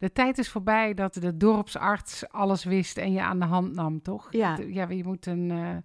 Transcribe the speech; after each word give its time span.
De 0.00 0.12
tijd 0.12 0.38
is 0.38 0.48
voorbij 0.48 0.94
dat 0.94 1.14
de 1.14 1.36
dorpsarts 1.36 2.28
alles 2.28 2.64
wist 2.64 2.96
en 2.98 3.12
je 3.12 3.20
aan 3.20 3.38
de 3.38 3.44
hand 3.44 3.74
nam, 3.74 4.02
toch? 4.02 4.28
Ja. 4.30 4.58
Ja, 4.66 4.88
je 4.88 5.04
moet 5.04 5.26
een, 5.26 5.50
eh, 5.50 5.76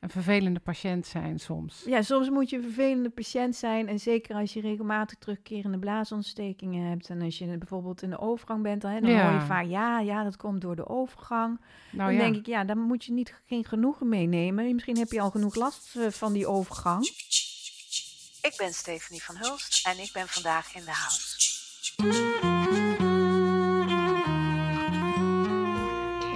een 0.00 0.10
vervelende 0.10 0.60
patiënt 0.60 1.06
zijn 1.06 1.38
soms. 1.38 1.82
Ja, 1.86 2.02
soms 2.02 2.28
moet 2.30 2.50
je 2.50 2.56
een 2.56 2.62
vervelende 2.62 3.10
patiënt 3.10 3.56
zijn. 3.56 3.88
En 3.88 3.98
zeker 4.00 4.36
als 4.36 4.52
je 4.52 4.60
regelmatig 4.60 5.18
terugkerende 5.18 5.78
blaasontstekingen 5.78 6.88
hebt. 6.88 7.08
En 7.08 7.22
als 7.22 7.38
je 7.38 7.58
bijvoorbeeld 7.58 8.02
in 8.02 8.10
de 8.10 8.18
overgang 8.18 8.62
bent, 8.62 8.82
dan, 8.82 8.90
hè, 8.90 9.00
dan 9.00 9.10
Ja. 9.10 9.22
hoor 9.30 9.40
je 9.40 9.46
vaak, 9.46 9.66
ja, 9.66 10.00
ja, 10.00 10.24
dat 10.24 10.36
komt 10.36 10.60
door 10.60 10.76
de 10.76 10.88
overgang. 10.88 11.60
Nou 11.90 12.10
dan 12.10 12.18
ja. 12.18 12.24
denk 12.24 12.36
ik, 12.36 12.46
ja, 12.46 12.64
dan 12.64 12.78
moet 12.78 13.04
je 13.04 13.12
niet 13.12 13.34
geen 13.46 13.64
genoegen 13.64 14.08
meenemen. 14.08 14.72
Misschien 14.72 14.98
heb 14.98 15.10
je 15.12 15.20
al 15.20 15.30
genoeg 15.30 15.54
last 15.54 15.96
eh, 15.96 16.08
van 16.08 16.32
die 16.32 16.46
overgang. 16.46 17.04
Ik 18.42 18.54
ben 18.56 18.72
Stephanie 18.72 19.22
van 19.22 19.36
Hulst 19.36 19.86
en 19.86 19.98
ik 20.02 20.10
ben 20.12 20.28
vandaag 20.28 20.74
in 20.74 20.84
de 20.84 20.92
house. 20.92 21.42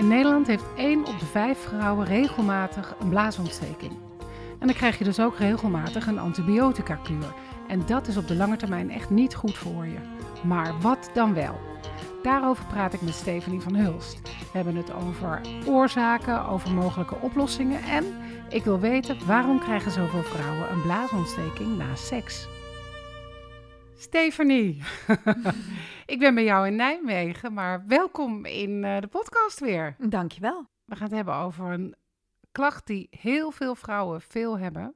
In 0.09 0.15
Nederland 0.15 0.47
heeft 0.47 0.65
1 0.77 1.07
op 1.07 1.19
de 1.19 1.27
5 1.27 1.59
vrouwen 1.59 2.07
regelmatig 2.07 2.95
een 3.01 3.09
blaasontsteking. 3.09 3.93
En 4.59 4.67
dan 4.67 4.77
krijg 4.77 4.99
je 4.99 5.05
dus 5.05 5.21
ook 5.21 5.37
regelmatig 5.37 6.07
een 6.07 6.19
antibiotica-kuur. 6.19 7.35
En 7.67 7.87
dat 7.87 8.09
is 8.09 8.17
op 8.17 8.29
de 8.29 8.35
lange 8.35 8.57
termijn 8.57 8.91
echt 8.91 9.11
niet 9.11 9.35
goed 9.35 9.59
voor 9.59 9.87
je. 9.87 9.99
Maar 10.45 10.81
wat 10.81 11.11
dan 11.15 11.35
wel? 11.35 11.61
Daarover 12.23 12.65
praat 12.65 12.93
ik 12.93 13.01
met 13.01 13.15
Stephanie 13.15 13.61
van 13.61 13.75
Hulst. 13.75 14.21
We 14.23 14.57
hebben 14.57 14.77
het 14.77 14.93
over 14.93 15.41
oorzaken, 15.67 16.47
over 16.47 16.73
mogelijke 16.73 17.17
oplossingen 17.21 17.83
en 17.83 18.05
ik 18.49 18.65
wil 18.65 18.81
weten 18.81 19.27
waarom 19.27 19.61
krijgen 19.61 19.91
zoveel 19.91 20.23
vrouwen 20.23 20.71
een 20.71 20.83
blaasontsteking 20.83 21.77
na 21.79 21.95
seks? 21.95 22.49
Stephanie, 24.01 24.83
ik 26.07 26.19
ben 26.19 26.35
bij 26.35 26.45
jou 26.45 26.67
in 26.67 26.77
Nijmegen, 26.77 27.53
maar 27.53 27.87
welkom 27.87 28.45
in 28.45 28.85
eh, 28.85 29.01
de 29.01 29.07
podcast 29.07 29.61
weer. 29.61 29.97
Dankjewel. 29.99 30.67
We 30.85 30.97
gaan 30.97 31.07
het 31.07 31.17
hebben 31.17 31.35
over 31.35 31.73
een 31.73 31.95
klacht 32.53 32.87
die 32.87 33.09
heel 33.11 33.51
veel 33.51 33.75
vrouwen 33.75 34.21
veel 34.21 34.59
hebben. 34.59 34.95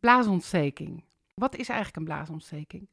Blaasontsteking. 0.00 1.04
Wat 1.34 1.56
is 1.56 1.68
eigenlijk 1.68 1.96
een 1.96 2.14
blaasontsteking? 2.14 2.88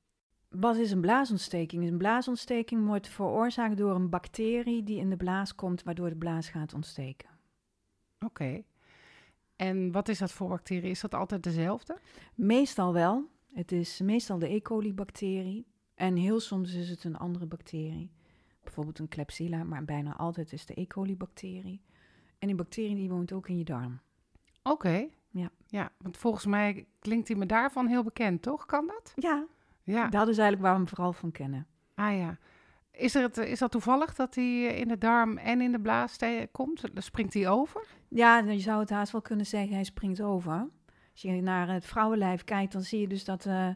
Wat 0.50 0.76
is 0.76 0.92
een 0.92 1.02
blaasontsteking? 1.02 1.88
Een 1.88 1.98
blaasontsteking 1.98 2.86
wordt 2.86 3.08
veroorzaakt 3.08 3.78
door 3.78 3.96
een 3.96 4.10
bacterie 4.10 4.84
die 4.84 5.00
in 5.00 5.10
de 5.10 5.18
blaas 5.18 5.56
komt, 5.56 5.84
waardoor 5.84 6.10
de 6.10 6.16
blaas 6.16 6.50
gaat 6.50 6.74
ontsteken. 6.74 7.30
Oké. 8.20 8.64
En 9.56 9.92
wat 9.92 10.08
is 10.08 10.18
dat 10.18 10.32
voor 10.32 10.48
bacterie? 10.50 10.90
Is 10.90 11.02
dat 11.02 11.14
altijd 11.14 11.44
dezelfde? 11.44 12.00
Meestal 12.36 12.94
wel. 12.94 13.34
Het 13.56 13.72
is 13.72 14.00
meestal 14.02 14.40
de 14.40 14.54
E. 14.54 14.62
coli-bacterie. 14.62 15.66
En 15.94 16.16
heel 16.16 16.40
soms 16.40 16.74
is 16.74 16.90
het 16.90 17.04
een 17.04 17.18
andere 17.18 17.46
bacterie. 17.46 18.12
Bijvoorbeeld 18.64 19.00
een 19.00 19.08
Klebsiella, 19.08 19.64
maar 19.64 19.86
bijna 19.86 20.16
altijd 20.18 20.54
is 20.54 20.66
de 20.66 20.80
E. 20.82 20.88
coli-bacterie. 20.88 21.82
En 22.40 22.48
die 22.48 22.56
bacterie 22.56 22.96
die 22.96 23.10
woont 23.10 23.32
ook 23.32 23.48
in 23.50 23.58
je 23.58 23.64
darm. 23.64 24.00
Oké. 24.64 25.08
Ja. 25.30 25.50
Ja, 25.68 25.92
want 25.98 26.18
volgens 26.18 26.46
mij 26.46 26.86
klinkt 27.00 27.28
hij 27.28 27.38
me 27.38 27.46
daarvan 27.46 27.88
heel 27.88 28.04
bekend, 28.04 28.42
toch? 28.42 28.66
Kan 28.66 28.88
dat? 28.88 29.12
Ja, 29.16 29.46
Ja. 29.84 30.08
dat 30.08 30.28
is 30.28 30.38
eigenlijk 30.38 30.62
waar 30.62 30.72
we 30.72 30.78
hem 30.78 30.88
vooral 30.88 31.14
van 31.14 31.32
kennen. 31.32 31.68
Ah 31.94 32.18
ja. 32.18 32.38
Is, 32.92 33.16
er 33.16 33.22
het, 33.22 33.38
is 33.38 33.60
dat 33.60 33.72
toevallig 33.72 34.16
dat 34.16 34.36
hij 34.36 34.62
in 34.64 34.88
de 34.88 34.98
darm 34.98 35.38
en 35.38 35.62
in 35.62 35.72
de 35.72 35.80
blaas 35.80 36.18
komt? 36.52 36.82
Dan 36.94 37.04
springt 37.04 37.34
hij 37.34 37.50
over? 37.50 37.88
Ja, 38.08 38.38
je 38.38 38.60
zou 38.60 38.80
het 38.80 38.90
haast 38.90 39.12
wel 39.12 39.22
kunnen 39.22 39.46
zeggen, 39.46 39.74
hij 39.74 39.84
springt 39.84 40.22
over. 40.22 40.68
Als 41.16 41.24
je 41.24 41.42
naar 41.42 41.70
het 41.70 41.86
vrouwenlijf 41.86 42.44
kijkt, 42.44 42.72
dan 42.72 42.82
zie 42.82 43.00
je 43.00 43.08
dus 43.08 43.24
dat, 43.24 43.46
eh, 43.46 43.70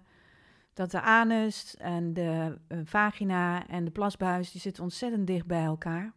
dat 0.73 0.91
de 0.91 1.01
anus 1.01 1.77
en 1.77 2.13
de 2.13 2.57
eh, 2.67 2.77
vagina 2.83 3.67
en 3.67 3.85
de 3.85 3.91
plasbuis, 3.91 4.51
die 4.51 4.61
zitten 4.61 4.83
ontzettend 4.83 5.27
dicht 5.27 5.45
bij 5.45 5.63
elkaar. 5.63 6.13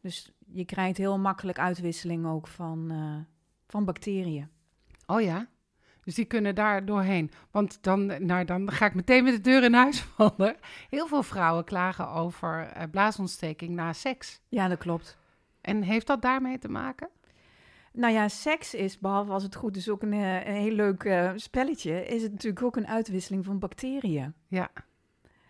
Dus 0.00 0.32
je 0.46 0.64
krijgt 0.64 0.96
heel 0.96 1.18
makkelijk 1.18 1.58
uitwisseling 1.58 2.26
ook 2.26 2.46
van, 2.46 2.90
eh, 2.90 3.34
van 3.66 3.84
bacteriën. 3.84 4.48
Oh 5.06 5.20
ja. 5.20 5.46
Dus 6.04 6.14
die 6.14 6.24
kunnen 6.24 6.54
daar 6.54 6.84
doorheen. 6.84 7.30
Want 7.50 7.82
dan, 7.82 8.26
nou, 8.26 8.44
dan 8.44 8.70
ga 8.70 8.86
ik 8.86 8.94
meteen 8.94 9.24
met 9.24 9.34
de 9.34 9.40
deur 9.40 9.64
in 9.64 9.74
huis 9.74 10.00
vallen. 10.00 10.56
Heel 10.90 11.06
veel 11.06 11.22
vrouwen 11.22 11.64
klagen 11.64 12.08
over 12.08 12.72
blaasontsteking 12.90 13.74
na 13.74 13.92
seks. 13.92 14.40
Ja, 14.48 14.68
dat 14.68 14.78
klopt. 14.78 15.18
En 15.60 15.82
heeft 15.82 16.06
dat 16.06 16.22
daarmee 16.22 16.58
te 16.58 16.68
maken? 16.68 17.08
Nou 17.92 18.12
ja, 18.12 18.28
seks 18.28 18.74
is, 18.74 18.98
behalve 18.98 19.32
als 19.32 19.42
het 19.42 19.54
goed 19.54 19.76
is, 19.76 19.88
ook 19.88 20.02
een, 20.02 20.12
eh, 20.12 20.46
een 20.46 20.54
heel 20.54 20.74
leuk 20.74 21.04
eh, 21.04 21.32
spelletje, 21.36 22.06
is 22.06 22.22
het 22.22 22.32
natuurlijk 22.32 22.62
ook 22.62 22.76
een 22.76 22.86
uitwisseling 22.86 23.44
van 23.44 23.58
bacteriën. 23.58 24.34
Ja. 24.48 24.70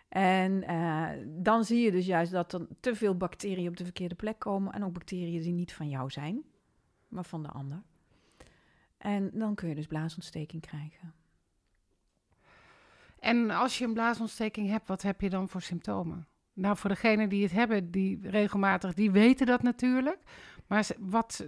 En 0.09 0.63
eh, 0.63 1.09
dan 1.27 1.65
zie 1.65 1.81
je 1.81 1.91
dus 1.91 2.07
juist 2.07 2.33
dat 2.33 2.53
er 2.53 2.67
te 2.81 2.95
veel 2.95 3.17
bacteriën 3.17 3.69
op 3.69 3.77
de 3.77 3.85
verkeerde 3.85 4.15
plek 4.15 4.39
komen. 4.39 4.73
En 4.73 4.85
ook 4.85 4.93
bacteriën 4.93 5.43
die 5.43 5.53
niet 5.53 5.73
van 5.73 5.89
jou 5.89 6.11
zijn, 6.11 6.43
maar 7.09 7.25
van 7.25 7.43
de 7.43 7.49
ander. 7.49 7.83
En 8.99 9.31
dan 9.35 9.55
kun 9.55 9.69
je 9.69 9.75
dus 9.75 9.87
blaasontsteking 9.87 10.63
krijgen. 10.63 11.15
En 13.19 13.51
als 13.51 13.79
je 13.79 13.85
een 13.85 13.95
blaasontsteking 13.95 14.69
hebt, 14.69 14.89
wat 14.89 15.03
heb 15.03 15.21
je 15.21 15.31
dan 15.31 15.49
voor 15.49 15.63
symptomen? 15.63 16.27
Nou, 16.53 16.77
voor 16.77 16.91
degenen 16.91 17.29
die 17.29 17.43
het 17.43 17.53
hebben, 17.53 17.91
die 17.91 18.19
regelmatig, 18.23 18.95
die 18.95 19.11
weten 19.11 19.47
dat 19.47 19.63
natuurlijk. 19.63 20.19
Maar 20.67 20.89
wat, 20.99 21.47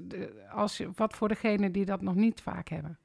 als 0.50 0.82
wat 0.94 1.14
voor 1.14 1.28
degenen 1.28 1.72
die 1.72 1.84
dat 1.84 2.02
nog 2.02 2.14
niet 2.14 2.40
vaak 2.40 2.68
hebben? 2.68 2.98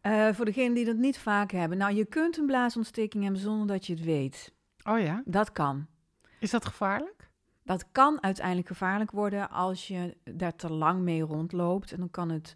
Eh, 0.00 0.28
voor 0.32 0.44
degenen 0.44 0.74
die 0.74 0.84
dat 0.84 0.96
niet 0.96 1.18
vaak 1.18 1.50
hebben. 1.50 1.78
Nou, 1.78 1.94
je 1.94 2.04
kunt 2.04 2.36
een 2.36 2.46
blaasontsteking 2.46 3.22
hebben 3.22 3.40
zonder 3.40 3.66
dat 3.66 3.86
je 3.86 3.92
het 3.92 4.04
weet. 4.04 4.52
Oh 4.82 5.00
ja? 5.00 5.22
Dat 5.24 5.52
kan. 5.52 5.86
Is 6.40 6.50
dat 6.50 6.64
gevaarlijk? 6.64 7.30
Dat 7.62 7.84
kan 7.92 8.22
uiteindelijk 8.22 8.66
gevaarlijk 8.66 9.10
worden 9.10 9.50
als 9.50 9.88
je 9.88 10.16
daar 10.24 10.54
te 10.56 10.72
lang 10.72 11.00
mee 11.00 11.22
rondloopt. 11.22 11.92
En 11.92 11.98
dan 11.98 12.10
kan 12.10 12.28
het 12.28 12.54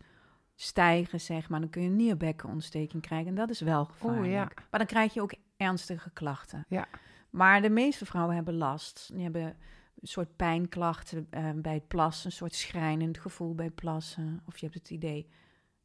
stijgen, 0.55 1.21
zeg 1.21 1.49
maar. 1.49 1.60
Dan 1.60 1.71
kun 1.71 1.83
je 1.83 1.89
een 1.89 1.97
nierbekkenontsteking 1.97 3.03
krijgen. 3.03 3.28
En 3.28 3.34
dat 3.34 3.50
is 3.50 3.60
wel 3.60 3.84
gevaarlijk. 3.84 4.22
Oeh, 4.22 4.33
ja. 4.33 4.49
Maar 4.71 4.78
dan 4.81 4.87
krijg 4.87 5.15
je 5.15 5.22
ook 5.22 5.34
ernstige 5.56 6.10
klachten. 6.10 6.65
Ja. 6.69 6.87
Maar 7.31 7.62
de 7.62 7.71
meeste 7.71 8.06
vrouwen 8.06 8.34
hebben 8.34 8.55
last. 8.55 9.10
Die 9.12 9.22
hebben 9.22 9.56
een 10.00 10.09
soort 10.09 10.36
pijnklachten 10.36 11.26
eh, 11.31 11.50
bij 11.54 11.75
het 11.75 11.88
plassen. 11.88 12.26
Een 12.26 12.32
soort 12.32 12.54
schrijnend 12.54 13.19
gevoel 13.19 13.54
bij 13.54 13.70
plassen. 13.70 14.42
Of 14.47 14.59
je 14.59 14.66
hebt 14.66 14.78
het 14.78 14.91
idee, 14.91 15.28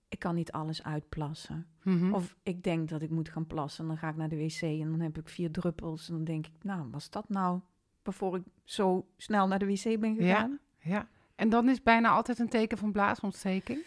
ik 0.08 0.20
kan 0.20 0.36
niet 0.36 0.52
alles 0.52 0.84
uitplassen. 0.84 1.68
Mhm. 1.84 2.14
Of 2.14 2.36
ik 2.44 2.64
denk 2.64 2.90
dat 2.90 3.02
ik 3.02 3.10
moet 3.10 3.30
gaan 3.30 3.48
plassen. 3.48 3.84
En 3.84 3.90
dan 3.90 3.98
ga 3.98 4.10
ik 4.10 4.16
naar 4.16 4.30
de 4.30 4.38
wc 4.38 4.62
en 4.62 4.92
dan 4.92 5.00
heb 5.00 5.18
ik 5.18 5.30
vier 5.30 5.52
druppels. 5.52 6.10
En 6.10 6.16
dan 6.16 6.24
denk 6.24 6.48
ik, 6.48 6.64
nou, 6.64 6.88
was 6.92 7.10
dat 7.10 7.30
nou 7.30 7.60
waarvoor 8.04 8.36
ik 8.36 8.44
zo 8.64 9.08
snel 9.18 9.48
naar 9.48 9.60
de 9.60 9.66
wc 9.66 10.00
ben 10.00 10.16
gegaan? 10.16 10.60
Ja. 10.78 11.08
En 11.36 11.50
dan 11.50 11.70
is 11.70 11.84
bijna 11.84 12.10
altijd 12.10 12.40
een 12.40 12.50
teken 12.50 12.78
van 12.78 12.92
blaasontsteking. 12.92 13.86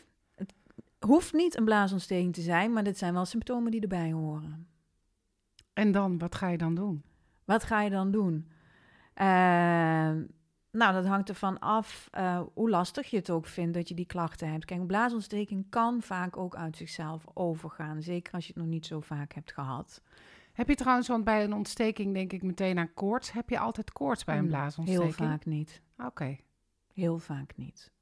Hoeft 0.99 1.33
niet 1.33 1.57
een 1.57 1.65
blaasontsteking 1.65 2.35
te 2.35 2.41
zijn, 2.41 2.73
maar 2.73 2.85
dit 2.85 2.99
zijn 2.99 3.13
wel 3.13 3.25
symptomen 3.25 3.71
die 3.71 3.81
erbij 3.81 4.13
horen. 4.13 4.69
En 5.73 5.93
dan, 5.93 6.19
wat 6.19 6.35
ga 6.35 6.49
je 6.49 6.59
dan 6.59 6.75
doen? 6.75 7.03
Wat 7.45 7.65
ga 7.65 7.81
je 7.81 7.91
dan 7.91 8.11
doen? 8.11 8.51
Eh, 9.17 9.27
nou, 10.71 10.93
dat 10.93 11.07
hangt 11.07 11.29
ervan 11.29 11.59
af 11.59 12.09
eh, 12.11 12.41
hoe 12.55 12.71
lastig 12.71 13.11
je 13.11 13.17
het 13.17 13.31
ook 13.31 13.47
vindt 13.47 13.75
dat 13.75 13.89
je 13.89 13.95
die 13.95 14.07
klachten 14.07 14.51
hebt. 14.51 14.65
Kijk, 14.65 14.81
een 14.81 14.87
blaasontsteking 14.87 15.67
kan 15.69 16.03
vaak 16.03 16.37
ook 16.37 16.57
uit 16.57 16.77
zichzelf 16.77 17.25
overgaan. 17.35 18.03
Zeker 18.03 18.33
als 18.33 18.47
je 18.47 18.53
het 18.53 18.63
nog 18.63 18.71
niet 18.71 18.87
zo 18.87 19.01
vaak 19.01 19.33
hebt 19.33 19.53
gehad. 19.53 20.03
Heb 20.53 20.69
je 20.69 20.75
trouwens, 20.75 21.09
want 21.09 21.25
bij 21.25 21.45
een 21.45 21.53
ontsteking 21.53 22.15
denk 22.15 22.33
ik 22.33 22.43
meteen 22.43 22.79
aan 22.79 22.95
koorts. 22.95 23.33
Heb 23.33 23.49
je 23.49 23.59
altijd 23.59 23.93
koorts 23.93 24.25
bij 24.25 24.37
een 24.37 24.43
Mm, 24.43 24.49
blaasontsteking? 24.49 25.17
Heel 25.17 25.27
vaak 25.29 25.45
niet. 25.45 25.83
Oké. 25.99 26.37
Heel 26.93 27.19
vaak 27.19 27.57
niet. 27.57 27.93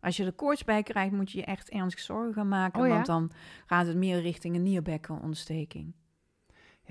Als 0.00 0.16
je 0.16 0.24
er 0.24 0.32
koorts 0.32 0.64
bij 0.64 0.82
krijgt, 0.82 1.12
moet 1.12 1.30
je 1.32 1.38
je 1.38 1.44
echt 1.44 1.70
ernstig 1.70 2.00
zorgen 2.04 2.34
gaan 2.34 2.48
maken. 2.48 2.80
Oh 2.80 2.86
ja? 2.86 2.92
Want 2.94 3.06
dan 3.06 3.30
gaat 3.66 3.86
het 3.86 3.96
meer 3.96 4.20
richting 4.20 4.54
een 4.54 4.62
nierbekkenontsteking. 4.62 5.94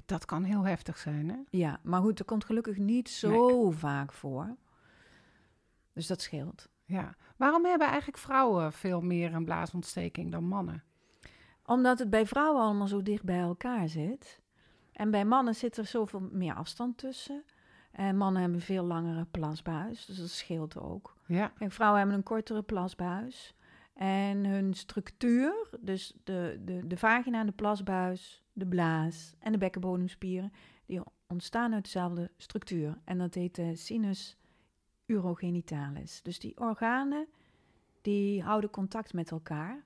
Dat 0.06 0.26
kan 0.26 0.44
heel 0.44 0.64
heftig 0.64 0.98
zijn, 0.98 1.30
hè? 1.30 1.38
Ja, 1.50 1.80
maar 1.84 2.02
goed, 2.02 2.18
dat 2.18 2.28
komt 2.28 2.46
gelukkig 2.46 2.78
niet 2.78 3.10
zo 3.10 3.72
vaak 3.72 4.12
voor. 4.12 4.56
Dus 5.94 6.08
dat 6.08 6.22
scheelt. 6.22 6.70
Ja. 6.86 7.16
Waarom 7.38 7.66
hebben 7.66 7.88
eigenlijk 7.88 8.18
vrouwen 8.18 8.74
veel 8.74 9.02
meer 9.02 9.34
een 9.34 9.46
blaasontsteking 9.46 10.32
dan 10.32 10.44
mannen? 10.44 10.84
Omdat 11.66 12.00
het 12.00 12.10
bij 12.10 12.26
vrouwen 12.26 12.62
allemaal 12.62 12.88
zo 12.88 13.02
dicht 13.02 13.24
bij 13.24 13.40
elkaar 13.40 13.90
zit. 13.90 14.42
En 14.92 15.12
bij 15.12 15.26
mannen 15.26 15.56
zit 15.56 15.78
er 15.78 15.86
zoveel 15.86 16.20
meer 16.32 16.54
afstand 16.54 16.98
tussen. 16.98 17.44
En 17.92 18.18
mannen 18.18 18.42
hebben 18.42 18.60
een 18.60 18.66
veel 18.66 18.84
langere 18.84 19.26
plasbuis, 19.26 20.06
dus 20.06 20.18
dat 20.18 20.30
scheelt 20.30 20.78
ook. 20.78 21.16
Ja. 21.26 21.48
Kijk, 21.48 21.72
vrouwen 21.72 22.00
hebben 22.00 22.18
een 22.18 22.24
kortere 22.24 22.64
plasbuis. 22.64 23.56
En 23.96 24.46
hun 24.46 24.74
structuur, 24.74 25.68
dus 25.80 26.14
de, 26.24 26.62
de, 26.66 26.88
de 26.88 26.98
vagina, 26.98 27.44
de 27.44 27.52
plasbuis, 27.52 28.44
de 28.54 28.68
blaas 28.68 29.36
en 29.40 29.52
de 29.52 29.58
bekkenbodemspieren, 29.58 30.52
die 30.86 31.02
ontstaan 31.28 31.74
uit 31.74 31.84
dezelfde 31.84 32.32
structuur. 32.38 32.98
En 33.04 33.18
dat 33.18 33.34
heet 33.34 33.56
de 33.56 33.76
sinus 33.76 34.38
urogenitalis. 35.06 36.22
Dus 36.22 36.40
die 36.40 36.58
organen, 36.58 37.28
die 38.02 38.44
houden 38.44 38.70
contact 38.70 39.14
met 39.14 39.32
elkaar. 39.32 39.84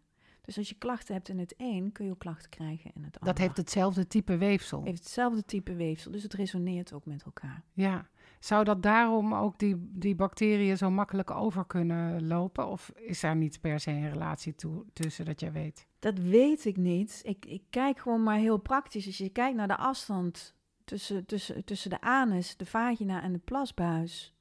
Dus 0.49 0.57
als 0.57 0.69
je 0.69 0.75
klachten 0.75 1.13
hebt 1.13 1.29
in 1.29 1.39
het 1.39 1.53
een, 1.57 1.91
kun 1.91 2.05
je 2.05 2.11
ook 2.11 2.19
klachten 2.19 2.49
krijgen 2.49 2.91
in 2.93 3.03
het 3.03 3.19
ander. 3.19 3.33
Dat 3.33 3.37
heeft 3.37 3.57
hetzelfde 3.57 4.07
type 4.07 4.37
weefsel. 4.37 4.83
heeft 4.83 5.03
hetzelfde 5.03 5.45
type 5.45 5.75
weefsel, 5.75 6.11
dus 6.11 6.23
het 6.23 6.33
resoneert 6.33 6.93
ook 6.93 7.05
met 7.05 7.23
elkaar. 7.23 7.63
Ja. 7.73 8.09
Zou 8.39 8.63
dat 8.63 8.83
daarom 8.83 9.33
ook 9.33 9.59
die, 9.59 9.75
die 9.79 10.15
bacteriën 10.15 10.77
zo 10.77 10.89
makkelijk 10.89 11.31
over 11.31 11.65
kunnen 11.65 12.27
lopen? 12.27 12.67
Of 12.67 12.91
is 12.95 13.19
daar 13.19 13.35
niet 13.35 13.61
per 13.61 13.79
se 13.79 13.91
een 13.91 14.09
relatie 14.09 14.55
toe, 14.55 14.85
tussen 14.93 15.25
dat 15.25 15.39
jij 15.39 15.51
weet? 15.51 15.87
Dat 15.99 16.17
weet 16.17 16.65
ik 16.65 16.77
niet. 16.77 17.21
Ik, 17.23 17.45
ik 17.45 17.63
kijk 17.69 17.99
gewoon 17.99 18.23
maar 18.23 18.37
heel 18.37 18.57
praktisch. 18.57 19.05
Als 19.05 19.17
je 19.17 19.29
kijkt 19.29 19.57
naar 19.57 19.67
de 19.67 19.77
afstand 19.77 20.55
tussen, 20.83 21.25
tussen, 21.25 21.65
tussen 21.65 21.89
de 21.89 22.01
anus, 22.01 22.57
de 22.57 22.65
vagina 22.65 23.21
en 23.21 23.31
de 23.31 23.39
plasbuis, 23.39 24.33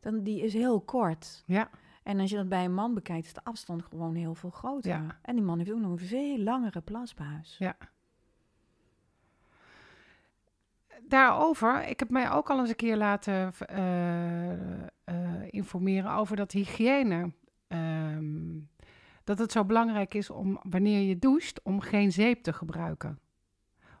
dan 0.00 0.22
die 0.22 0.42
is 0.42 0.52
heel 0.52 0.80
kort. 0.80 1.42
Ja. 1.46 1.70
En 2.02 2.20
als 2.20 2.30
je 2.30 2.36
dat 2.36 2.48
bij 2.48 2.64
een 2.64 2.74
man 2.74 2.94
bekijkt, 2.94 3.26
is 3.26 3.32
de 3.32 3.44
afstand 3.44 3.82
gewoon 3.82 4.14
heel 4.14 4.34
veel 4.34 4.50
groter. 4.50 4.90
Ja. 4.90 5.18
En 5.22 5.34
die 5.34 5.44
man 5.44 5.58
heeft 5.58 5.72
ook 5.72 5.80
nog 5.80 5.90
een 5.90 6.06
veel 6.06 6.38
langere 6.38 6.80
plasbuis. 6.80 7.56
Ja. 7.58 7.76
Daarover, 11.08 11.88
ik 11.88 11.98
heb 11.98 12.10
mij 12.10 12.30
ook 12.30 12.50
al 12.50 12.58
eens 12.60 12.68
een 12.68 12.76
keer 12.76 12.96
laten 12.96 13.52
eh, 13.66 14.82
eh, 15.04 15.48
informeren 15.50 16.12
over 16.12 16.36
dat 16.36 16.52
hygiëne. 16.52 17.32
ehm, 17.68 18.58
dat 19.24 19.38
het 19.38 19.52
zo 19.52 19.64
belangrijk 19.64 20.14
is 20.14 20.30
om 20.30 20.60
wanneer 20.62 21.00
je 21.00 21.18
doucht, 21.18 21.62
om 21.62 21.80
geen 21.80 22.12
zeep 22.12 22.42
te 22.42 22.52
gebruiken. 22.52 23.18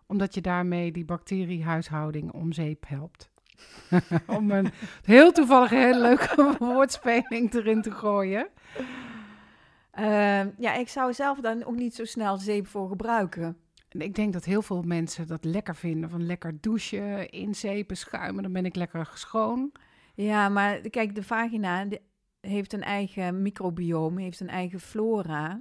Omdat 0.06 0.34
je 0.34 0.40
daarmee 0.40 0.92
die 0.92 1.04
bacteriehuishouding 1.04 2.32
om 2.32 2.52
zeep 2.52 2.88
helpt. 2.88 3.31
om 4.36 4.50
een 4.50 4.70
heel 5.04 5.32
toevallig 5.32 5.70
hele 5.70 6.00
leuke 6.00 6.54
woordspeling 6.58 7.54
erin 7.54 7.82
te 7.82 7.90
gooien. 7.90 8.48
Ehm, 9.90 10.48
ja, 10.58 10.74
ik 10.74 10.88
zou 10.88 11.12
zelf 11.12 11.40
dan 11.40 11.64
ook 11.64 11.76
niet 11.76 11.94
zo 11.94 12.04
snel 12.04 12.36
zeep 12.36 12.66
voor 12.66 12.88
gebruiken. 12.88 13.56
En 13.88 14.00
ik 14.00 14.14
denk 14.14 14.32
dat 14.32 14.44
heel 14.44 14.62
veel 14.62 14.82
mensen 14.82 15.26
dat 15.26 15.44
lekker 15.44 15.76
vinden. 15.76 16.10
Van 16.10 16.26
lekker 16.26 16.60
douchen, 16.60 17.30
inzepen, 17.30 17.96
schuimen. 17.96 18.42
Dan 18.42 18.52
ben 18.52 18.64
ik 18.64 18.76
lekker 18.76 19.10
schoon. 19.14 19.72
Ja, 20.14 20.48
maar 20.48 20.80
kijk, 20.80 21.14
de 21.14 21.22
vagina 21.22 21.86
heeft 22.40 22.72
een 22.72 22.82
eigen 22.82 23.42
microbiome, 23.42 24.22
heeft 24.22 24.40
een 24.40 24.48
eigen 24.48 24.80
flora. 24.80 25.60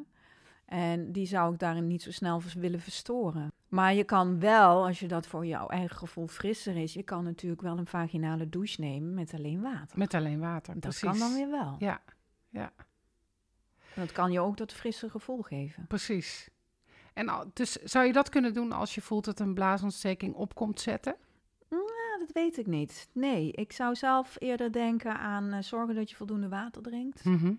En 0.72 1.12
die 1.12 1.26
zou 1.26 1.54
ik 1.54 1.60
daarin 1.60 1.88
niet 1.88 2.02
zo 2.02 2.12
snel 2.12 2.42
willen 2.58 2.80
verstoren. 2.80 3.52
Maar 3.68 3.94
je 3.94 4.04
kan 4.04 4.40
wel, 4.40 4.86
als 4.86 5.00
je 5.00 5.08
dat 5.08 5.28
voor 5.28 5.46
jouw 5.46 5.68
eigen 5.68 5.98
gevoel 5.98 6.28
frisser 6.28 6.76
is, 6.78 6.94
je 6.94 7.04
kan 7.04 7.24
natuurlijk 7.24 7.62
wel 7.62 7.78
een 7.78 7.88
vaginale 7.88 8.50
douche 8.50 8.82
nemen 8.82 9.14
met 9.14 9.34
alleen 9.34 9.62
water. 9.62 9.98
Met 9.98 10.14
alleen 10.14 10.40
water. 10.40 10.74
Dat 10.74 10.82
precies. 10.82 11.02
kan 11.10 11.20
dan 11.20 11.34
weer 11.34 11.50
wel. 11.50 11.76
Ja, 11.80 12.02
ja, 12.50 12.72
En 13.96 14.02
dat 14.02 14.12
kan 14.12 14.32
je 14.32 14.40
ook 14.40 14.58
dat 14.58 14.74
frisse 14.74 15.10
gevoel 15.10 15.42
geven. 15.42 15.86
precies. 15.88 16.50
En 17.14 17.30
al- 17.30 17.46
dus 17.54 17.72
zou 17.72 18.06
je 18.06 18.14
dat 18.14 18.30
kunnen 18.30 18.54
doen 18.54 18.72
als 18.72 18.96
je 18.96 19.02
voelt 19.02 19.26
dat 19.26 19.40
een 19.40 19.54
blaasontsteking 19.54 20.34
op 20.36 20.56
komt 20.56 20.80
zetten? 20.80 21.16
Ja, 21.70 22.18
dat 22.20 22.32
weet 22.34 22.58
ik 22.58 22.68
niet. 22.68 23.10
Nee, 23.14 23.52
ik 23.52 23.72
zou 23.72 23.96
zelf 23.96 24.36
eerder 24.40 24.72
denken 24.72 25.18
aan 25.20 25.52
eh, 25.54 25.62
zorgen 25.62 25.96
dat 25.96 26.10
je 26.10 26.16
voldoende 26.16 26.50
water 26.50 26.82
drinkt. 26.82 27.24
Mhm. 27.26 27.54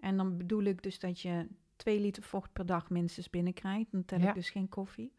En 0.00 0.16
dan 0.16 0.36
bedoel 0.36 0.62
ik 0.62 0.82
dus 0.82 0.98
dat 0.98 1.20
je 1.20 1.46
2 1.78 2.00
liter 2.00 2.22
vocht 2.22 2.52
per 2.52 2.66
dag 2.66 2.90
minstens 2.90 3.30
binnenkrijgt. 3.30 3.92
Dan 3.92 4.04
tel 4.04 4.18
Ja. 4.20 4.28
ik 4.28 4.34
dus 4.34 4.50
geen 4.50 4.68
koffie. 4.68 5.12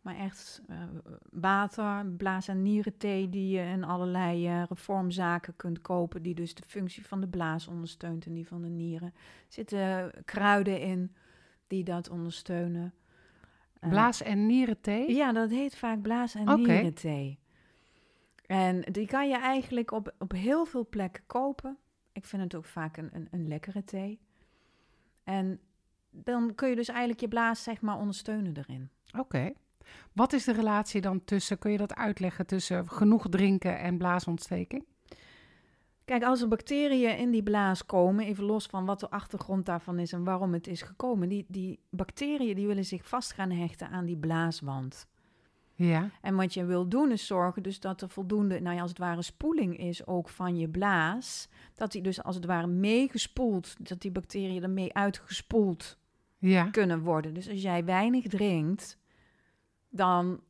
Maar 0.00 0.16
echt 0.16 0.62
eh, 0.68 0.76
water, 1.30 2.06
blaas- 2.06 2.48
en 2.48 2.62
nierenthee 2.62 3.28
die 3.28 3.48
je 3.58 3.62
in 3.62 3.84
allerlei 3.84 4.46
eh, 4.46 4.62
reformzaken 4.68 5.56
kunt 5.56 5.80
kopen. 5.80 6.22
Die 6.22 6.34
dus 6.34 6.54
de 6.54 6.62
functie 6.66 7.06
van 7.06 7.20
de 7.20 7.28
blaas 7.28 7.66
ondersteunt 7.68 8.26
en 8.26 8.34
die 8.34 8.46
van 8.46 8.62
de 8.62 8.68
nieren. 8.68 9.08
Er 9.08 9.12
zitten 9.48 10.12
kruiden 10.24 10.80
in 10.80 11.14
die 11.66 11.84
dat 11.84 12.08
ondersteunen. 12.10 12.94
Eh, 13.80 13.90
Blaas- 13.90 14.22
en 14.22 14.46
nierenthee? 14.46 15.14
ja, 15.14 15.32
dat 15.32 15.50
heet 15.50 15.76
vaak 15.76 16.02
blaas- 16.02 16.34
en 16.34 16.48
Oké. 16.48 16.56
nierenthee. 16.72 17.38
En 18.46 18.80
die 18.80 19.06
kan 19.06 19.28
je 19.28 19.38
eigenlijk 19.38 19.90
op, 19.90 20.14
op 20.18 20.32
heel 20.32 20.64
veel 20.64 20.86
plekken 20.88 21.22
kopen. 21.26 21.78
Ik 22.12 22.24
vind 22.26 22.42
het 22.42 22.54
ook 22.54 22.64
vaak 22.64 22.96
een, 22.96 23.08
een, 23.12 23.28
een 23.30 23.48
lekkere 23.48 23.84
thee. 23.84 24.20
En 25.24 25.60
dan 26.10 26.54
kun 26.54 26.68
je 26.68 26.76
dus 26.76 26.88
eigenlijk 26.88 27.20
je 27.20 27.28
blaas 27.28 27.62
zeg 27.62 27.80
maar 27.80 27.98
ondersteunen 27.98 28.56
erin. 28.56 28.90
Oké. 29.18 29.52
Wat 30.12 30.32
is 30.32 30.44
de 30.44 30.52
relatie 30.52 31.00
dan 31.00 31.24
tussen, 31.24 31.58
kun 31.58 31.70
je 31.70 31.78
dat 31.78 31.94
uitleggen, 31.94 32.46
tussen 32.46 32.88
genoeg 32.88 33.28
drinken 33.28 33.78
en 33.78 33.98
blaasontsteking? 33.98 34.84
Kijk, 36.04 36.24
als 36.24 36.40
er 36.40 36.48
bacteriën 36.48 37.18
in 37.18 37.30
die 37.30 37.42
blaas 37.42 37.86
komen, 37.86 38.24
even 38.24 38.44
los 38.44 38.66
van 38.66 38.84
wat 38.84 39.00
de 39.00 39.10
achtergrond 39.10 39.66
daarvan 39.66 39.98
is 39.98 40.12
en 40.12 40.24
waarom 40.24 40.52
het 40.52 40.66
is 40.66 40.82
gekomen, 40.82 41.28
die, 41.28 41.44
die 41.48 41.80
bacteriën 41.90 42.54
die 42.54 42.66
willen 42.66 42.84
zich 42.84 43.08
vast 43.08 43.32
gaan 43.32 43.50
hechten 43.50 43.88
aan 43.88 44.04
die 44.04 44.16
blaaswand. 44.16 45.06
Ja, 45.86 46.10
En 46.20 46.34
wat 46.34 46.54
je 46.54 46.64
wil 46.64 46.88
doen 46.88 47.10
is 47.10 47.26
zorgen 47.26 47.62
dus 47.62 47.80
dat 47.80 48.02
er 48.02 48.08
voldoende, 48.08 48.60
nou 48.60 48.74
ja, 48.76 48.80
als 48.80 48.90
het 48.90 48.98
ware 48.98 49.22
spoeling 49.22 49.78
is 49.78 50.06
ook 50.06 50.28
van 50.28 50.56
je 50.56 50.68
blaas. 50.68 51.48
Dat 51.74 51.92
die 51.92 52.02
dus 52.02 52.22
als 52.22 52.34
het 52.36 52.44
ware 52.44 52.66
meegespoeld, 52.66 53.88
dat 53.88 54.00
die 54.00 54.10
bacteriën 54.10 54.62
ermee 54.62 54.94
uitgespoeld 54.94 55.98
ja, 56.38 56.64
kunnen 56.70 57.00
worden. 57.00 57.34
Dus 57.34 57.48
als 57.48 57.62
jij 57.62 57.84
weinig 57.84 58.26
drinkt, 58.28 58.98
dan 59.88 60.40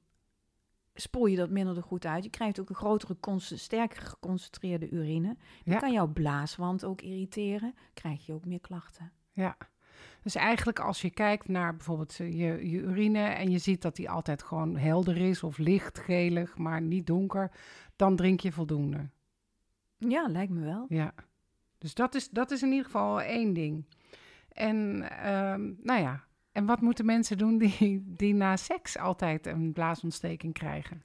spoel 0.95 1.27
je 1.27 1.37
dat 1.37 1.51
minder 1.51 1.83
goed 1.83 2.07
uit. 2.07 2.25
Je 2.25 2.31
krijgt 2.31 2.61
ook 2.61 2.69
een 2.69 2.75
grotere, 2.75 3.39
sterker 3.39 4.03
geconcentreerde 4.03 4.91
urine. 4.91 5.37
Dan 5.65 5.75
Ja. 5.75 5.79
kan 5.79 5.93
jouw 5.93 6.07
blaaswand 6.09 6.85
ook 6.85 7.01
irriteren. 7.03 7.75
Krijg 7.95 8.27
je 8.27 8.33
ook 8.33 8.45
meer 8.45 8.61
klachten. 8.61 9.13
ja. 9.33 9.57
Dus 10.23 10.35
eigenlijk 10.35 10.79
als 10.81 11.01
je 11.01 11.11
kijkt 11.11 11.49
naar 11.49 11.77
bijvoorbeeld 11.77 12.21
eh, 12.21 12.33
je, 12.33 12.71
je 12.71 12.79
urine 12.79 13.23
en 13.23 13.51
je 13.51 13.59
ziet 13.59 13.83
dat 13.83 13.97
die 13.97 14.11
altijd 14.11 14.43
gewoon 14.43 14.77
helder 14.77 15.17
is 15.17 15.43
of 15.43 15.59
licht 15.59 15.99
gelig, 15.99 16.57
maar 16.57 16.81
niet 16.81 17.07
donker, 17.07 17.51
dan 17.97 18.17
drink 18.17 18.41
je 18.41 18.53
voldoende. 18.53 19.09
Ja, 19.97 20.29
lijkt 20.29 20.53
me 20.53 20.61
wel. 20.61 20.87
Ja, 20.89 21.15
dus 21.79 21.95
dat 21.95 22.15
is, 22.15 22.29
dat 22.29 22.51
is 22.51 22.63
in 22.63 22.71
ieder 22.71 22.85
geval 22.85 23.23
één 23.23 23.53
ding. 23.53 23.85
En 24.49 25.11
ehm, 25.11 25.73
nou 25.83 26.01
ja, 26.01 26.25
en 26.53 26.67
wat 26.67 26.81
moeten 26.81 27.05
mensen 27.05 27.39
doen 27.39 27.59
die, 27.59 28.03
die 28.07 28.35
na 28.35 28.57
seks 28.57 28.99
altijd 28.99 29.47
een 29.47 29.73
blaasontsteking 29.73 30.53
krijgen? 30.53 31.03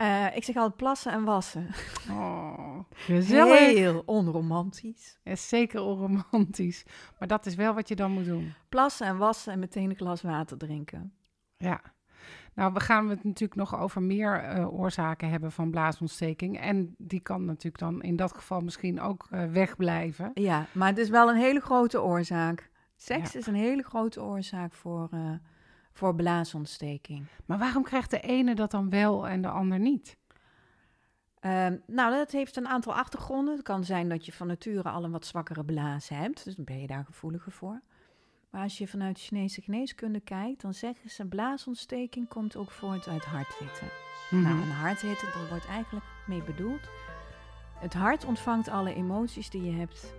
Eh, 0.00 0.36
ik 0.36 0.44
zeg 0.44 0.56
altijd 0.56 0.76
plassen 0.76 1.12
en 1.12 1.24
wassen. 1.24 1.66
Oh, 2.10 2.78
gezellig. 2.90 3.58
Heel 3.58 4.02
onromantisch. 4.06 5.18
Is 5.22 5.48
zeker 5.48 5.80
onromantisch. 5.82 6.84
Maar 7.18 7.28
dat 7.28 7.46
is 7.46 7.54
wel 7.54 7.74
wat 7.74 7.88
je 7.88 7.96
dan 7.96 8.10
moet 8.12 8.24
doen. 8.24 8.52
Plassen 8.68 9.06
en 9.06 9.16
wassen 9.16 9.52
en 9.52 9.58
meteen 9.58 9.90
een 9.90 9.96
glas 9.96 10.22
water 10.22 10.56
drinken. 10.58 11.12
Ja. 11.56 11.80
Nou, 12.54 12.72
we 12.72 12.80
gaan 12.80 13.08
het 13.08 13.24
natuurlijk 13.24 13.60
nog 13.60 13.80
over 13.80 14.02
meer 14.02 14.40
eh, 14.42 14.72
oorzaken 14.72 15.30
hebben 15.30 15.52
van 15.52 15.70
blaasontsteking. 15.70 16.60
En 16.60 16.94
die 16.98 17.20
kan 17.20 17.44
natuurlijk 17.44 17.78
dan 17.78 18.02
in 18.02 18.16
dat 18.16 18.34
geval 18.34 18.60
misschien 18.60 19.00
ook 19.00 19.26
eh, 19.30 19.44
wegblijven. 19.44 20.30
Ja, 20.34 20.66
maar 20.72 20.88
het 20.88 20.98
is 20.98 21.08
wel 21.08 21.28
een 21.30 21.36
hele 21.40 21.60
grote 21.60 22.02
oorzaak. 22.02 22.70
Seks 22.96 23.32
Ja. 23.32 23.38
is 23.38 23.46
een 23.46 23.54
hele 23.54 23.82
grote 23.82 24.22
oorzaak 24.22 24.72
voor, 24.72 25.08
eh, 25.10 25.32
voor 25.92 26.14
blaasontsteking. 26.14 27.26
Maar 27.46 27.58
waarom 27.58 27.82
krijgt 27.82 28.10
de 28.10 28.20
ene 28.20 28.54
dat 28.54 28.70
dan 28.70 28.90
wel 28.90 29.28
en 29.28 29.42
de 29.42 29.48
ander 29.48 29.78
niet? 29.78 30.18
Ehm, 31.40 31.76
nou, 31.86 32.14
dat 32.14 32.30
heeft 32.30 32.56
een 32.56 32.68
aantal 32.68 32.94
achtergronden. 32.94 33.54
Het 33.54 33.62
kan 33.62 33.84
zijn 33.84 34.08
dat 34.08 34.26
je 34.26 34.32
van 34.32 34.46
nature 34.46 34.88
al 34.88 35.04
een 35.04 35.10
wat 35.10 35.26
zwakkere 35.26 35.64
blaas 35.64 36.08
hebt. 36.08 36.44
Dus 36.44 36.54
dan 36.54 36.64
ben 36.64 36.80
je 36.80 36.86
daar 36.86 37.04
gevoeliger 37.04 37.52
voor. 37.52 37.80
Maar 38.50 38.62
als 38.62 38.78
je 38.78 38.88
vanuit 38.88 39.16
de 39.16 39.22
Chinese 39.22 39.62
geneeskunde 39.62 40.20
kijkt, 40.20 40.60
dan 40.60 40.74
zeggen 40.74 41.10
ze 41.10 41.26
blaasontsteking 41.26 42.28
komt 42.28 42.56
ook 42.56 42.70
voort 42.70 43.08
uit 43.08 43.24
harthitte. 43.24 43.84
Mhm. 44.30 44.42
Nou, 44.42 44.60
een 44.60 44.70
harthitte, 44.70 45.30
daar 45.34 45.48
wordt 45.48 45.66
eigenlijk 45.66 46.06
mee 46.26 46.42
bedoeld. 46.42 46.88
Het 47.78 47.94
hart 47.94 48.24
ontvangt 48.24 48.68
alle 48.68 48.94
emoties 48.94 49.50
die 49.50 49.62
je 49.62 49.72
hebt. 49.72 50.14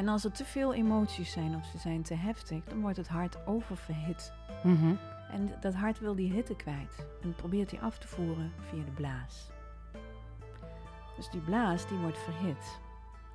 En 0.00 0.08
als 0.08 0.24
er 0.24 0.32
te 0.32 0.44
veel 0.44 0.74
emoties 0.74 1.32
zijn 1.32 1.56
of 1.56 1.64
ze 1.64 1.78
zijn 1.78 2.02
te 2.02 2.14
heftig, 2.14 2.64
dan 2.64 2.80
wordt 2.80 2.96
het 2.96 3.08
hart 3.08 3.46
oververhit. 3.46 4.32
Mhm. 4.62 4.94
En 5.30 5.52
dat 5.60 5.74
hart 5.74 5.98
wil 5.98 6.14
die 6.14 6.32
hitte 6.32 6.56
kwijt. 6.56 7.06
En 7.22 7.34
probeert 7.34 7.70
die 7.70 7.80
af 7.80 7.98
te 7.98 8.08
voeren 8.08 8.52
via 8.70 8.84
de 8.84 8.90
blaas. 8.90 9.50
Dus 11.16 11.30
die 11.30 11.40
blaas 11.40 11.88
die 11.88 11.98
wordt 11.98 12.18
verhit. 12.18 12.78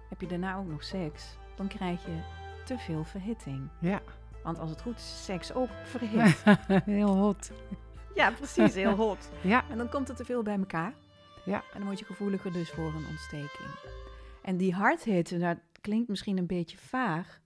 Heb 0.10 0.22
je 0.22 0.28
daarna 0.28 0.58
ook 0.58 0.68
nog 0.68 0.84
seks, 0.84 1.38
dan 1.56 1.68
krijg 1.68 2.06
je 2.06 2.20
te 2.64 2.78
veel 2.78 3.04
verhitting. 3.04 3.70
Ja, 3.80 4.02
Want 4.44 4.60
als 4.60 4.70
het 4.70 4.82
goed 4.82 4.98
is, 4.98 5.24
seks 5.26 5.54
ook 5.54 5.70
verhit. 5.84 6.44
heel 6.86 7.16
hot. 7.16 7.52
ja, 8.16 8.32
precies, 8.32 8.74
heel 8.74 8.96
hot. 8.96 9.30
Ja, 9.42 9.64
En 9.70 9.78
dan 9.78 9.90
komt 9.90 10.10
er 10.10 10.16
te 10.16 10.26
veel 10.26 10.44
bij 10.44 10.58
elkaar. 10.58 10.94
Ja. 11.44 11.58
En 11.58 11.78
dan 11.78 11.86
word 11.86 12.00
je 12.00 12.06
gevoeliger 12.06 12.54
dus 12.54 12.70
voor 12.70 12.88
een 12.88 13.06
ontsteking. 13.10 13.70
En 14.42 14.58
die 14.58 14.74
harthitte, 14.74 15.58
klinkt 15.86 16.10
misschien 16.10 16.38
een 16.38 16.46
beetje 16.48 16.78
vaag. 16.78 17.42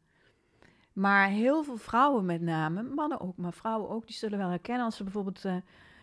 Maar 0.94 1.28
heel 1.28 1.64
veel 1.64 1.78
vrouwen 1.78 2.26
met 2.26 2.42
name, 2.42 2.84
mannen 2.84 3.20
ook, 3.20 3.38
maar 3.38 3.54
vrouwen 3.54 3.90
ook, 3.90 4.08
die 4.08 4.16
zullen 4.16 4.38
wel 4.38 4.50
herkennen 4.50 4.86
als 4.86 4.96
ze 4.96 5.04
bijvoorbeeld 5.04 5.46
eh, 5.46 5.56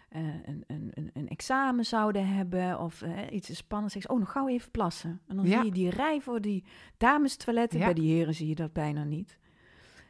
eh, 0.08 0.24
een, 0.44 0.64
een, 0.66 1.10
een, 1.12 1.28
examen 1.28 1.84
zouden 1.84 2.28
hebben 2.28 2.78
of 2.80 3.02
eh, 3.02 3.32
iets 3.32 3.56
spannends. 3.56 3.92
Zeggen 3.94 4.10
ze, 4.12 4.18
oh, 4.20 4.24
nog 4.26 4.32
gauw 4.32 4.48
even 4.48 4.70
plassen. 4.70 5.20
En 5.26 5.36
dan 5.36 5.46
Ja. 5.46 5.56
zie 5.56 5.64
je 5.64 5.72
die 5.72 5.90
rij 5.90 6.20
voor 6.20 6.40
die 6.40 6.64
damestoiletten. 6.96 7.78
Ja. 7.78 7.84
Bij 7.84 7.94
die 7.94 8.12
heren 8.14 8.34
zie 8.34 8.48
je 8.48 8.54
dat 8.54 8.72
bijna 8.72 9.04
niet. 9.04 9.38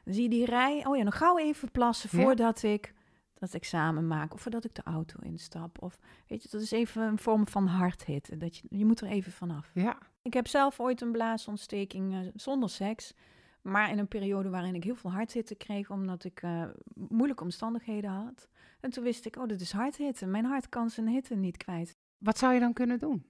Dan 0.05 0.15
zie 0.15 0.23
je 0.23 0.29
die 0.29 0.45
rij. 0.45 0.87
Oh 0.87 0.97
ja, 0.97 1.03
nog 1.03 1.17
gauw 1.17 1.39
even 1.39 1.71
plassen 1.71 2.19
Ja. 2.19 2.25
voordat 2.25 2.63
ik 2.63 2.95
dat 3.35 3.55
examen 3.55 4.07
maak. 4.07 4.35
Of 4.35 4.41
voordat 4.41 4.65
ik 4.65 4.75
de 4.75 4.83
auto 4.83 5.19
instap. 5.23 5.83
Of 5.83 5.99
weet 6.27 6.43
je, 6.43 6.49
dat 6.51 6.61
is 6.61 6.71
even 6.71 7.03
een 7.03 7.19
vorm 7.19 7.49
van 7.49 7.67
hardhitten. 7.67 8.39
Dat 8.39 8.57
je, 8.57 8.67
je 8.71 8.85
moet 8.85 9.01
er 9.01 9.09
even 9.09 9.33
vanaf. 9.33 9.71
Ja. 9.75 9.99
Ik 10.27 10.35
heb 10.35 10.49
zelf 10.49 10.81
ooit 10.81 11.01
een 11.01 11.13
blaasontsteking 11.13 12.15
eh, 12.15 12.19
zonder 12.35 12.71
seks. 12.71 13.15
Maar 13.63 13.91
in 13.91 13.99
een 13.99 14.09
periode 14.09 14.49
waarin 14.51 14.75
ik 14.75 14.85
heel 14.85 14.95
veel 14.95 15.13
hardhitten 15.13 15.57
kreeg, 15.57 15.91
omdat 15.91 16.25
ik 16.25 16.43
eh, 16.43 16.63
moeilijke 16.95 17.43
omstandigheden 17.43 18.11
had. 18.11 18.49
En 18.81 18.91
toen 18.91 19.05
wist 19.05 19.27
ik, 19.27 19.37
oh, 19.37 19.47
dit 19.47 19.61
is 19.61 19.73
hardhitten. 19.73 20.31
Mijn 20.31 20.45
hart 20.45 20.69
kan 20.69 20.91
zijn 20.91 21.09
hitte 21.09 21.35
niet 21.35 21.57
kwijt. 21.57 21.97
Wat 22.19 22.39
zou 22.39 22.55
je 22.55 22.61
dan 22.61 22.73
kunnen 22.73 22.99
doen? 22.99 23.27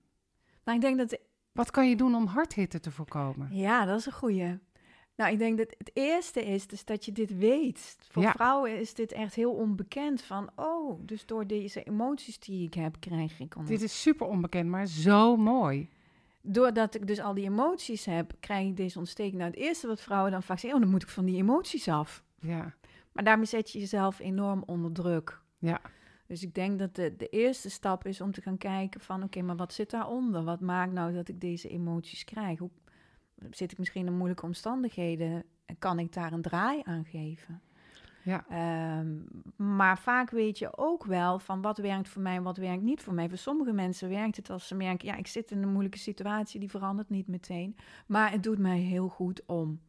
Nou, 0.64 0.76
ik 0.76 0.84
denk 0.84 0.98
dat 0.98 1.18
Wat 1.52 1.70
kan 1.70 1.88
je 1.88 1.96
doen 1.96 2.14
om 2.14 2.26
hardhitte 2.26 2.80
te 2.80 2.90
voorkomen? 2.90 3.48
Ja, 3.50 3.84
dat 3.84 3.98
is 3.98 4.06
een 4.06 4.12
goeie. 4.12 4.58
Nou, 5.16 5.32
ik 5.32 5.38
denk 5.38 5.58
dat 5.58 5.74
het 5.78 5.90
eerste 5.94 6.44
is 6.44 6.66
dus 6.66 6.84
dat 6.84 7.04
je 7.04 7.12
dit 7.12 7.38
weet. 7.38 7.96
Voor 8.10 8.22
Ja. 8.22 8.32
vrouwen 8.32 8.80
is 8.80 8.94
dit 8.94 9.12
echt 9.12 9.34
heel 9.34 9.52
onbekend. 9.52 10.22
Van, 10.22 10.50
oh, 10.54 11.00
dus 11.06 11.26
door 11.26 11.46
deze 11.46 11.82
emoties 11.82 12.38
die 12.38 12.66
ik 12.66 12.74
heb, 12.74 12.96
krijg 13.00 13.40
ik... 13.40 13.54
Dit 13.66 13.82
is 13.82 14.02
super 14.02 14.26
onbekend, 14.26 14.68
maar 14.68 14.86
zo 14.86 15.36
mooi. 15.36 15.88
Doordat 16.48 16.94
ik 16.94 17.06
dus 17.06 17.20
al 17.20 17.34
die 17.34 17.44
emoties 17.44 18.04
heb, 18.04 18.32
krijg 18.40 18.66
ik 18.66 18.76
deze 18.76 18.98
ontsteking. 18.98 19.36
Nou, 19.36 19.50
het 19.50 19.60
eerste 19.60 19.86
wat 19.86 20.00
vrouwen 20.00 20.30
dan 20.32 20.42
vaak 20.42 20.58
zeggen... 20.58 20.78
oh, 20.78 20.84
dan 20.84 20.94
moet 20.94 21.02
ik 21.02 21.08
van 21.08 21.24
die 21.24 21.36
emoties 21.36 21.88
af. 21.88 22.24
Ja, 22.40 22.74
Maar 23.12 23.24
daarmee 23.24 23.46
zet 23.46 23.70
je 23.70 23.78
jezelf 23.78 24.18
enorm 24.18 24.62
onder 24.66 24.92
druk. 24.92 25.40
ja, 25.58 25.80
Dus 26.26 26.42
ik 26.42 26.54
denk 26.54 26.78
dat 26.78 26.94
de, 26.94 27.16
de 27.16 27.28
eerste 27.28 27.70
stap 27.70 28.06
is 28.06 28.20
om 28.20 28.32
te 28.32 28.40
gaan 28.42 28.58
kijken 28.58 29.00
van... 29.00 29.22
oké, 29.22 29.42
maar 29.42 29.56
wat 29.56 29.72
zit 29.72 29.90
daaronder? 29.90 30.44
Wat 30.44 30.60
maakt 30.60 30.92
nou 30.92 31.12
dat 31.12 31.28
ik 31.28 31.40
deze 31.40 31.68
emoties 31.68 32.24
krijg? 32.24 32.58
Hoe, 32.58 32.70
zit 33.50 33.72
ik 33.72 33.78
misschien 33.78 34.06
in 34.06 34.16
moeilijke 34.16 34.46
omstandigheden? 34.46 35.44
En 35.66 35.78
kan 35.78 35.98
ik 35.98 36.12
daar 36.12 36.32
een 36.32 36.42
draai 36.42 36.80
aan 36.84 37.04
geven? 37.04 37.62
Ja. 38.26 38.44
Ehm, 38.48 39.16
maar 39.56 39.98
vaak 39.98 40.30
weet 40.30 40.58
je 40.58 40.76
ook 40.76 41.04
wel 41.04 41.38
van 41.38 41.60
wat 41.60 41.78
werkt 41.78 42.08
voor 42.08 42.22
mij 42.22 42.36
en 42.36 42.42
wat 42.42 42.56
werkt 42.56 42.82
niet 42.82 43.02
voor 43.02 43.14
mij. 43.14 43.28
Voor 43.28 43.38
sommige 43.38 43.72
mensen 43.72 44.08
werkt 44.08 44.36
het 44.36 44.50
als 44.50 44.66
ze 44.66 44.74
merken... 44.74 45.08
ja, 45.08 45.14
ik 45.14 45.26
zit 45.26 45.50
in 45.50 45.62
een 45.62 45.72
moeilijke 45.72 45.98
situatie, 45.98 46.60
die 46.60 46.70
verandert 46.70 47.10
niet 47.10 47.26
meteen. 47.26 47.76
Maar 48.06 48.30
het 48.30 48.42
doet 48.42 48.58
mij 48.58 48.78
heel 48.78 49.08
goed 49.08 49.42
om 49.46 49.80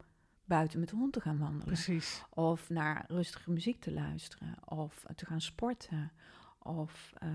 buiten 0.46 0.79
met 0.79 0.89
de 0.89 0.96
hond 0.96 1.13
te 1.13 1.22
gaan 1.22 1.38
wandelen. 1.38 1.65
Precies. 1.65 2.24
Of 2.29 2.70
naar 2.70 3.06
rustige 3.08 3.51
muziek 3.51 3.82
te 3.82 3.94
luisteren. 3.94 4.56
Of 4.65 5.06
te 5.15 5.25
gaan 5.25 5.41
sporten. 5.41 6.12
Of 6.60 7.13
eh, 7.17 7.29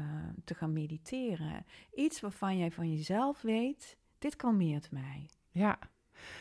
te 0.44 0.54
gaan 0.54 0.72
mediteren. 0.72 1.66
Iets 1.94 2.20
waarvan 2.20 2.58
jij 2.58 2.70
van 2.70 2.92
jezelf 2.92 3.40
weet, 3.40 3.96
dit 4.18 4.36
kalmeert 4.36 4.90
mij. 4.90 5.30
Ja. 5.50 5.78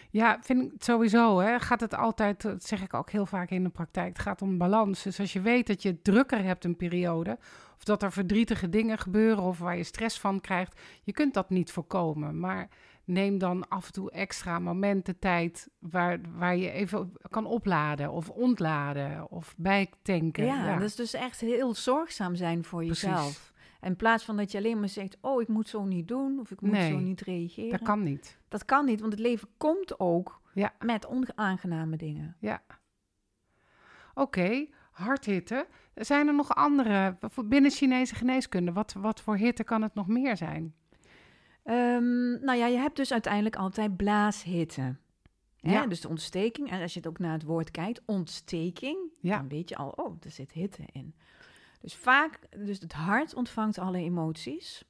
Ja, 0.10 0.38
vind 0.42 0.74
ik 0.74 0.84
sowieso. 0.84 1.40
Hè, 1.40 1.60
gaat 1.60 1.82
het 1.82 1.96
altijd, 1.96 2.42
dat 2.42 2.64
zeg 2.64 2.82
ik 2.82 2.94
ook 2.94 3.12
heel 3.12 3.26
vaak 3.26 3.50
in 3.50 3.64
de 3.64 3.70
praktijk, 3.70 4.08
het 4.08 4.20
gaat 4.20 4.42
om 4.42 4.58
balans. 4.58 5.04
Dus 5.04 5.20
als 5.20 5.34
je 5.34 5.42
weet 5.42 5.68
dat 5.68 5.82
je 5.82 5.90
het 5.90 6.04
drukker 6.04 6.44
hebt 6.44 6.66
een 6.66 6.76
periode, 6.76 7.38
of 7.78 7.84
dat 7.84 8.04
er 8.04 8.12
verdrietige 8.12 8.70
dingen 8.70 8.98
gebeuren 8.98 9.44
of 9.44 9.60
waar 9.60 9.78
je 9.78 9.84
stress 9.84 10.20
van 10.20 10.42
krijgt, 10.42 10.80
je 11.04 11.12
kunt 11.12 11.34
dat 11.34 11.50
niet 11.50 11.72
voorkomen. 11.72 12.40
Maar 12.40 12.68
neem 13.04 13.38
dan 13.38 13.68
af 13.68 13.86
en 13.86 13.92
toe 13.92 14.12
extra 14.12 14.60
momenten 14.60 15.20
tijd 15.20 15.70
waar, 15.80 16.20
waar 16.36 16.56
je 16.56 16.72
even 16.72 17.12
kan 17.30 17.46
opladen 17.46 18.12
of 18.12 18.30
ontladen 18.30 19.32
of 19.32 19.54
bijtanken. 19.58 20.46
Ja, 20.46 20.74
dat 20.74 20.88
is 20.88 20.96
dus 20.96 21.14
echt 21.14 21.40
heel 21.40 21.74
zorgzaam 21.74 22.36
zijn 22.36 22.64
voor 22.64 22.86
Precies. 22.86 23.02
jezelf. 23.02 23.51
In 23.82 23.96
plaats 23.96 24.24
van 24.26 24.38
dat 24.38 24.52
je 24.52 24.58
alleen 24.58 24.80
maar 24.80 24.90
zegt, 24.90 25.18
oh, 25.22 25.42
ik 25.42 25.48
moet 25.48 25.70
zo 25.70 25.84
niet 25.84 26.08
doen, 26.08 26.40
of 26.40 26.52
ik 26.52 26.62
moet 26.62 26.72
Nee, 26.72 26.92
zo 26.92 27.00
niet 27.00 27.22
reageren. 27.22 27.70
dat 27.72 27.82
kan 27.82 28.04
niet. 28.04 28.38
Dat 28.48 28.66
kan 28.66 28.86
niet, 28.86 29.00
want 29.00 29.12
het 29.12 29.22
leven 29.22 29.48
komt 29.58 30.00
ook 30.00 30.42
Ja. 30.54 30.74
met 30.80 31.08
onaangename 31.08 31.98
dingen. 31.98 32.36
Ja. 32.40 32.62
Oké, 34.14 34.68
hardhitte. 34.92 35.68
Zijn 35.96 36.28
er 36.28 36.34
nog 36.36 36.56
andere, 36.56 37.18
binnen 37.46 37.72
Chinese 37.72 38.16
geneeskunde, 38.16 38.72
wat, 38.72 38.94
wat 38.94 39.22
voor 39.22 39.36
hitte 39.38 39.64
kan 39.64 39.82
het 39.82 39.94
nog 39.94 40.08
meer 40.08 40.38
zijn? 40.38 40.76
Ehm, 41.64 42.44
nou 42.46 42.58
ja, 42.58 42.66
je 42.68 42.78
hebt 42.78 42.96
dus 42.96 43.12
uiteindelijk 43.12 43.56
altijd 43.56 43.98
blaashitte. 43.98 44.96
Hè? 45.60 45.72
Ja. 45.72 45.88
Dus 45.88 46.02
de 46.02 46.08
ontsteking. 46.08 46.70
En 46.72 46.82
als 46.82 46.94
je 46.94 47.00
het 47.00 47.08
ook 47.08 47.20
naar 47.20 47.34
het 47.34 47.44
woord 47.44 47.72
kijkt, 47.72 48.02
ontsteking, 48.06 48.98
Ja. 49.20 49.38
dan 49.38 49.48
weet 49.48 49.70
je 49.70 49.76
al, 49.76 49.90
oh, 49.90 50.16
er 50.22 50.32
zit 50.32 50.52
hitte 50.52 50.84
in. 50.92 51.16
Dus 51.82 51.96
vaak, 51.96 52.40
dus 52.66 52.80
het 52.80 52.94
hart 52.94 53.34
ontvangt 53.34 53.78
alle 53.78 53.98
emoties. 53.98 54.84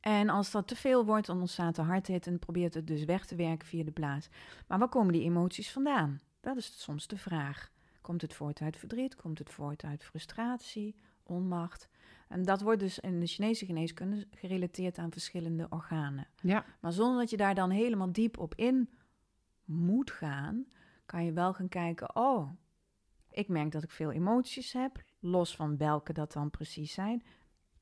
En 0.00 0.28
als 0.28 0.50
dat 0.50 0.68
te 0.68 0.76
veel 0.76 1.04
wordt, 1.04 1.26
dan 1.26 1.40
ontstaat 1.40 1.74
de 1.74 1.82
harthitte 1.82 2.30
en 2.30 2.38
probeert 2.38 2.74
het 2.74 2.86
dus 2.86 3.04
weg 3.04 3.26
te 3.26 3.36
werken 3.36 3.68
via 3.68 3.84
de 3.84 3.90
blaas. 3.90 4.28
Maar 4.66 4.78
waar 4.78 4.88
komen 4.88 5.12
die 5.12 5.22
emoties 5.22 5.72
vandaan? 5.72 6.20
Dat 6.40 6.56
is 6.56 6.82
soms 6.82 7.06
de 7.06 7.16
vraag. 7.16 7.70
Komt 8.00 8.22
het 8.22 8.34
voort 8.34 8.60
uit 8.60 8.76
verdriet? 8.76 9.16
Komt 9.16 9.38
het 9.38 9.50
voort 9.50 9.84
uit 9.84 10.04
frustratie, 10.04 10.96
onmacht? 11.22 11.88
En 12.28 12.44
dat 12.44 12.60
wordt 12.60 12.80
dus 12.80 12.98
in 12.98 13.20
de 13.20 13.26
Chinese 13.26 13.66
geneeskunde 13.66 14.26
gerelateerd 14.30 14.98
aan 14.98 15.12
verschillende 15.12 15.66
organen. 15.70 16.26
Ja, 16.40 16.64
Maar 16.80 16.92
zonder 16.92 17.18
dat 17.18 17.30
je 17.30 17.36
daar 17.36 17.54
dan 17.54 17.70
helemaal 17.70 18.12
diep 18.12 18.38
op 18.38 18.54
in 18.54 18.88
moet 19.64 20.10
gaan, 20.10 20.66
kan 21.06 21.24
je 21.24 21.32
wel 21.32 21.52
gaan 21.52 21.68
kijken: 21.68 22.16
oh, 22.16 22.50
ik 23.30 23.48
merk 23.48 23.72
dat 23.72 23.82
ik 23.82 23.90
veel 23.90 24.12
emoties 24.12 24.72
heb, 24.72 25.02
los 25.24 25.56
van 25.56 25.76
welke 25.76 26.12
dat 26.12 26.32
dan 26.32 26.50
precies 26.50 26.92
zijn. 26.92 27.22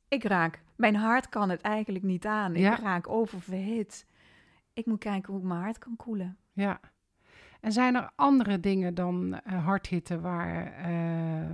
Ik 0.08 0.24
raak, 0.24 0.62
mijn 0.76 0.96
hart 0.96 1.28
kan 1.28 1.50
het 1.50 1.60
eigenlijk 1.60 2.04
niet 2.04 2.26
aan. 2.26 2.54
Ik 2.56 2.78
raak 2.78 3.08
oververhit. 3.08 4.06
Ik 4.72 4.86
moet 4.86 4.98
kijken 4.98 5.32
hoe 5.32 5.42
ik 5.42 5.48
mijn 5.48 5.60
hart 5.60 5.78
kan 5.78 5.96
koelen. 5.96 6.36
ja. 6.52 6.80
En 7.60 7.72
zijn 7.72 7.94
er 7.94 8.10
andere 8.14 8.60
dingen 8.60 8.94
dan 8.94 9.40
eh, 9.40 9.64
hardhitte 9.64 10.20
waar, 10.20 10.72
eh, 10.72 11.50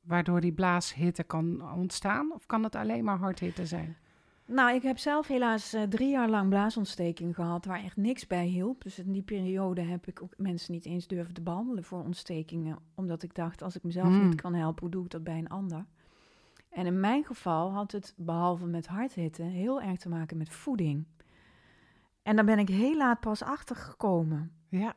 waardoor 0.00 0.40
die 0.40 0.52
blaashitte 0.52 1.22
kan 1.22 1.72
ontstaan? 1.72 2.32
Of 2.32 2.46
kan 2.46 2.62
het 2.62 2.74
alleen 2.74 3.04
maar 3.04 3.18
hardhitte 3.18 3.66
zijn? 3.66 3.96
Nou, 4.46 4.74
ik 4.74 4.82
heb 4.82 4.98
zelf 4.98 5.26
helaas 5.26 5.72
eh, 5.72 5.82
drie 5.82 6.10
jaar 6.10 6.28
lang 6.28 6.48
blaasontsteking 6.48 7.34
gehad, 7.34 7.64
waar 7.64 7.82
echt 7.84 7.96
niks 7.96 8.26
bij 8.26 8.46
hielp. 8.46 8.82
Dus 8.82 8.98
in 8.98 9.12
die 9.12 9.22
periode 9.22 9.80
heb 9.80 10.06
ik 10.06 10.22
ook 10.22 10.32
mensen 10.36 10.72
niet 10.72 10.84
eens 10.86 11.06
durven 11.06 11.34
te 11.34 11.40
behandelen 11.42 11.84
voor 11.84 12.02
ontstekingen. 12.02 12.78
Omdat 12.94 13.22
ik 13.22 13.34
dacht, 13.34 13.62
als 13.62 13.76
ik 13.76 13.82
mezelf 13.82 14.06
Hmm. 14.06 14.28
niet 14.28 14.40
kan 14.40 14.54
helpen, 14.54 14.82
hoe 14.82 14.90
doe 14.90 15.04
ik 15.04 15.10
dat 15.10 15.24
bij 15.24 15.38
een 15.38 15.48
ander? 15.48 15.84
En 16.68 16.86
in 16.86 17.00
mijn 17.00 17.24
geval 17.24 17.70
had 17.72 17.92
het, 17.92 18.14
behalve 18.16 18.66
met 18.66 18.86
hardhitte, 18.86 19.42
heel 19.42 19.82
erg 19.82 19.98
te 19.98 20.08
maken 20.08 20.36
met 20.36 20.48
voeding. 20.50 21.04
En 22.22 22.36
daar 22.36 22.44
ben 22.44 22.58
ik 22.58 22.68
heel 22.68 22.96
laat 22.96 23.20
pas 23.20 23.42
achter 23.42 23.76
gekomen. 23.76 24.52
Ja, 24.68 24.94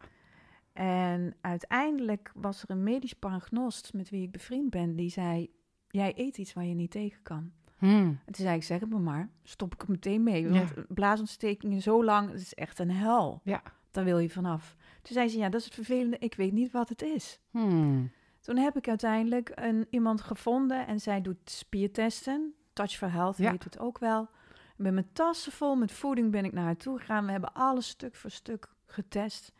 En 0.73 1.35
uiteindelijk 1.41 2.31
was 2.35 2.63
er 2.63 2.69
een 2.69 2.83
medisch 2.83 3.13
paragnost 3.13 3.93
met 3.93 4.09
wie 4.09 4.23
ik 4.23 4.31
bevriend 4.31 4.69
ben, 4.69 4.95
die 4.95 5.09
zei: 5.09 5.49
Jij 5.87 6.13
eet 6.15 6.37
iets 6.37 6.53
waar 6.53 6.65
je 6.65 6.73
niet 6.73 6.91
tegen 6.91 7.21
kan. 7.21 7.51
Hmm. 7.79 8.19
En 8.25 8.33
toen 8.33 8.45
zei 8.45 8.55
ik, 8.55 8.63
zeg 8.63 8.79
het 8.79 8.89
me 8.89 8.99
maar, 8.99 9.29
stop 9.43 9.73
ik 9.73 9.81
er 9.81 9.89
meteen 9.91 10.23
mee. 10.23 10.41
Ja. 10.43 10.49
Want 10.49 10.73
blaasontstekingen 10.87 11.81
zo 11.81 12.03
lang, 12.03 12.31
dat 12.31 12.39
is 12.39 12.53
echt 12.53 12.79
een 12.79 12.91
hel. 12.91 13.41
Ja. 13.43 13.61
Daar 13.91 14.03
wil 14.03 14.19
je 14.19 14.29
vanaf. 14.29 14.75
Toen 15.01 15.13
zei 15.13 15.27
ze, 15.27 15.37
ja, 15.37 15.49
dat 15.49 15.59
is 15.59 15.65
het 15.65 15.73
vervelende, 15.75 16.17
ik 16.19 16.35
weet 16.35 16.51
niet 16.51 16.71
wat 16.71 16.89
het 16.89 17.01
is. 17.01 17.39
Hmm. 17.51 18.11
Toen 18.41 18.57
heb 18.57 18.77
ik 18.77 18.87
uiteindelijk 18.87 19.51
een, 19.55 19.87
iemand 19.89 20.21
gevonden 20.21 20.87
en 20.87 20.99
zij 20.99 21.21
doet 21.21 21.37
spiertesten. 21.49 22.53
Touch 22.73 22.91
for 22.91 23.11
Health 23.11 23.37
Ja. 23.37 23.51
heet 23.51 23.63
het 23.63 23.79
ook 23.79 23.99
wel. 23.99 24.29
Met 24.75 24.93
mijn 24.93 25.09
tassen 25.13 25.51
vol 25.51 25.75
met 25.75 25.91
voeding 25.91 26.31
ben 26.31 26.45
ik 26.45 26.53
naar 26.53 26.63
haar 26.63 26.77
toe 26.77 26.99
gegaan. 26.99 27.25
We 27.25 27.31
hebben 27.31 27.53
alles 27.53 27.87
stuk 27.87 28.15
voor 28.15 28.31
stuk 28.31 28.69
getest. 28.85 29.51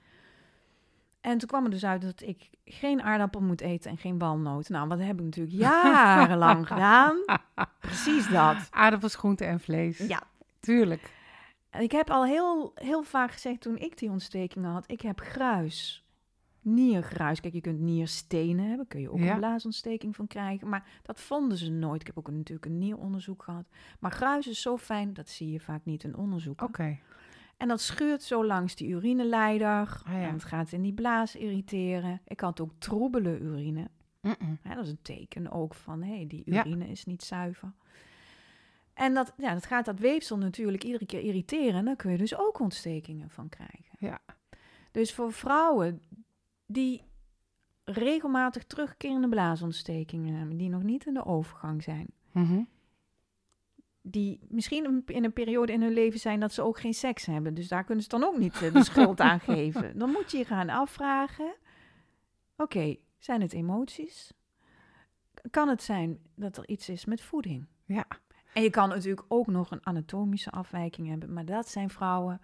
En 1.21 1.37
toen 1.37 1.47
kwam 1.47 1.63
er 1.63 1.69
dus 1.69 1.85
uit 1.85 2.01
dat 2.01 2.21
ik 2.21 2.49
geen 2.65 3.01
aardappel 3.01 3.41
moet 3.41 3.61
eten 3.61 3.91
en 3.91 3.97
geen 3.97 4.17
walnoot. 4.17 4.69
Nou, 4.69 4.87
wat 4.87 4.99
heb 4.99 5.19
ik 5.19 5.25
natuurlijk 5.25 5.57
jarenlang 5.61 6.67
gedaan. 6.67 7.17
Precies 7.79 8.29
dat. 8.29 8.67
Aardappels, 8.71 9.15
groenten 9.15 9.47
en 9.47 9.59
vlees. 9.59 9.97
Ja, 9.97 10.23
Tuurlijk. 10.59 11.17
Ik 11.79 11.91
heb 11.91 12.09
al 12.09 12.25
heel, 12.25 12.71
heel 12.75 13.03
vaak 13.03 13.31
gezegd 13.31 13.61
toen 13.61 13.77
ik 13.77 13.97
die 13.97 14.09
ontstekingen 14.09 14.71
had, 14.71 14.91
ik 14.91 15.01
heb 15.01 15.19
gruis. 15.19 16.03
Niergruis. 16.61 17.39
Kijk, 17.39 17.53
je 17.53 17.61
kunt 17.61 17.79
nierstenen 17.79 18.65
hebben, 18.67 18.87
kun 18.87 18.99
je 19.01 19.11
ook 19.11 19.19
Ja. 19.19 19.31
een 19.31 19.37
blaasontsteking 19.37 20.15
van 20.15 20.27
krijgen. 20.27 20.69
Maar 20.69 20.83
dat 21.03 21.19
vonden 21.19 21.57
ze 21.57 21.71
nooit. 21.71 22.01
Ik 22.01 22.07
heb 22.07 22.17
ook 22.17 22.31
natuurlijk 22.31 22.65
een 22.65 22.77
nieronderzoek 22.77 23.43
gehad. 23.43 23.65
Maar 23.99 24.11
gruis 24.11 24.47
is 24.47 24.61
zo 24.61 24.77
fijn, 24.77 25.13
dat 25.13 25.29
zie 25.29 25.51
je 25.51 25.59
vaak 25.59 25.85
niet 25.85 26.03
in 26.03 26.15
onderzoeken. 26.15 26.67
Oké. 26.67 26.97
En 27.59 27.67
dat 27.67 27.81
schuurt 27.81 28.23
zo 28.23 28.45
langs 28.45 28.75
die 28.75 28.87
urineleider. 28.89 30.01
Ah, 30.05 30.13
ja. 30.13 30.21
En 30.27 30.33
het 30.33 30.43
gaat 30.43 30.71
in 30.71 30.81
die 30.81 30.93
blaas 30.93 31.35
irriteren. 31.35 32.21
Ik 32.27 32.39
had 32.39 32.59
ook 32.59 32.71
troebele 32.77 33.39
urine. 33.39 33.87
Dat 34.63 34.85
is 34.85 34.89
een 34.89 35.01
teken 35.01 35.51
ook 35.51 35.73
van, 35.73 36.01
hé, 36.03 36.25
die 36.27 36.41
Ja. 36.45 36.65
urine 36.65 36.87
is 36.87 37.05
niet 37.05 37.23
zuiver. 37.23 37.73
En 38.93 39.13
dat, 39.13 39.33
ja, 39.37 39.53
dat 39.53 39.65
gaat 39.65 39.85
dat 39.85 39.99
weefsel 39.99 40.37
natuurlijk 40.37 40.83
iedere 40.83 41.05
keer 41.05 41.19
irriteren. 41.21 41.73
En 41.79 41.85
dan 41.85 41.95
kun 41.95 42.11
je 42.11 42.17
dus 42.17 42.37
ook 42.37 42.59
ontstekingen 42.59 43.29
van 43.29 43.49
krijgen. 43.49 43.95
Ja. 43.99 44.19
Dus 44.91 45.13
voor 45.13 45.33
vrouwen 45.33 46.01
die 46.65 47.03
regelmatig 47.83 48.63
terugkerende 48.65 49.29
blaasontstekingen 49.29 50.35
hebben, 50.35 50.57
die 50.57 50.69
nog 50.69 50.83
niet 50.83 51.05
in 51.05 51.13
de 51.13 51.25
overgang 51.25 51.83
zijn, 51.83 52.07
Mhm. 52.31 52.61
Die 54.01 54.39
misschien 54.49 55.03
in 55.05 55.23
een 55.23 55.33
periode 55.33 55.71
in 55.73 55.81
hun 55.81 55.93
leven 55.93 56.19
zijn 56.19 56.39
dat 56.39 56.53
ze 56.53 56.61
ook 56.61 56.79
geen 56.79 56.93
seks 56.93 57.25
hebben. 57.25 57.53
Dus 57.53 57.67
daar 57.67 57.83
kunnen 57.83 58.03
ze 58.03 58.09
dan 58.09 58.23
ook 58.23 58.37
niet 58.37 58.61
eh, 58.61 58.73
de 58.73 58.83
schuld 58.83 59.19
aan 59.19 59.39
geven. 59.39 59.97
Dan 59.97 60.09
moet 60.11 60.31
je 60.31 60.37
je 60.37 60.45
gaan 60.45 60.69
afvragen, 60.69 61.55
Oké, 62.57 62.95
zijn 63.17 63.41
het 63.41 63.53
emoties? 63.53 64.33
Kan 65.49 65.67
het 65.67 65.83
zijn 65.83 66.19
dat 66.35 66.57
er 66.57 66.67
iets 66.67 66.89
is 66.89 67.05
met 67.05 67.21
voeding? 67.21 67.67
Ja. 67.85 68.05
En 68.53 68.63
je 68.63 68.69
kan 68.69 68.89
natuurlijk 68.89 69.25
ook 69.27 69.47
nog 69.47 69.71
een 69.71 69.85
anatomische 69.85 70.49
afwijking 70.51 71.07
hebben, 71.07 71.33
maar 71.33 71.45
dat 71.45 71.69
zijn 71.69 71.89
vrouwen 71.89 72.41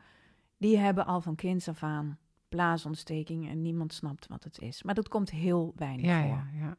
die 0.57 0.77
hebben 0.77 1.05
al 1.05 1.21
van 1.21 1.35
kinds 1.35 1.67
af 1.67 1.83
aan 1.83 2.17
blaasontsteking 2.49 3.49
en 3.49 3.61
niemand 3.61 3.93
snapt 3.93 4.27
wat 4.27 4.43
het 4.43 4.59
is. 4.59 4.83
Maar 4.83 4.95
dat 4.95 5.07
komt 5.07 5.29
heel 5.31 5.73
weinig 5.75 6.05
Ja, 6.05 6.21
voor. 6.21 6.29
ja, 6.29 6.47
ja. 6.53 6.77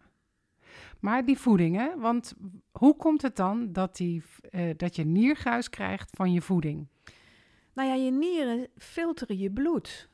Maar 1.00 1.24
die 1.24 1.38
voeding, 1.38 1.76
hè? 1.76 1.98
Want 1.98 2.34
hoe 2.72 2.96
komt 2.96 3.22
het 3.22 3.36
dan 3.36 3.72
dat, 3.72 3.96
die, 3.96 4.22
eh, 4.50 4.70
dat 4.76 4.96
je 4.96 5.04
nierguis 5.04 5.70
krijgt 5.70 6.10
van 6.16 6.32
je 6.32 6.40
voeding? 6.40 6.86
Nou 7.72 7.88
ja, 7.88 7.94
je 7.94 8.10
nieren 8.10 8.68
filteren 8.76 9.38
je 9.38 9.50
bloed. 9.50 10.08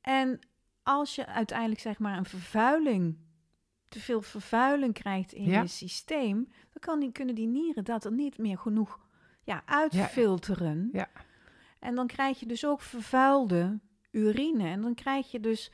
En 0.00 0.38
als 0.82 1.14
je 1.14 1.26
uiteindelijk 1.26 1.80
zeg 1.80 1.98
maar 1.98 2.16
een 2.16 2.24
vervuiling, 2.24 3.16
te 3.88 4.00
veel 4.00 4.22
vervuiling 4.22 4.94
krijgt 4.94 5.32
in 5.32 5.44
Ja. 5.44 5.60
je 5.60 5.66
systeem, 5.68 6.36
dan 6.44 6.80
kan 6.80 7.00
die, 7.00 7.12
kunnen 7.12 7.34
die 7.34 7.46
nieren 7.46 7.84
dat 7.84 8.04
er 8.04 8.12
niet 8.12 8.38
meer 8.38 8.58
genoeg 8.58 9.00
ja, 9.44 9.62
uitfilteren. 9.64 10.88
Ja. 10.92 11.08
En 11.78 11.94
dan 11.94 12.06
krijg 12.06 12.40
je 12.40 12.46
dus 12.46 12.66
ook 12.66 12.80
vervuilde 12.80 13.78
urine. 14.10 14.68
En 14.68 14.80
dan 14.80 14.94
krijg 14.94 15.30
je 15.30 15.40
dus, 15.40 15.70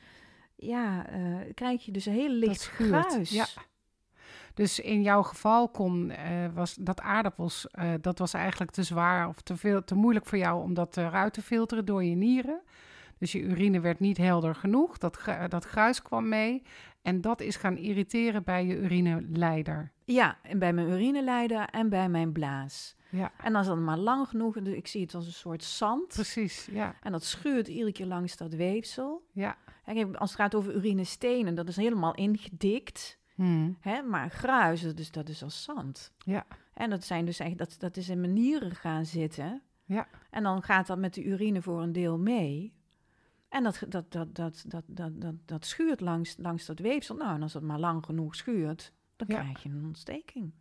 ja, 0.55 1.07
eh, 1.07 1.53
krijg 1.53 1.85
je 1.85 1.91
dus 1.91 2.05
een 2.05 2.13
heel 2.13 2.29
licht 2.29 2.67
gruis. 2.67 3.29
ja. 3.29 3.45
Dus 4.53 4.79
in 4.79 5.01
jouw 5.01 5.23
geval 5.23 5.69
kon, 5.69 6.09
eh, 6.09 6.47
was 6.53 6.75
dat 6.75 7.01
aardappels, 7.01 7.67
eh, 7.67 7.93
dat 8.01 8.19
was 8.19 8.33
eigenlijk 8.33 8.71
te 8.71 8.83
zwaar 8.83 9.27
of 9.27 9.41
te, 9.41 9.57
veel, 9.57 9.83
te 9.83 9.95
moeilijk 9.95 10.25
voor 10.25 10.37
jou 10.37 10.61
om 10.63 10.73
dat 10.73 10.97
eruit 10.97 11.33
te 11.33 11.41
filteren 11.41 11.85
door 11.85 12.03
je 12.03 12.15
nieren. 12.15 12.61
Dus 13.17 13.31
je 13.31 13.41
urine 13.41 13.79
werd 13.79 13.99
niet 13.99 14.17
helder 14.17 14.55
genoeg, 14.55 14.97
dat, 14.97 15.19
dat 15.47 15.65
gruis 15.65 16.01
kwam 16.01 16.29
mee. 16.29 16.63
En 17.01 17.21
dat 17.21 17.41
is 17.41 17.55
gaan 17.55 17.77
irriteren 17.77 18.43
bij 18.43 18.65
je 18.65 18.75
urineleider. 18.75 19.91
Ja, 20.05 20.37
en 20.41 20.59
bij 20.59 20.73
mijn 20.73 20.87
urineleider 20.89 21.67
en 21.69 21.89
bij 21.89 22.09
mijn 22.09 22.31
blaas. 22.31 22.95
Ja, 23.09 23.31
En 23.43 23.55
als 23.55 23.67
dat 23.67 23.77
maar 23.77 23.97
lang 23.97 24.27
genoeg, 24.27 24.61
dus 24.61 24.73
ik 24.73 24.87
zie 24.87 25.01
het 25.01 25.13
als 25.13 25.25
een 25.25 25.31
soort 25.33 25.63
zand. 25.63 26.07
precies. 26.07 26.67
Ja, 26.71 26.95
En 27.01 27.11
dat 27.11 27.23
schuurt 27.23 27.67
iedere 27.67 27.91
keer 27.91 28.05
langs 28.05 28.37
dat 28.37 28.53
weefsel. 28.53 29.25
ja. 29.31 29.57
Kijk, 29.85 30.15
als 30.15 30.31
het 30.31 30.39
gaat 30.39 30.55
over 30.55 30.75
urinestenen, 30.75 31.55
dat 31.55 31.67
is 31.67 31.75
helemaal 31.75 32.13
ingedikt. 32.15 33.19
Hmm. 33.35 33.77
Hè? 33.79 34.01
Maar 34.01 34.29
gruis, 34.29 34.81
dat 34.81 34.99
is, 34.99 35.11
dat 35.11 35.29
is 35.29 35.43
als 35.43 35.63
zand. 35.63 36.11
Ja. 36.17 36.45
En 36.73 36.89
dat, 36.89 37.03
zijn 37.03 37.25
dus 37.25 37.39
eigenlijk, 37.39 37.69
dat, 37.71 37.79
dat 37.79 37.97
is 37.97 38.09
in 38.09 38.19
mijn 38.19 38.33
nieren 38.33 38.75
gaan 38.75 39.05
zitten. 39.05 39.61
Ja. 39.83 40.07
En 40.29 40.43
dan 40.43 40.63
gaat 40.63 40.87
dat 40.87 40.97
met 40.97 41.13
de 41.13 41.23
urine 41.23 41.61
voor 41.61 41.81
een 41.81 41.91
deel 41.91 42.17
mee. 42.17 42.73
En 43.49 43.63
dat, 43.63 43.79
dat, 43.89 44.11
dat, 44.11 44.35
dat, 44.35 44.63
dat, 44.67 44.83
dat, 44.87 45.11
dat, 45.21 45.33
dat 45.45 45.65
schuurt 45.65 46.01
langs, 46.01 46.35
langs 46.37 46.65
dat 46.65 46.79
weefsel. 46.79 47.15
Nou, 47.15 47.35
en 47.35 47.41
als 47.41 47.53
het 47.53 47.63
maar 47.63 47.79
lang 47.79 48.05
genoeg 48.05 48.35
schuurt, 48.35 48.93
dan 49.15 49.27
Ja. 49.27 49.41
krijg 49.41 49.63
je 49.63 49.69
een 49.69 49.85
ontsteking. 49.85 50.53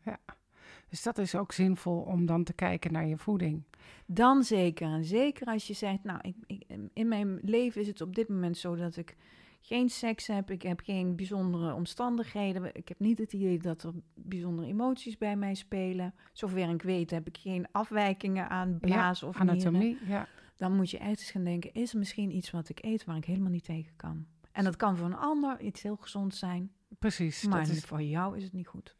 Dus 0.88 1.02
dat 1.02 1.18
is 1.18 1.34
ook 1.34 1.52
zinvol 1.52 2.00
om 2.00 2.26
dan 2.26 2.44
te 2.44 2.52
kijken 2.52 2.92
naar 2.92 3.06
je 3.06 3.16
voeding. 3.16 3.62
Dan 4.06 4.42
zeker. 4.42 4.86
En 4.86 5.04
zeker 5.04 5.46
als 5.46 5.66
je 5.66 5.72
zegt, 5.72 6.02
nou, 6.04 6.18
ik, 6.22 6.36
ik, 6.46 6.64
in 6.92 7.08
mijn 7.08 7.38
leven 7.42 7.80
is 7.80 7.86
het 7.86 8.00
op 8.00 8.14
dit 8.14 8.28
moment 8.28 8.56
zo 8.58 8.74
dat 8.76 8.96
ik 8.96 9.16
geen 9.60 9.88
seks 9.88 10.26
heb. 10.26 10.50
Ik 10.50 10.62
heb 10.62 10.80
geen 10.80 11.16
bijzondere 11.16 11.74
omstandigheden. 11.74 12.74
Ik 12.74 12.88
heb 12.88 12.98
niet 12.98 13.18
het 13.18 13.32
idee 13.32 13.58
dat 13.58 13.82
er 13.82 13.92
bijzondere 14.14 14.68
emoties 14.68 15.18
bij 15.18 15.36
mij 15.36 15.54
spelen. 15.54 16.14
Zover 16.32 16.68
ik 16.68 16.82
weet 16.82 17.10
heb 17.10 17.26
ik 17.26 17.36
geen 17.36 17.66
afwijkingen 17.72 18.48
aan 18.48 18.78
blaas 18.80 19.22
of 19.22 19.38
nieren. 19.38 19.54
Anatomie, 19.54 19.98
ja. 20.06 20.28
Dan 20.56 20.76
moet 20.76 20.90
je 20.90 20.98
echt 20.98 21.08
eens 21.08 21.30
gaan 21.30 21.44
denken, 21.44 21.72
is 21.72 21.92
er 21.92 21.98
misschien 21.98 22.36
iets 22.36 22.50
wat 22.50 22.68
ik 22.68 22.78
eet 22.82 23.04
waar 23.04 23.16
ik 23.16 23.24
helemaal 23.24 23.50
niet 23.50 23.64
tegen 23.64 23.96
kan? 23.96 24.26
En 24.52 24.64
dat 24.64 24.76
kan 24.76 24.96
voor 24.96 25.06
een 25.06 25.16
ander 25.16 25.60
iets 25.60 25.82
heel 25.82 25.96
gezond 25.96 26.34
zijn. 26.34 26.72
Precies. 26.98 27.44
Maar 27.44 27.58
dat 27.58 27.68
is, 27.68 27.84
voor 27.84 28.02
jou 28.02 28.36
is 28.36 28.42
het 28.42 28.52
niet 28.52 28.66
goed. 28.66 28.96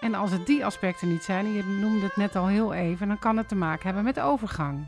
en 0.00 0.14
als 0.14 0.30
het 0.30 0.46
die 0.46 0.64
aspecten 0.64 1.08
niet 1.08 1.22
zijn, 1.22 1.46
en 1.46 1.52
je 1.52 1.62
noemde 1.64 2.06
het 2.06 2.16
net 2.16 2.36
al 2.36 2.46
heel 2.46 2.72
even, 2.72 3.08
dan 3.08 3.18
kan 3.18 3.36
het 3.36 3.48
te 3.48 3.54
maken 3.54 3.84
hebben 3.84 4.04
met 4.04 4.20
overgang. 4.20 4.86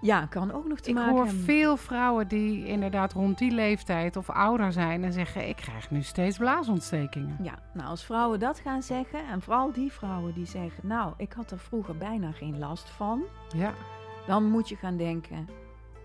Ja, 0.00 0.26
kan 0.26 0.50
ook 0.52 0.66
nog 0.66 0.80
te 0.80 0.88
Ik 0.88 0.94
maken 0.94 1.10
hoor 1.12 1.24
hebben. 1.24 1.44
veel 1.44 1.76
vrouwen 1.76 2.28
die 2.28 2.66
inderdaad 2.66 3.12
rond 3.12 3.38
die 3.38 3.50
leeftijd 3.50 4.16
of 4.16 4.30
ouder 4.30 4.72
zijn 4.72 5.04
en 5.04 5.12
zeggen: 5.12 5.48
Ik 5.48 5.56
krijg 5.56 5.90
nu 5.90 6.02
steeds 6.02 6.38
blaasontstekingen. 6.38 7.36
Ja, 7.42 7.58
nou 7.74 7.88
als 7.88 8.04
vrouwen 8.04 8.40
dat 8.40 8.58
gaan 8.58 8.82
zeggen, 8.82 9.26
en 9.26 9.42
vooral 9.42 9.72
die 9.72 9.92
vrouwen 9.92 10.34
die 10.34 10.46
zeggen, 10.46 10.86
nou, 10.86 11.14
ik 11.16 11.32
had 11.32 11.50
er 11.50 11.58
vroeger 11.58 11.96
bijna 11.96 12.32
geen 12.32 12.58
last 12.58 12.90
van, 12.90 13.22
Ja, 13.56 13.74
dan 14.26 14.44
moet 14.44 14.68
je 14.68 14.76
gaan 14.76 14.96
denken, 14.96 15.48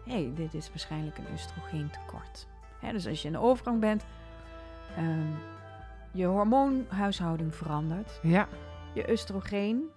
hé, 0.06 0.12
hey, 0.12 0.32
dit 0.36 0.54
is 0.54 0.70
waarschijnlijk 0.70 1.18
een 1.18 1.32
oestrogeentekort. 1.32 2.48
Dus 2.92 3.08
als 3.08 3.22
je 3.22 3.28
in 3.28 3.34
de 3.34 3.40
overgang 3.40 3.80
bent, 3.80 4.06
ehm, 4.96 5.32
je 6.14 6.26
hormoonhuishouding 6.26 7.56
verandert, 7.56 8.20
ja, 8.24 8.48
je 8.94 9.12
oestrogeen 9.12 9.90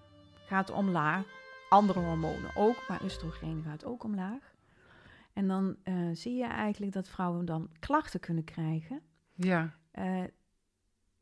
gaat 0.47 0.71
omlaag, 0.71 1.27
andere 1.69 2.01
hormonen 2.01 2.57
ook, 2.57 2.85
maar 2.89 3.03
oestrogeen 3.03 3.63
gaat 3.67 3.85
ook 3.85 4.05
omlaag. 4.05 4.57
En 5.33 5.49
dan 5.49 5.77
eh, 5.83 5.95
zie 6.13 6.35
je 6.35 6.45
eigenlijk 6.45 6.93
dat 6.93 7.09
vrouwen 7.09 7.45
dan 7.45 7.71
klachten 7.79 8.21
kunnen 8.21 8.45
krijgen 8.45 9.03
ja, 9.35 9.75
eh, 9.91 10.25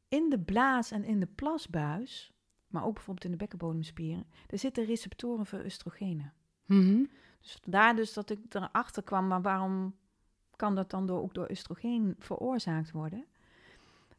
in 0.09 0.31
de 0.31 0.39
blaas 0.39 0.91
en 0.91 1.05
in 1.05 1.21
de 1.21 1.27
plasbuis, 1.27 2.33
maar 2.67 2.85
ook 2.85 2.95
bijvoorbeeld 2.95 3.25
in 3.25 3.31
de 3.31 3.37
bekkenbodemspieren, 3.37 4.27
er 4.47 4.59
zitten 4.59 4.85
receptoren 4.85 5.47
voor 5.47 5.65
oestrogenen. 5.65 6.33
Mhm. 6.65 7.05
Dus 7.41 7.59
vandaar 7.63 7.97
dus 7.97 8.13
dat 8.13 8.31
ik 8.31 8.39
erachter 8.49 9.03
kwam, 9.03 9.27
maar 9.27 9.43
waarom 9.43 9.95
kan 10.57 10.75
dat 10.75 10.91
dan 10.91 11.07
door, 11.07 11.23
ook 11.23 11.35
door 11.35 11.51
oestrogeen 11.51 12.15
veroorzaakt 12.19 12.91
worden? 12.91 13.25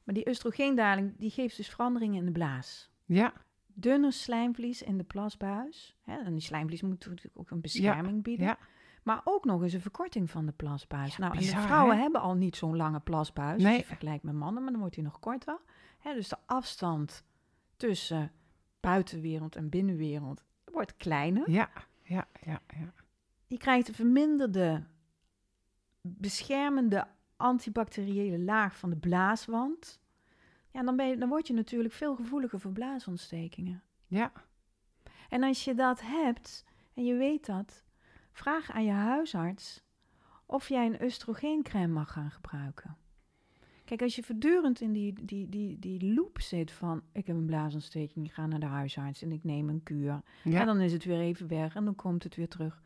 Maar 0.03 0.15
die 0.15 0.27
oestrogeendaling 0.27 1.13
die 1.17 1.29
geeft 1.29 1.57
dus 1.57 1.69
veranderingen 1.69 2.19
in 2.19 2.25
de 2.25 2.31
blaas. 2.31 2.89
ja, 3.05 3.33
Dunner 3.79 4.13
slijmvlies 4.13 4.81
in 4.81 4.97
de 4.97 5.03
plasbuis. 5.03 5.95
Hè, 6.03 6.17
en 6.17 6.33
die 6.33 6.41
slijmvlies 6.41 6.81
moet 6.81 7.05
natuurlijk 7.05 7.39
ook 7.39 7.49
een 7.49 7.61
bescherming 7.61 8.23
bieden. 8.23 8.45
ja. 8.45 8.57
Maar 9.03 9.21
ook 9.23 9.45
nog 9.45 9.61
eens 9.61 9.73
een 9.73 9.81
verkorting 9.81 10.29
van 10.29 10.45
de 10.45 10.51
plasbuis. 10.51 11.17
nou, 11.17 11.33
en 11.33 11.39
de 11.39 11.45
vrouwen 11.45 11.95
hè? 11.95 12.01
hebben 12.01 12.21
al 12.21 12.33
niet 12.35 12.55
zo'n 12.55 12.75
lange 12.75 12.99
plasbuis. 12.99 13.63
Nee. 13.63 13.85
Vergelijkt 13.85 14.23
met 14.23 14.33
mannen, 14.33 14.61
maar 14.63 14.71
dan 14.71 14.79
wordt 14.79 14.95
die 14.95 15.03
nog 15.03 15.19
korter. 15.19 15.59
Hè, 15.99 16.13
dus 16.13 16.27
de 16.29 16.37
afstand 16.45 17.23
tussen 17.75 18.31
buitenwereld 18.79 19.55
en 19.55 19.69
binnenwereld 19.69 20.43
wordt 20.71 20.97
kleiner. 20.97 21.51
ja, 21.51 21.69
ja, 22.03 22.27
ja, 22.41 22.61
ja. 22.79 22.93
Je 23.47 23.57
krijgt 23.57 23.87
een 23.87 23.93
verminderde 23.93 24.83
beschermende 26.17 27.07
antibacteriële 27.35 28.39
laag 28.39 28.77
van 28.77 28.89
de 28.89 28.95
blaaswand. 28.95 29.99
Ja, 30.71 30.83
dan, 30.83 30.95
ben 30.95 31.07
je, 31.07 31.17
dan 31.17 31.29
word 31.29 31.47
je 31.47 31.53
natuurlijk 31.53 31.93
veel 31.93 32.15
gevoeliger 32.15 32.59
voor 32.59 32.71
blaasontstekingen. 32.71 33.83
ja. 34.07 34.31
En 35.29 35.43
als 35.43 35.63
je 35.63 35.73
dat 35.73 36.01
hebt 36.01 36.65
en 36.93 37.05
je 37.05 37.13
weet 37.15 37.45
dat, 37.45 37.83
vraag 38.31 38.71
aan 38.71 38.83
je 38.83 38.91
huisarts 38.91 39.83
of 40.45 40.69
jij 40.69 40.85
een 40.85 41.03
oestrogeencrème 41.03 41.93
mag 41.93 42.11
gaan 42.11 42.31
gebruiken. 42.31 42.97
Kijk, 43.85 44.01
als 44.01 44.15
je 44.15 44.23
voortdurend 44.23 44.81
in 44.81 44.93
die, 44.93 45.25
die, 45.25 45.49
die, 45.49 45.79
die 45.79 46.13
loop 46.13 46.41
zit 46.41 46.71
van 46.71 47.01
ik 47.11 47.27
heb 47.27 47.35
een 47.35 47.45
blaasontsteking, 47.45 48.25
ik 48.25 48.31
ga 48.31 48.45
naar 48.45 48.59
de 48.59 48.65
huisarts 48.65 49.21
en 49.21 49.31
ik 49.31 49.43
neem 49.43 49.69
een 49.69 49.83
kuur. 49.83 50.21
ja. 50.43 50.59
En 50.59 50.65
dan 50.65 50.79
is 50.79 50.93
het 50.93 51.03
weer 51.03 51.19
even 51.19 51.47
weg 51.47 51.75
en 51.75 51.85
dan 51.85 51.95
komt 51.95 52.23
het 52.23 52.35
weer 52.35 52.47
terug. 52.47 52.81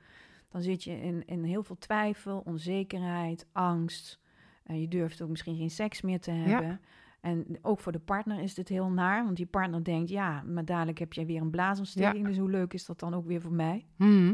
Dan 0.52 0.62
zit 0.62 0.84
je 0.84 1.02
in, 1.02 1.26
in 1.26 1.44
heel 1.44 1.64
veel 1.64 1.78
twijfel, 1.78 2.42
onzekerheid, 2.46 3.48
angst. 3.52 4.20
En 4.64 4.82
je 4.82 4.88
durft 4.88 5.22
ook 5.22 5.30
misschien 5.30 5.58
geen 5.58 5.70
seks 5.70 6.02
meer 6.02 6.20
te 6.20 6.32
hebben. 6.32 6.82
En 7.22 7.58
ook 7.62 7.80
voor 7.80 7.92
de 7.92 8.00
partner 8.00 8.40
is 8.40 8.54
dit 8.54 8.68
heel 8.68 8.90
naar, 8.90 9.24
want 9.24 9.38
die 9.38 9.46
partner 9.46 9.84
denkt, 9.84 10.10
ja, 10.10 10.42
maar 10.42 10.66
dadelijk 10.66 10.98
heb 10.98 11.14
jij 11.14 11.26
weer 11.26 11.42
een 11.42 11.50
blaasontsteking, 11.50 12.26
dus 12.26 12.38
hoe 12.38 12.50
leuk 12.50 12.74
is 12.74 12.86
dat 12.86 13.00
dan 13.00 13.14
ook 13.14 13.26
weer 13.26 13.42
voor 13.42 13.54
mij? 13.54 13.86
Mhm. 13.96 14.34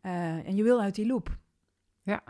Eh, 0.00 0.46
en 0.46 0.56
je 0.56 0.62
wil 0.62 0.80
uit 0.80 0.94
die 0.94 1.06
loop. 1.06 1.38
Ja. 2.02 2.22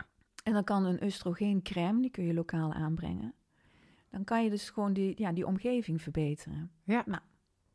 En 0.43 0.53
dan 0.53 0.63
kan 0.63 0.85
een 0.85 1.03
oestrogeencrème, 1.03 2.01
die 2.01 2.11
kun 2.11 2.25
je 2.25 2.33
lokaal 2.33 2.73
aanbrengen. 2.73 3.33
Dan 4.09 4.23
kan 4.23 4.43
je 4.43 4.49
dus 4.49 4.69
gewoon 4.69 4.93
die, 4.93 5.13
ja, 5.17 5.31
die 5.31 5.47
omgeving 5.47 6.01
verbeteren. 6.01 6.71
Ja. 6.83 7.03
Nou, 7.05 7.21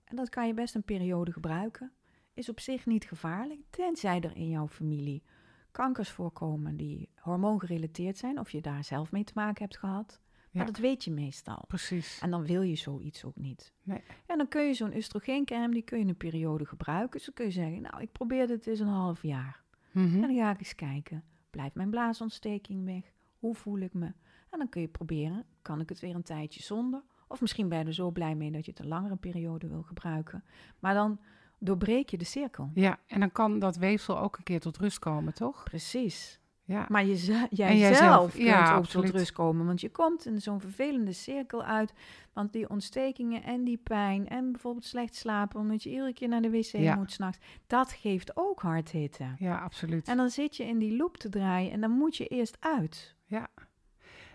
en 0.05 0.17
dat 0.17 0.29
kan 0.29 0.47
je 0.47 0.55
best 0.55 0.75
een 0.75 0.83
periode 0.83 1.33
gebruiken. 1.33 1.93
Is 2.35 2.49
op 2.49 2.61
zich 2.61 2.87
niet 2.87 3.05
gevaarlijk, 3.05 3.61
tenzij 3.71 4.21
er 4.21 4.37
in 4.37 4.49
jouw 4.49 4.69
familie 4.69 5.23
kankers 5.71 6.11
voorkomen 6.11 6.77
die 6.77 7.09
hormoongerelateerd 7.15 8.19
zijn, 8.19 8.39
of 8.39 8.51
je 8.51 8.61
daar 8.61 8.85
zelf 8.85 9.13
mee 9.13 9.25
te 9.25 9.33
maken 9.35 9.63
hebt 9.63 9.79
gehad. 9.79 10.21
Maar 10.51 10.67
dat 10.67 10.79
weet 10.79 11.05
je 11.05 11.11
meestal. 11.11 11.65
Precies. 11.67 12.19
En 12.21 12.31
dan 12.31 12.45
wil 12.45 12.63
je 12.63 12.77
zoiets 12.77 13.25
ook 13.25 13.37
niet. 13.37 13.73
Nee. 13.83 14.03
En 14.27 14.39
dan 14.39 14.49
kun 14.49 14.67
je 14.67 14.75
zo'n 14.75 14.95
oestrogeencrème, 14.95 15.73
die 15.73 15.83
kun 15.83 15.99
je 15.99 16.05
een 16.05 16.17
periode 16.17 16.67
gebruiken. 16.67 17.11
Dus 17.11 17.25
dan 17.25 17.35
kun 17.35 17.45
je 17.45 17.51
zeggen, 17.51 17.83
nou, 17.83 18.03
ik 18.03 18.13
probeer 18.13 18.47
dit 18.47 18.67
eens 18.67 18.81
een 18.81 18.87
half 18.87 19.23
jaar. 19.23 19.63
Mhm. 19.91 20.15
En 20.15 20.21
dan 20.21 20.37
ga 20.37 20.51
ik 20.51 20.59
eens 20.59 20.75
kijken, 20.75 21.25
blijft 21.51 21.75
mijn 21.75 21.91
blaasontsteking 21.91 22.85
weg? 22.85 23.13
Hoe 23.39 23.55
voel 23.55 23.79
ik 23.79 23.95
me? 23.95 24.13
En 24.51 24.59
dan 24.59 24.69
kun 24.69 24.81
je 24.81 24.89
proberen, 24.89 25.45
kan 25.63 25.81
ik 25.81 25.89
het 25.89 26.01
weer 26.01 26.15
een 26.15 26.23
tijdje 26.23 26.63
zonder? 26.63 27.03
Of 27.29 27.41
misschien 27.41 27.69
ben 27.69 27.79
je 27.79 27.85
er 27.85 27.95
zo 27.95 28.11
blij 28.11 28.35
mee 28.35 28.51
dat 28.51 28.65
je 28.65 28.71
het 28.71 28.81
een 28.81 28.89
langere 28.89 29.17
periode 29.17 29.69
wil 29.69 29.83
gebruiken. 29.83 30.45
Maar 30.79 30.95
dan 30.95 31.21
doorbreek 31.61 32.09
je 32.09 32.19
de 32.19 32.25
cirkel. 32.25 32.71
Ja, 32.75 32.99
en 33.07 33.21
dan 33.21 33.33
kan 33.33 33.59
dat 33.59 33.77
weefsel 33.77 34.19
ook 34.19 34.37
een 34.37 34.43
keer 34.43 34.61
tot 34.61 34.77
rust 34.77 34.99
komen, 34.99 35.35
toch? 35.35 35.63
Precies. 35.63 36.41
Ja. 36.65 36.87
Maar 36.89 37.05
je, 37.05 37.47
jij 37.51 37.79
jijzelf, 37.79 37.97
zelf 37.99 38.33
kunt 38.33 38.45
ja, 38.45 38.71
ook 38.71 38.77
absoluut. 38.77 39.07
tot 39.07 39.17
rust 39.17 39.33
komen. 39.33 39.67
Want 39.67 39.81
je 39.81 39.91
komt 39.91 40.27
in 40.27 40.41
zo'n 40.41 40.61
vervelende 40.61 41.13
cirkel 41.13 41.65
uit. 41.65 41.93
Want 42.33 42.53
die 42.53 42.69
ontstekingen 42.69 43.43
en 43.43 43.65
die 43.65 43.77
pijn 43.77 44.29
en 44.29 44.53
bijvoorbeeld 44.53 44.85
slecht 44.85 45.15
slapen... 45.15 45.61
omdat 45.61 45.83
je 45.83 45.91
iedere 45.91 46.13
keer 46.13 46.29
naar 46.29 46.43
de 46.43 46.51
wc 46.51 46.73
Ja. 46.73 46.95
moet 46.95 47.13
s'nachts... 47.13 47.39
dat 47.67 47.93
geeft 47.93 48.37
ook 48.37 48.61
hardhitte. 48.61 49.35
ja, 49.39 49.59
absoluut. 49.59 50.09
En 50.09 50.17
dan 50.17 50.31
zit 50.31 50.57
je 50.57 50.65
in 50.65 50.79
die 50.79 50.97
loop 50.97 51.17
te 51.17 51.29
draaien 51.29 51.73
en 51.73 51.81
dan 51.81 51.91
moet 51.91 52.17
je 52.17 52.27
eerst 52.27 52.57
uit. 52.61 53.19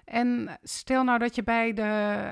En 0.06 0.58
stel 0.62 1.04
nou 1.04 1.20
dat 1.20 1.36
je 1.36 1.44
bij 1.44 1.74
de 1.74 1.82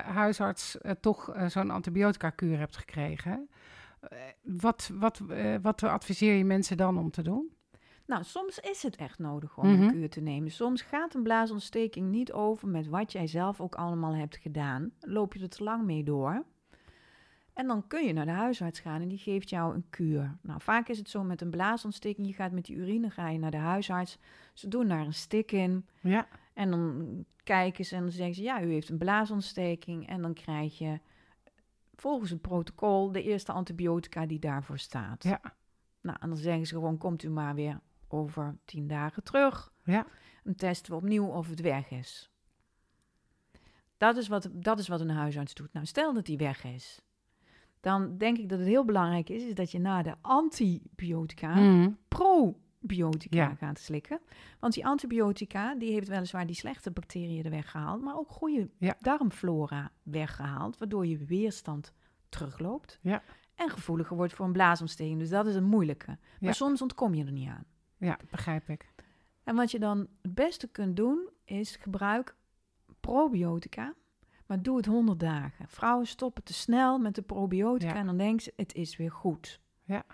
huisarts 0.05 0.77
eh, 0.77 0.91
toch 0.91 1.29
eh, 1.29 1.45
zo'n 1.45 1.71
antibiotica-kuur 1.71 2.57
hebt 2.57 2.77
gekregen. 2.77 3.49
Eh, 4.09 4.17
wat, 4.41 4.91
wat, 4.93 5.21
eh, 5.29 5.55
wat 5.61 5.83
adviseer 5.83 6.33
je 6.35 6.45
mensen 6.45 6.77
dan 6.77 6.97
om 6.97 7.11
te 7.11 7.21
doen? 7.21 7.51
Nou, 8.05 8.23
soms 8.23 8.59
is 8.59 8.83
het 8.83 8.95
echt 8.95 9.19
nodig 9.19 9.57
om 9.57 9.67
Mhm. 9.71 9.81
een 9.81 9.91
kuur 9.91 10.09
te 10.09 10.21
nemen. 10.21 10.51
Soms 10.51 10.81
gaat 10.81 11.13
een 11.13 11.23
blaasontsteking 11.23 12.09
niet 12.11 12.31
over 12.31 12.67
met 12.67 12.87
wat 12.87 13.11
jij 13.11 13.27
zelf 13.27 13.61
ook 13.61 13.75
allemaal 13.75 14.15
hebt 14.15 14.37
gedaan. 14.37 14.91
Loop 14.99 15.33
je 15.33 15.39
er 15.43 15.49
te 15.49 15.63
lang 15.63 15.83
mee 15.85 16.03
door. 16.03 16.43
En 17.53 17.67
dan 17.67 17.87
kun 17.87 18.05
je 18.05 18.13
naar 18.13 18.25
de 18.25 18.31
huisarts 18.31 18.79
gaan 18.79 19.01
en 19.01 19.07
die 19.07 19.17
geeft 19.17 19.49
jou 19.49 19.73
een 19.75 19.85
kuur. 19.89 20.37
Nou, 20.41 20.61
vaak 20.61 20.87
is 20.89 20.97
het 20.97 21.09
zo 21.09 21.23
met 21.23 21.41
een 21.41 21.49
blaasontsteking. 21.49 22.27
Je 22.27 22.33
gaat 22.33 22.51
met 22.51 22.65
die 22.65 22.75
urine 22.75 23.09
ga 23.09 23.29
je 23.29 23.39
naar 23.39 23.51
de 23.51 23.57
huisarts. 23.57 24.17
Ze 24.53 24.67
doen 24.67 24.87
daar 24.87 25.05
een 25.05 25.13
stik 25.13 25.51
in. 25.51 25.85
Ja, 26.01 26.27
En 26.53 26.69
dan 26.71 27.25
kijken 27.43 27.85
ze 27.85 27.95
en 27.95 28.01
dan 28.01 28.11
zeggen 28.11 28.35
ze, 28.35 28.41
ja, 28.41 28.63
u 28.63 28.71
heeft 28.71 28.89
een 28.89 28.97
blaasontsteking. 28.97 30.07
En 30.07 30.21
dan 30.21 30.33
krijg 30.33 30.77
je 30.77 30.99
volgens 31.95 32.29
het 32.29 32.41
protocol 32.41 33.11
de 33.11 33.23
eerste 33.23 33.51
antibiotica 33.51 34.25
die 34.25 34.39
daarvoor 34.39 34.77
staat. 34.77 35.23
ja, 35.23 35.41
Nou, 36.01 36.17
en 36.21 36.27
dan 36.29 36.37
zeggen 36.37 36.67
ze 36.67 36.73
gewoon, 36.73 36.97
komt 36.97 37.23
u 37.23 37.29
maar 37.29 37.55
weer 37.55 37.79
over 38.07 38.57
tien 38.65 38.87
dagen 38.87 39.23
terug. 39.23 39.71
ja. 39.83 40.05
Dan 40.43 40.55
testen 40.55 40.91
we 40.91 40.97
opnieuw 40.97 41.25
of 41.25 41.49
het 41.49 41.61
weg 41.61 41.89
is. 41.91 42.31
Dat 43.97 44.17
is 44.17 44.27
wat, 44.27 44.49
dat 44.53 44.79
is 44.79 44.87
wat 44.87 44.99
een 45.01 45.09
huisarts 45.09 45.53
doet. 45.53 45.73
Nou, 45.73 45.85
stel 45.85 46.13
dat 46.13 46.25
die 46.25 46.37
weg 46.37 46.63
is. 46.63 47.01
Dan 47.79 48.17
denk 48.17 48.37
ik 48.37 48.49
dat 48.49 48.59
het 48.59 48.67
heel 48.67 48.85
belangrijk 48.85 49.29
is, 49.29 49.43
is 49.43 49.53
dat 49.53 49.71
je 49.71 49.79
na 49.79 50.01
de 50.01 50.15
antibiotica 50.21 51.55
Mhm. 51.55 51.89
Probiotica 52.87 53.37
Ja. 53.37 53.55
gaat 53.55 53.79
slikken. 53.79 54.19
Want 54.59 54.73
die 54.73 54.85
antibiotica, 54.85 55.75
die 55.75 55.91
heeft 55.91 56.07
weliswaar 56.07 56.45
die 56.45 56.55
slechte 56.55 56.91
bacteriën 56.91 57.43
er 57.45 57.49
weggehaald, 57.51 58.01
maar 58.01 58.17
ook 58.17 58.29
goede 58.29 58.69
Ja. 58.77 58.95
darmflora 58.99 59.91
weggehaald, 60.03 60.77
waardoor 60.77 61.05
je 61.07 61.17
weerstand 61.17 61.93
terugloopt. 62.29 62.99
Ja. 63.01 63.23
En 63.55 63.69
gevoeliger 63.69 64.15
wordt 64.15 64.33
voor 64.33 64.45
een 64.45 64.51
blaasontsteking. 64.51 65.19
Dus 65.19 65.29
dat 65.29 65.47
is 65.47 65.55
een 65.55 65.63
moeilijke. 65.63 66.07
Maar 66.07 66.19
Ja. 66.39 66.51
soms 66.51 66.81
ontkom 66.81 67.13
je 67.13 67.25
er 67.25 67.31
niet 67.31 67.49
aan. 67.49 67.65
ja, 67.97 68.17
begrijp 68.31 68.69
ik. 68.69 68.91
En 69.43 69.55
wat 69.55 69.71
je 69.71 69.79
dan 69.79 70.07
het 70.21 70.33
beste 70.33 70.67
kunt 70.67 70.95
doen, 70.95 71.29
is 71.45 71.75
gebruik 71.75 72.35
probiotica. 72.99 73.93
Maar 74.45 74.61
doe 74.61 74.77
het 74.77 74.85
100 74.85 75.19
dagen. 75.19 75.67
Vrouwen 75.67 76.07
stoppen 76.07 76.43
te 76.43 76.53
snel 76.53 76.97
met 76.99 77.15
de 77.15 77.21
probiotica 77.21 77.95
en 77.95 78.05
dan 78.05 78.17
denken 78.17 78.43
ze, 78.43 78.53
het 78.55 78.73
is 78.73 78.97
weer 78.97 79.11
goed. 79.11 79.59
Ja. 79.83 80.05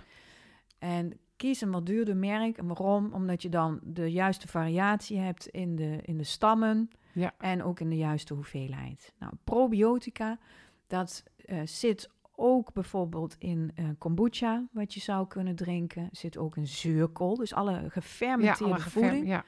En 0.80 1.20
kies 1.40 1.62
een 1.62 1.72
wat 1.72 1.86
duurder 1.86 2.18
merk. 2.18 2.58
En 2.58 2.68
waarom? 2.68 3.14
Omdat 3.14 3.42
je 3.42 3.50
dan 3.50 3.80
de 3.84 4.12
juiste 4.12 4.48
variatie 4.48 5.18
hebt 5.18 5.48
in 5.48 5.76
de, 5.76 6.00
in 6.02 6.18
de 6.18 6.24
stammen 6.24 6.90
Ja. 7.14 7.34
en 7.38 7.64
ook 7.64 7.80
in 7.80 7.90
de 7.90 7.98
juiste 7.98 8.34
hoeveelheid. 8.34 9.14
Nou, 9.20 9.34
probiotica, 9.44 10.40
dat 10.88 11.24
eh, 11.46 11.62
zit 11.66 12.10
ook 12.36 12.74
bijvoorbeeld 12.74 13.36
in 13.40 13.72
eh, 13.76 13.86
kombucha, 13.98 14.68
wat 14.72 14.94
je 14.94 15.00
zou 15.00 15.28
kunnen 15.28 15.56
drinken. 15.56 16.08
Zit 16.12 16.38
ook 16.38 16.58
in 16.58 16.68
zuurkool, 16.68 17.36
dus 17.36 17.54
alle 17.54 17.72
Ja, 17.72 17.90
gefermenteerde 17.90 18.64
alle 18.74 18.80
gefer- 18.82 19.02
voeding. 19.02 19.28
Ja, 19.28 19.44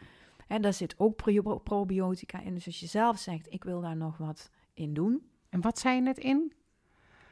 En 0.47 0.61
daar 0.61 0.73
zit 0.73 0.95
ook 0.97 1.15
pro- 1.15 1.57
probiotica 1.59 2.39
in. 2.41 2.53
Dus 2.53 2.65
als 2.65 2.79
je 2.79 2.85
zelf 2.87 3.17
zegt, 3.17 3.53
ik 3.53 3.63
wil 3.63 3.81
daar 3.81 3.95
nog 3.97 4.17
wat 4.17 4.49
in 4.73 4.93
doen. 4.93 5.21
en 5.49 5.61
wat 5.61 5.79
zei 5.79 5.95
je 5.95 6.01
net 6.01 6.17
in? 6.17 6.53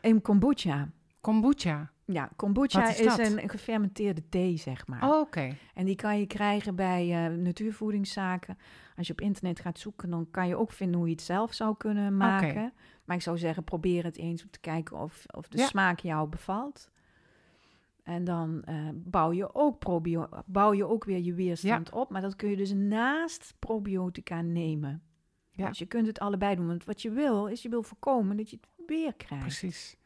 In 0.02 0.22
kombucha. 0.22 0.90
Kombucha. 1.22 1.92
Ja, 2.06 2.30
kombucha 2.36 2.88
is 2.88 3.18
een 3.18 3.50
gefermenteerde 3.50 4.30
thee, 4.30 4.58
zeg 4.58 4.88
maar. 4.88 5.04
Oh, 5.04 5.20
Oké, 5.20 5.56
En 5.74 5.86
die 5.86 5.96
kan 5.96 6.20
je 6.20 6.26
krijgen 6.28 6.76
bij 6.76 7.26
eh, 7.26 7.36
natuurvoedingszaken. 7.38 8.58
Als 8.98 9.08
je 9.08 9.14
op 9.14 9.22
internet 9.22 9.60
gaat 9.60 9.80
zoeken, 9.80 10.10
dan 10.10 10.28
kan 10.32 10.48
je 10.48 10.56
ook 10.56 10.72
vinden 10.72 10.98
hoe 10.98 11.08
je 11.08 11.14
het 11.14 11.24
zelf 11.24 11.54
zou 11.54 11.78
kunnen 11.78 12.18
maken. 12.18 12.74
Maar 13.06 13.16
ik 13.16 13.22
zou 13.22 13.38
zeggen, 13.38 13.64
probeer 13.64 14.04
het 14.04 14.18
eens 14.18 14.44
om 14.44 14.50
te 14.50 14.60
kijken 14.60 14.98
of, 14.98 15.26
of 15.36 15.48
de 15.48 15.58
Ja. 15.58 15.66
smaak 15.66 16.00
jou 16.00 16.30
bevalt. 16.30 16.90
En 18.04 18.24
dan 18.24 18.64
eh, 18.64 18.76
bouw, 18.94 19.32
je 19.32 19.56
ook 19.56 19.80
probio 19.80 20.30
bouw 20.46 20.74
je 20.74 20.88
ook 20.88 21.04
weer 21.04 21.20
je 21.20 21.34
weerstand 21.34 21.92
op. 21.92 22.10
Maar 22.10 22.22
dat 22.22 22.36
kun 22.36 22.50
je 22.50 22.56
dus 22.58 22.74
naast 22.74 23.54
probiotica 23.60 24.42
nemen. 24.42 25.02
Ja. 25.52 25.68
Dus 25.68 25.80
je 25.80 25.86
kunt 25.86 26.08
het 26.08 26.20
allebei 26.20 26.56
doen. 26.56 26.68
Want 26.68 26.84
wat 26.84 27.02
je 27.02 27.10
wil, 27.12 27.48
is 27.48 27.62
je 27.62 27.70
wil 27.70 27.84
voorkomen 27.84 28.38
dat 28.38 28.50
je 28.50 28.58
het 28.62 28.88
weer 28.88 29.14
krijgt. 29.14 29.44
precies. 29.44 29.98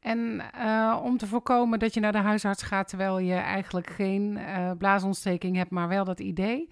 En 0.00 0.52
eh, 0.52 1.00
om 1.04 1.16
te 1.16 1.26
voorkomen 1.26 1.78
dat 1.78 1.94
je 1.94 2.00
naar 2.00 2.12
de 2.12 2.18
huisarts 2.18 2.62
gaat 2.62 2.88
terwijl 2.88 3.18
je 3.18 3.34
eigenlijk 3.34 3.90
geen 3.90 4.36
eh, 4.36 4.70
blaasontsteking 4.78 5.56
hebt, 5.56 5.70
maar 5.70 5.88
wel 5.88 6.04
dat 6.04 6.20
idee. 6.20 6.68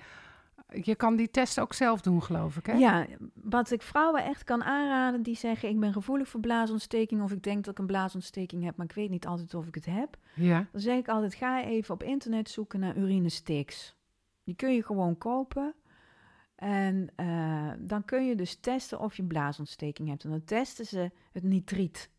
Je 0.83 0.95
kan 0.95 1.17
die 1.17 1.31
test 1.31 1.61
ook 1.61 1.73
zelf 1.75 2.01
doen, 2.01 2.23
geloof 2.23 2.57
ik, 2.57 2.67
hè? 2.67 2.73
Ja, 2.73 3.07
wat 3.35 3.71
ik 3.71 3.83
vrouwen 3.83 4.25
echt 4.25 4.45
kan 4.45 4.65
aanraden 4.65 5.23
die 5.23 5.37
zeggen... 5.37 5.69
ik 5.69 5.81
ben 5.81 5.93
gevoelig 5.93 6.29
voor 6.29 6.41
blaasontsteking... 6.41 7.23
of 7.23 7.33
ik 7.33 7.43
denk 7.43 7.65
dat 7.65 7.73
ik 7.73 7.79
een 7.79 7.87
blaasontsteking 7.87 8.65
heb... 8.65 8.77
maar 8.77 8.87
ik 8.87 8.93
weet 8.93 9.11
niet 9.11 9.27
altijd 9.27 9.55
of 9.55 9.67
ik 9.67 9.75
het 9.75 9.87
heb. 9.87 10.17
Ja, 10.35 10.67
Dan 10.73 10.81
zeg 10.81 10.99
ik 10.99 11.09
altijd, 11.09 11.35
ga 11.35 11.65
even 11.65 11.95
op 11.95 12.03
internet 12.03 12.49
zoeken 12.51 12.81
naar 12.81 12.97
urinesticks. 12.97 13.97
Die 14.45 14.55
kun 14.55 14.75
je 14.75 14.85
gewoon 14.85 15.19
kopen. 15.19 15.75
En 16.55 17.09
eh, 17.17 17.71
dan 17.79 18.05
kun 18.05 18.27
je 18.27 18.35
dus 18.35 18.55
testen 18.55 19.01
of 19.01 19.17
je 19.17 19.25
blaasontsteking 19.25 20.09
hebt. 20.09 20.25
En 20.25 20.31
dan 20.31 20.45
testen 20.45 20.87
ze 20.87 21.11
het 21.33 21.43
nitriet. 21.43 22.11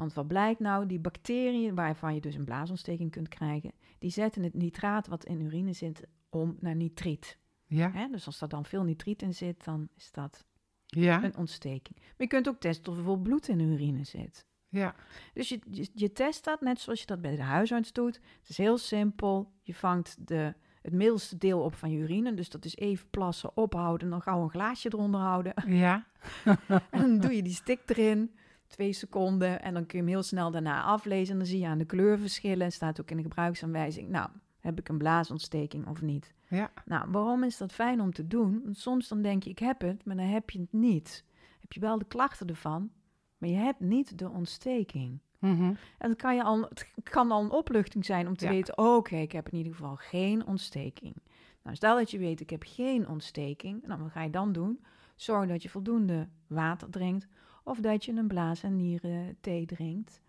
Want 0.00 0.14
wat 0.14 0.26
blijkt 0.26 0.60
nou? 0.60 0.86
Die 0.86 0.98
bacteriën 0.98 1.74
waarvan 1.74 2.14
je 2.14 2.20
dus 2.20 2.34
een 2.34 2.44
blaasontsteking 2.44 3.10
kunt 3.10 3.28
krijgen... 3.28 3.72
die 3.98 4.10
zetten 4.10 4.42
het 4.42 4.54
nitraat 4.54 5.06
wat 5.06 5.24
in 5.24 5.40
urine 5.40 5.72
zit 5.72 6.06
om 6.28 6.56
naar 6.60 6.76
nitriet. 6.76 7.38
ja, 7.66 7.90
Hè? 7.92 8.08
Dus 8.08 8.26
als 8.26 8.40
er 8.40 8.48
dan 8.48 8.64
veel 8.64 8.82
nitriet 8.82 9.22
in 9.22 9.34
zit, 9.34 9.64
dan 9.64 9.88
is 9.96 10.10
dat 10.12 10.46
ja, 10.86 11.24
een 11.24 11.36
ontsteking. 11.36 11.96
Maar 11.98 12.14
je 12.16 12.26
kunt 12.26 12.48
ook 12.48 12.60
testen 12.60 12.92
of 12.92 12.98
er 12.98 13.04
bijvoorbeeld 13.04 13.28
bloed 13.28 13.48
in 13.48 13.58
de 13.58 13.74
urine 13.74 14.04
zit. 14.04 14.46
ja. 14.68 14.94
Dus 15.34 15.48
je, 15.48 15.60
je, 15.70 15.88
je 15.94 16.12
test 16.12 16.44
dat 16.44 16.60
net 16.60 16.80
zoals 16.80 17.00
je 17.00 17.06
dat 17.06 17.20
bij 17.20 17.36
de 17.36 17.42
huisarts 17.42 17.92
doet. 17.92 18.20
Het 18.40 18.48
is 18.48 18.56
heel 18.56 18.78
simpel. 18.78 19.52
Je 19.62 19.74
vangt 19.74 20.16
de, 20.28 20.54
het 20.82 20.92
middelste 20.92 21.38
deel 21.38 21.60
op 21.60 21.74
van 21.74 21.90
je 21.90 21.98
urine. 21.98 22.34
Dus 22.34 22.50
dat 22.50 22.64
is 22.64 22.76
even 22.76 23.10
plassen, 23.10 23.56
ophouden. 23.56 24.04
En 24.04 24.10
dan 24.10 24.22
gauw 24.22 24.42
een 24.42 24.50
glaasje 24.50 24.88
eronder 24.92 25.20
houden. 25.20 25.54
Ja, 25.66 26.06
En 26.90 27.00
dan 27.00 27.18
doe 27.18 27.36
je 27.36 27.42
die 27.42 27.54
stick 27.54 27.80
erin. 27.86 28.34
Twee 28.70 28.92
seconden. 28.92 29.62
En 29.62 29.74
dan 29.74 29.86
kun 29.86 29.98
je 29.98 30.04
hem 30.04 30.12
heel 30.14 30.22
snel 30.22 30.50
daarna 30.50 30.82
aflezen. 30.82 31.32
En 31.32 31.38
dan 31.38 31.46
zie 31.48 31.58
je 31.60 31.66
aan 31.66 31.78
de 31.78 31.84
kleurverschillen. 31.84 32.72
Staat 32.72 33.00
ook 33.00 33.10
in 33.10 33.16
de 33.16 33.22
gebruiksaanwijzing. 33.22 34.08
Nou, 34.08 34.28
heb 34.60 34.78
ik 34.78 34.88
een 34.88 34.98
blaasontsteking 34.98 35.86
of 35.86 36.02
niet? 36.02 36.32
ja, 36.48 36.70
Nou, 36.84 37.10
waarom 37.10 37.44
is 37.44 37.56
dat 37.56 37.72
fijn 37.72 38.00
om 38.00 38.12
te 38.12 38.26
doen? 38.26 38.60
Want 38.64 38.78
soms 38.78 39.08
dan 39.08 39.22
denk 39.22 39.42
je, 39.42 39.50
ik 39.50 39.58
heb 39.58 39.80
het, 39.80 40.04
maar 40.04 40.16
dan 40.16 40.24
heb 40.26 40.50
je 40.50 40.60
het 40.60 40.72
niet. 40.72 41.24
Heb 41.60 41.72
je 41.72 41.80
wel 41.80 41.98
de 41.98 42.04
klachten 42.04 42.46
ervan, 42.46 42.90
maar 43.38 43.48
je 43.48 43.56
hebt 43.56 43.80
niet 43.80 44.18
de 44.18 44.28
ontsteking. 44.28 45.18
mhm, 45.38 45.62
En 45.62 45.76
dan 45.98 46.16
kan 46.16 46.34
je 46.34 46.42
al, 46.42 46.60
het 46.62 46.86
kan 47.02 47.30
al 47.30 47.42
een 47.44 47.50
opluchting 47.50 48.04
zijn 48.04 48.26
om 48.28 48.36
te 48.36 48.44
Ja. 48.44 48.50
weten, 48.50 48.78
oh, 48.78 48.96
oké, 48.96 49.16
ik 49.16 49.32
heb 49.32 49.48
in 49.48 49.58
ieder 49.58 49.72
geval 49.74 49.96
geen 49.96 50.46
ontsteking. 50.46 51.14
Nou, 51.62 51.76
stel 51.76 51.96
dat 51.96 52.10
je 52.10 52.18
weet, 52.18 52.40
ik 52.40 52.50
heb 52.50 52.62
geen 52.66 53.08
ontsteking. 53.08 53.86
Nou, 53.86 54.02
wat 54.02 54.10
ga 54.10 54.22
je 54.22 54.30
dan 54.30 54.52
doen? 54.52 54.84
Zorg 55.16 55.48
dat 55.48 55.62
je 55.62 55.68
voldoende 55.68 56.28
water 56.46 56.90
drinkt 56.90 57.26
of 57.64 57.78
dat 57.80 58.04
je 58.04 58.12
een 58.12 58.28
blaas- 58.28 58.62
en 58.62 58.76
nieren 58.76 59.36
thee 59.40 59.66
drinkt. 59.66 60.20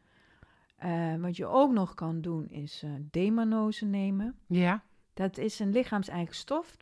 Eh, 0.75 1.15
wat 1.15 1.37
je 1.37 1.45
ook 1.45 1.71
nog 1.71 1.93
kan 1.93 2.21
doen, 2.21 2.47
is 2.49 2.83
demanose 3.11 3.85
nemen. 3.85 4.35
ja, 4.47 4.83
Dat 5.13 5.37
is 5.37 5.59
een 5.59 5.71
lichaams-eigen 5.71 6.35
stof. 6.35 6.77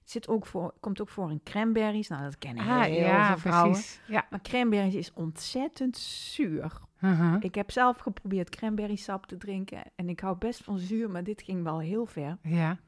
Het 0.00 0.10
zit 0.10 0.28
ook 0.28 0.46
voor, 0.46 0.74
komt 0.80 1.00
ook 1.00 1.08
voor 1.08 1.30
in 1.30 1.40
cranberries. 1.44 2.08
Nou, 2.08 2.22
dat 2.22 2.38
kennen 2.38 2.64
ah, 2.64 2.82
heel 2.82 2.94
ja, 3.04 3.26
veel 3.26 3.36
vrouwen. 3.38 3.72
precies. 3.72 4.00
Ja, 4.06 4.26
Maar 4.30 4.40
cranberries 4.40 4.94
is 4.94 5.12
ontzettend 5.12 5.96
zuur. 5.96 6.72
mhm, 7.00 7.36
Ik 7.40 7.54
heb 7.54 7.70
zelf 7.70 7.98
geprobeerd 7.98 8.48
cranberry 8.50 8.96
sap 8.96 9.26
te 9.26 9.36
drinken. 9.36 9.82
En 9.94 10.08
ik 10.08 10.20
hou 10.20 10.36
best 10.38 10.64
van 10.64 10.78
zuur, 10.78 11.10
maar 11.10 11.24
dit 11.24 11.42
ging 11.42 11.62
wel 11.62 11.78
heel 11.80 12.06
ver. 12.06 12.38
ja, 12.42 12.78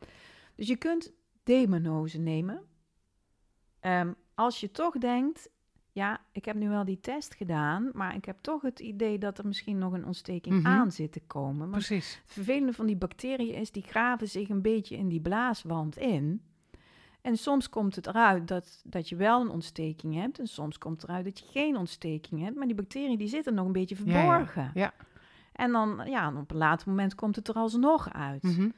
Dus 0.54 0.66
je 0.68 0.76
kunt 0.76 1.12
demanose 1.42 2.18
nemen. 2.18 2.62
Ehm, 3.80 4.12
als 4.34 4.60
je 4.60 4.70
toch 4.70 4.98
denkt, 4.98 5.48
ja, 5.94 6.20
ik 6.32 6.44
heb 6.44 6.56
nu 6.56 6.68
wel 6.68 6.84
die 6.84 7.00
test 7.00 7.34
gedaan, 7.34 7.90
maar 7.92 8.14
ik 8.14 8.24
heb 8.24 8.38
toch 8.40 8.62
het 8.62 8.80
idee 8.80 9.18
dat 9.18 9.38
er 9.38 9.46
misschien 9.46 9.78
nog 9.78 9.92
een 9.92 10.06
ontsteking 10.06 10.54
Mhm. 10.54 10.66
aan 10.66 10.92
zit 10.92 11.12
te 11.12 11.20
komen. 11.26 11.70
Precies. 11.70 12.14
het 12.22 12.32
vervelende 12.32 12.72
van 12.72 12.86
die 12.86 12.96
bacteriën 12.96 13.54
is, 13.54 13.70
die 13.72 13.82
graven 13.82 14.28
zich 14.28 14.48
een 14.48 14.62
beetje 14.62 14.96
in 14.96 15.08
die 15.08 15.20
blaaswand 15.20 15.96
in. 15.96 16.42
En 17.20 17.36
soms 17.36 17.68
komt 17.68 17.96
het 17.96 18.06
eruit 18.06 18.48
dat, 18.48 18.82
dat 18.86 19.08
je 19.08 19.16
wel 19.16 19.40
een 19.40 19.48
ontsteking 19.50 20.14
hebt. 20.14 20.38
En 20.38 20.46
soms 20.46 20.78
komt 20.78 21.00
het 21.00 21.10
eruit 21.10 21.24
dat 21.24 21.38
je 21.38 21.46
geen 21.46 21.76
ontsteking 21.76 22.40
hebt. 22.42 22.56
Maar 22.56 22.66
die 22.66 22.76
bacteriën 22.76 23.18
die 23.18 23.28
zitten 23.28 23.54
nog 23.54 23.66
een 23.66 23.72
beetje 23.72 23.96
Ja, 24.04 24.12
ja. 24.12 24.18
verborgen. 24.20 24.70
Ja. 24.74 24.92
En 25.52 25.72
dan, 25.72 26.02
ja, 26.06 26.32
op 26.36 26.50
een 26.50 26.56
later 26.56 26.88
moment 26.88 27.14
komt 27.14 27.36
het 27.36 27.48
er 27.48 27.54
alsnog 27.54 28.12
uit. 28.12 28.42
mhm, 28.42 28.68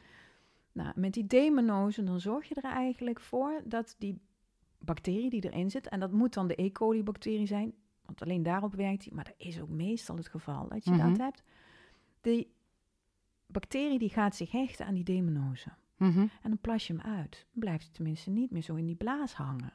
Nou, 0.72 0.92
met 0.94 1.12
die 1.12 1.26
demonose, 1.26 2.05
dan 2.05 2.20
zorg 2.20 2.48
je 2.48 2.55
er 2.55 2.64
eigenlijk 2.70 3.20
voor 3.20 3.61
dat 3.64 3.94
die 3.98 4.20
bacterie 4.87 5.31
die 5.31 5.44
erin 5.51 5.70
zit, 5.70 5.88
en 5.88 6.01
dat 6.01 6.12
moet 6.12 6.35
dan 6.35 6.46
de 6.49 6.62
E. 6.62 6.70
coli-bacterie 6.72 7.46
zijn, 7.46 7.75
want 8.05 8.22
alleen 8.22 8.42
daarop 8.42 8.75
werkt 8.75 9.05
hij, 9.05 9.12
maar 9.14 9.25
dat 9.25 9.35
is 9.37 9.61
ook 9.61 9.68
meestal 9.68 10.16
het 10.16 10.29
geval 10.29 10.68
dat 10.68 10.85
je 10.85 10.90
Mhm. 10.90 11.09
dat 11.09 11.18
hebt. 11.18 11.42
Die 12.20 12.53
bacterie 13.46 13.99
die 13.99 14.09
gaat 14.09 14.37
zich 14.37 14.51
hechten 14.51 14.87
aan 14.87 14.94
die 14.94 15.05
demonose. 15.05 15.68
Mhm. 15.96 16.18
En 16.18 16.31
dan 16.51 16.59
plas 16.59 16.87
je 16.87 16.92
hem 16.92 17.03
uit. 17.16 17.46
Dan 17.53 17.61
blijft 17.61 17.85
het 17.85 17.94
tenminste 17.94 18.31
niet 18.31 18.51
meer 18.51 18.62
zo 18.62 18.75
in 18.75 18.87
die 18.87 18.94
blaas 18.96 19.35
hangen. 19.35 19.72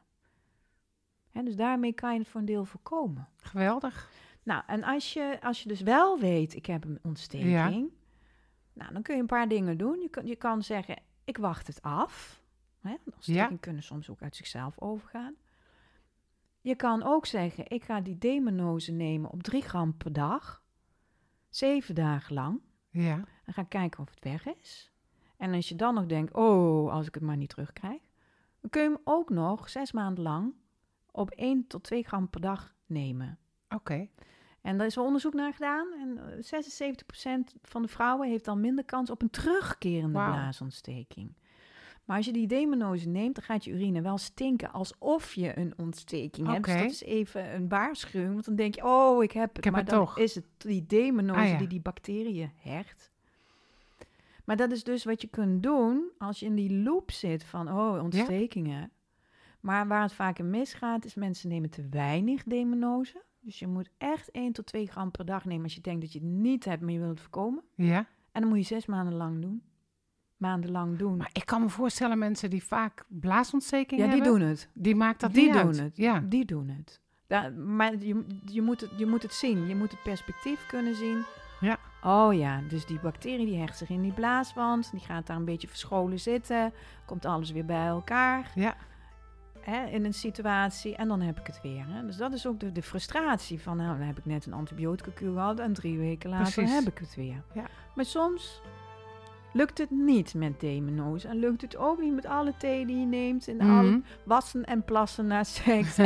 Hè, 1.30 1.44
dus 1.44 1.56
daarmee 1.56 1.94
kan 1.94 2.14
je 2.14 2.20
het 2.20 2.28
voor 2.28 2.40
een 2.40 2.46
deel 2.46 2.66
voorkomen. 2.66 3.28
Geweldig. 3.38 4.12
Nou, 4.44 4.64
en 4.68 4.84
als 4.84 5.14
je, 5.14 5.38
als 5.42 5.62
je 5.64 5.68
dus 5.68 5.82
wel 5.82 6.20
weet, 6.20 6.56
ik 6.56 6.66
heb 6.66 6.84
een 6.84 7.00
ontsteking, 7.02 7.90
nou, 8.74 8.94
dan 8.94 9.02
kun 9.02 9.16
je 9.16 9.22
een 9.22 9.28
paar 9.28 9.48
dingen 9.48 9.78
doen. 9.78 10.00
Je 10.02 10.10
kan, 10.10 10.26
je 10.26 10.36
kan 10.36 10.64
zeggen, 10.64 10.98
ik 11.24 11.38
wacht 11.38 11.68
het 11.68 11.82
af. 11.82 12.41
Hè? 12.82 12.96
Ontstekingen 13.14 13.60
kunnen 13.60 13.84
soms 13.84 14.10
ook 14.10 14.22
uit 14.22 14.36
zichzelf 14.36 14.80
overgaan. 14.80 15.36
Je 16.62 16.76
kan 16.76 17.04
ook 17.04 17.26
zeggen, 17.26 17.70
ik 17.70 17.84
ga 17.84 18.02
die 18.02 18.18
demonose 18.18 18.92
nemen 18.92 19.32
op 19.32 19.44
3 19.44 19.62
gram 19.62 19.98
per 19.98 20.14
dag, 20.14 20.64
zeven 21.50 21.96
dagen 21.96 22.34
lang. 22.34 22.62
Ja. 22.90 23.24
En 23.46 23.54
ga 23.54 23.64
kijken 23.64 24.00
of 24.00 24.10
het 24.10 24.24
weg 24.24 24.46
is. 24.46 24.92
En 25.38 25.54
als 25.54 25.70
je 25.70 25.76
dan 25.76 25.94
nog 25.94 26.06
denkt, 26.06 26.34
oh, 26.34 26.92
als 26.92 27.08
ik 27.08 27.14
het 27.14 27.24
maar 27.24 27.38
niet 27.38 27.50
terugkrijg, 27.50 28.02
dan 28.60 28.70
kun 28.70 28.82
je 28.82 28.90
hem 28.90 29.02
ook 29.04 29.30
nog 29.30 29.70
zes 29.70 29.92
maanden 29.92 30.24
lang 30.24 30.54
op 31.12 31.32
1 31.32 31.68
tot 31.68 31.84
2 31.84 32.04
gram 32.04 32.30
per 32.30 32.42
dag 32.42 32.76
nemen. 32.86 33.40
Oké. 33.70 34.08
En 34.62 34.78
daar 34.78 34.88
is 34.88 34.96
wel 34.96 35.06
onderzoek 35.06 35.34
naar 35.34 35.54
gedaan. 35.54 35.94
En 35.94 36.18
eh, 36.18 36.62
76% 37.54 37.62
van 37.62 37.82
de 37.82 37.88
vrouwen 37.88 38.30
heeft 38.30 38.46
dan 38.46 38.60
minder 38.60 38.86
kans 38.86 39.10
op 39.10 39.22
een 39.22 39.30
terugkerende 39.30 40.18
Wauw. 40.18 40.32
blaasontsteking. 40.32 41.36
Maar 42.06 42.18
als 42.18 42.26
je 42.26 42.34
die 42.34 42.48
demonose 42.48 43.08
neemt, 43.08 43.36
dan 43.36 43.44
gaat 43.44 43.64
je 43.64 43.72
urine 43.72 44.02
wel 44.02 44.18
stinken 44.18 44.72
alsof 44.72 45.34
je 45.34 45.58
een 45.58 45.74
ontsteking 45.78 46.48
hebt. 46.48 46.66
Dus 46.66 46.74
dat 46.82 46.92
is 46.92 47.04
even 47.04 47.54
een 47.56 47.70
waarschuwing. 47.70 48.34
Want 48.34 48.46
dan 48.46 48.56
denk 48.56 48.76
je, 48.76 48.84
oh, 48.86 49.24
ik 49.24 49.32
heb 49.32 49.50
het. 49.50 49.58
Ik 49.58 49.64
heb 49.64 49.74
maar 49.74 49.82
het 49.82 49.92
dan 49.92 50.00
toch. 50.06 50.18
is 50.18 50.36
het 50.36 50.46
die 50.58 50.86
demonose 50.86 51.40
Ah, 51.40 51.48
ja. 51.48 51.58
die 51.58 51.68
die 51.68 51.82
bacteriën 51.82 52.52
hecht. 52.56 53.12
Maar 54.46 54.56
dat 54.56 54.72
is 54.72 54.84
dus 54.84 55.04
wat 55.04 55.22
je 55.22 55.28
kunt 55.28 55.64
doen 55.64 56.10
als 56.18 56.40
je 56.40 56.46
in 56.46 56.56
die 56.56 56.74
loop 56.84 57.12
zit 57.12 57.44
van, 57.44 57.72
oh, 57.72 58.04
ontstekingen. 58.04 58.92
Maar 59.60 59.88
waar 59.88 60.02
het 60.02 60.14
vaak 60.14 60.40
in 60.40 60.50
misgaat, 60.50 61.06
is 61.06 61.16
mensen 61.16 61.50
nemen 61.50 61.70
te 61.70 61.88
weinig 61.90 62.44
demonose. 62.44 63.24
Dus 63.40 63.60
je 63.60 63.68
moet 63.68 63.90
echt 63.98 64.32
1 64.32 64.52
tot 64.52 64.66
2 64.66 64.88
gram 64.88 65.12
per 65.12 65.26
dag 65.26 65.46
nemen 65.46 65.64
als 65.64 65.76
je 65.76 65.82
denkt 65.82 66.02
dat 66.02 66.14
je 66.14 66.20
het 66.20 66.28
niet 66.28 66.66
hebt, 66.66 66.82
maar 66.82 66.92
je 66.92 66.98
wilt 67.00 67.12
het 67.12 67.20
voorkomen. 67.20 67.64
Ja. 67.76 68.06
En 68.32 68.42
dan 68.42 68.50
moet 68.50 68.60
je 68.60 68.64
zes 68.66 68.86
maanden 68.86 69.14
lang 69.16 69.42
doen. 69.42 69.64
Maandenlang 70.42 70.98
doen. 70.98 71.18
Maar 71.18 71.30
ik 71.32 71.46
kan 71.46 71.62
me 71.62 71.70
voorstellen, 71.70 72.18
mensen 72.18 72.50
die 72.50 72.64
vaak 72.64 73.06
blaasontsteking 73.08 74.02
ja, 74.02 74.08
die 74.08 74.16
hebben, 74.16 74.40
doen 74.40 74.50
het. 74.50 74.70
die 74.74 74.96
maakt 74.96 75.20
dat 75.20 75.34
die 75.34 75.44
niet 75.44 75.54
doen 75.54 75.62
uit. 75.68 75.80
het. 75.80 75.98
Ja. 75.98 76.20
Die 76.20 76.46
doen 76.46 76.68
het. 76.68 77.00
Da- 77.28 77.50
maar 77.50 77.96
je, 77.98 78.26
je, 78.46 78.62
moet 78.62 78.82
het, 78.82 78.90
je 78.98 79.06
moet 79.06 79.22
het 79.24 79.34
zien. 79.34 79.68
Je 79.68 79.76
moet 79.76 79.92
het 79.92 80.04
perspectief 80.04 80.66
kunnen 80.66 80.96
zien. 80.96 81.24
Ja. 81.62 81.78
Oh 82.04 82.34
ja, 82.34 82.62
dus 82.70 82.86
die 82.86 83.00
bacterie 83.00 83.46
die 83.46 83.58
hecht 83.60 83.78
zich 83.78 83.90
in 83.90 84.02
die 84.02 84.12
blaaswand. 84.14 84.92
Die 84.92 85.00
gaat 85.00 85.28
daar 85.28 85.38
een 85.38 85.46
beetje 85.46 85.68
verscholen 85.68 86.20
zitten. 86.20 86.74
Komt 87.06 87.26
alles 87.26 87.52
weer 87.52 87.66
bij 87.66 87.86
elkaar. 87.86 88.52
Ja. 88.56 88.76
Hè, 89.60 89.86
in 89.86 90.06
een 90.06 90.14
situatie. 90.14 90.96
En 90.96 91.08
dan 91.08 91.22
heb 91.22 91.40
ik 91.40 91.48
het 91.48 91.60
weer. 91.64 91.86
Hè. 91.88 92.06
Dus 92.06 92.18
dat 92.18 92.34
is 92.34 92.48
ook 92.48 92.60
de, 92.60 92.72
de 92.72 92.82
frustratie 92.82 93.62
van... 93.62 93.78
Nou, 93.78 93.98
dan 93.98 94.08
heb 94.08 94.18
ik 94.18 94.26
net 94.26 94.46
een 94.46 94.54
antibiotica-kuur 94.54 95.34
gehad. 95.34 95.60
En 95.60 95.74
drie 95.74 95.98
weken 95.98 96.30
later 96.30 96.54
Precies. 96.54 96.74
heb 96.74 96.88
ik 96.88 96.98
het 96.98 97.16
weer. 97.16 97.44
Ja. 97.54 97.66
Maar 97.96 98.06
soms 98.06 98.62
lukt 99.54 99.78
het 99.78 99.90
niet 99.90 100.34
met 100.34 100.60
demonose. 100.60 101.28
En 101.28 101.40
lukt 101.40 101.62
het 101.62 101.78
ook 101.78 102.00
niet 102.02 102.14
met 102.16 102.26
alle 102.26 102.54
thee 102.58 102.86
die 102.86 103.00
je 103.00 103.06
neemt. 103.06 103.48
En 103.48 103.60
alle 103.62 103.90
Mhm. 103.90 104.00
wassen 104.24 104.64
en 104.66 104.84
plassen 104.84 105.28
na 105.28 105.44
seks. 105.44 105.98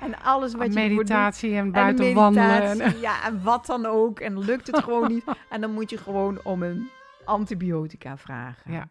En 0.00 0.22
alles 0.22 0.52
wat 0.54 0.62
je 0.62 0.68
moet 0.80 0.88
doen. 0.88 0.96
Meditatie 0.96 1.50
en 1.54 1.56
En 1.64 1.70
buiten 1.72 2.14
wandelen. 2.14 2.48
meditatie, 2.76 3.00
Ja, 3.00 3.24
en 3.26 3.42
wat 3.42 3.66
dan 3.66 3.86
ook. 3.86 4.20
En 4.20 4.38
lukt 4.38 4.66
het 4.66 4.78
gewoon 4.82 5.08
niet. 5.08 5.24
En 5.50 5.60
dan 5.60 5.70
moet 5.72 5.90
je 5.90 5.98
gewoon 5.98 6.40
om 6.42 6.62
een 6.62 6.88
antibiotica 7.24 8.16
vragen. 8.16 8.72
Ja. 8.72 8.88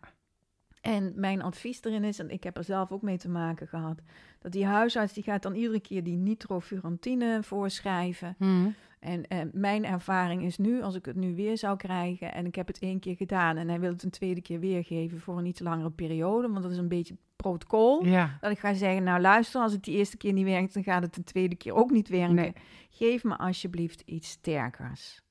En 0.83 1.13
mijn 1.15 1.41
advies 1.41 1.83
erin 1.83 2.03
is, 2.03 2.19
en 2.19 2.29
ik 2.29 2.43
heb 2.43 2.57
er 2.57 2.63
zelf 2.63 2.91
ook 2.91 3.01
mee 3.01 3.17
te 3.17 3.29
maken 3.29 3.67
gehad, 3.67 4.01
dat 4.39 4.51
die 4.51 4.65
huisarts 4.65 5.13
die 5.13 5.23
gaat 5.23 5.41
dan 5.41 5.55
iedere 5.55 5.79
keer 5.79 6.03
die 6.03 6.17
nitrofurantine 6.17 7.43
voorschrijven. 7.43 8.35
Mhm. 8.37 8.69
En 8.99 9.27
eh, 9.27 9.39
mijn 9.51 9.85
ervaring 9.85 10.43
is 10.43 10.57
nu, 10.57 10.81
als 10.81 10.95
ik 10.95 11.05
het 11.05 11.15
nu 11.15 11.35
weer 11.35 11.57
zou 11.57 11.77
krijgen 11.77 12.33
en 12.33 12.45
ik 12.45 12.55
heb 12.55 12.67
het 12.67 12.79
één 12.79 12.99
keer 12.99 13.15
gedaan 13.15 13.57
en 13.57 13.69
hij 13.69 13.79
wil 13.79 13.91
het 13.91 14.03
een 14.03 14.09
tweede 14.09 14.41
keer 14.41 14.59
weergeven 14.59 15.19
voor 15.19 15.37
een 15.37 15.45
iets 15.45 15.59
langere 15.59 15.91
periode, 15.91 16.49
want 16.49 16.63
dat 16.63 16.71
is 16.71 16.77
een 16.77 16.87
beetje 16.87 17.17
protocol. 17.35 18.05
Ja. 18.05 18.37
Dat 18.41 18.51
ik 18.51 18.59
ga 18.59 18.73
zeggen, 18.73 19.03
nou 19.03 19.21
luister, 19.21 19.61
als 19.61 19.71
het 19.71 19.83
die 19.83 19.95
eerste 19.95 20.17
keer 20.17 20.33
niet 20.33 20.45
werkt, 20.45 20.73
dan 20.73 20.83
gaat 20.83 21.03
het 21.03 21.13
de 21.13 21.23
tweede 21.23 21.55
keer 21.55 21.73
ook 21.73 21.91
niet 21.91 22.09
werken. 22.09 22.35
Nee. 22.35 22.53
Geef 22.89 23.23
me 23.23 23.37
alsjeblieft 23.37 24.01
iets 24.05 24.29
sterkers. 24.29 25.21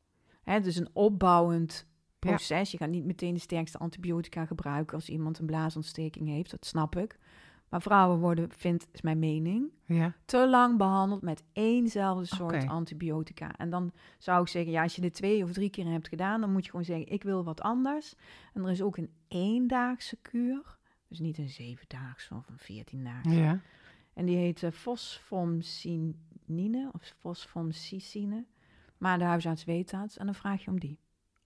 Hè, 0.42 0.60
dus 0.60 0.76
een 0.76 0.90
opbouwend 0.92 1.86
Ja. 2.30 2.30
proces. 2.30 2.70
Je 2.70 2.76
gaat 2.76 2.90
niet 2.90 3.04
meteen 3.04 3.34
de 3.34 3.40
sterkste 3.40 3.78
antibiotica 3.78 4.46
gebruiken 4.46 4.94
als 4.94 5.08
iemand 5.08 5.38
een 5.38 5.46
blaasontsteking 5.46 6.28
heeft, 6.28 6.50
dat 6.50 6.66
snap 6.66 6.96
ik. 6.96 7.18
Maar 7.68 7.82
vrouwen 7.82 8.18
worden, 8.18 8.50
vindt, 8.50 8.86
is 8.92 9.02
mijn 9.02 9.18
mening, 9.18 9.70
Ja. 9.86 10.14
te 10.24 10.48
lang 10.48 10.78
behandeld 10.78 11.22
met 11.22 11.42
éénzelfde 11.52 12.24
soort 12.24 12.68
antibiotica. 12.68 13.56
En 13.56 13.70
dan 13.70 13.92
zou 14.18 14.42
ik 14.42 14.48
zeggen, 14.48 14.72
ja, 14.72 14.82
als 14.82 14.94
je 14.94 15.00
dit 15.00 15.14
twee 15.14 15.42
of 15.42 15.52
drie 15.52 15.70
keer 15.70 15.86
hebt 15.86 16.08
gedaan, 16.08 16.40
dan 16.40 16.52
moet 16.52 16.64
je 16.64 16.70
gewoon 16.70 16.84
zeggen, 16.84 17.12
ik 17.12 17.22
wil 17.22 17.44
wat 17.44 17.60
anders. 17.60 18.14
En 18.54 18.64
er 18.64 18.70
is 18.70 18.82
ook 18.82 18.96
een 18.96 19.10
eendaagse 19.28 20.16
kuur, 20.22 20.78
dus 21.08 21.18
niet 21.18 21.38
een 21.38 21.48
zevendaagse 21.48 22.34
of 22.34 22.48
een 22.48 22.58
veertiendaagse. 22.58 23.34
Ja. 23.34 23.60
En 24.14 24.26
die 24.26 24.36
heet 24.36 24.62
eh, 24.62 24.70
fosfomycine 24.70 26.90
of 26.92 27.14
fosfomycine. 27.18 28.44
Maar 28.98 29.18
de 29.18 29.24
huisarts 29.24 29.64
weet 29.64 29.90
dat 29.90 30.16
en 30.16 30.24
dan 30.26 30.34
vraag 30.34 30.64
je 30.64 30.70
om 30.70 30.80
die. 30.80 30.98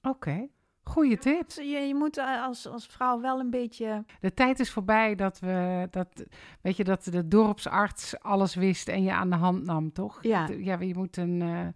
Oké. 0.03 0.49
Goeie 0.90 1.18
tips. 1.18 1.55
Dus 1.55 1.64
je, 1.64 1.79
je 1.79 1.94
moet 1.94 2.16
eh, 2.16 2.42
als, 2.42 2.68
als 2.68 2.87
vrouw 2.87 3.20
wel 3.20 3.40
een 3.40 3.51
beetje... 3.51 4.05
De 4.20 4.35
tijd 4.35 4.61
is 4.61 4.70
voorbij 4.70 5.14
dat 5.14 5.38
we 5.38 5.88
dat 5.90 6.25
weet 6.61 6.77
je 6.77 6.85
dat 6.85 7.05
de 7.05 7.29
dorpsarts 7.29 8.20
alles 8.20 8.55
wist 8.55 8.88
en 8.88 9.03
je 9.03 9.12
aan 9.12 9.31
de 9.31 9.37
hand 9.37 9.64
nam, 9.64 9.92
toch? 9.92 10.18
Ja. 10.22 10.49
Ja 10.59 10.81
je 10.81 10.94
moet 10.94 11.16
een, 11.16 11.42
eh, 11.42 11.66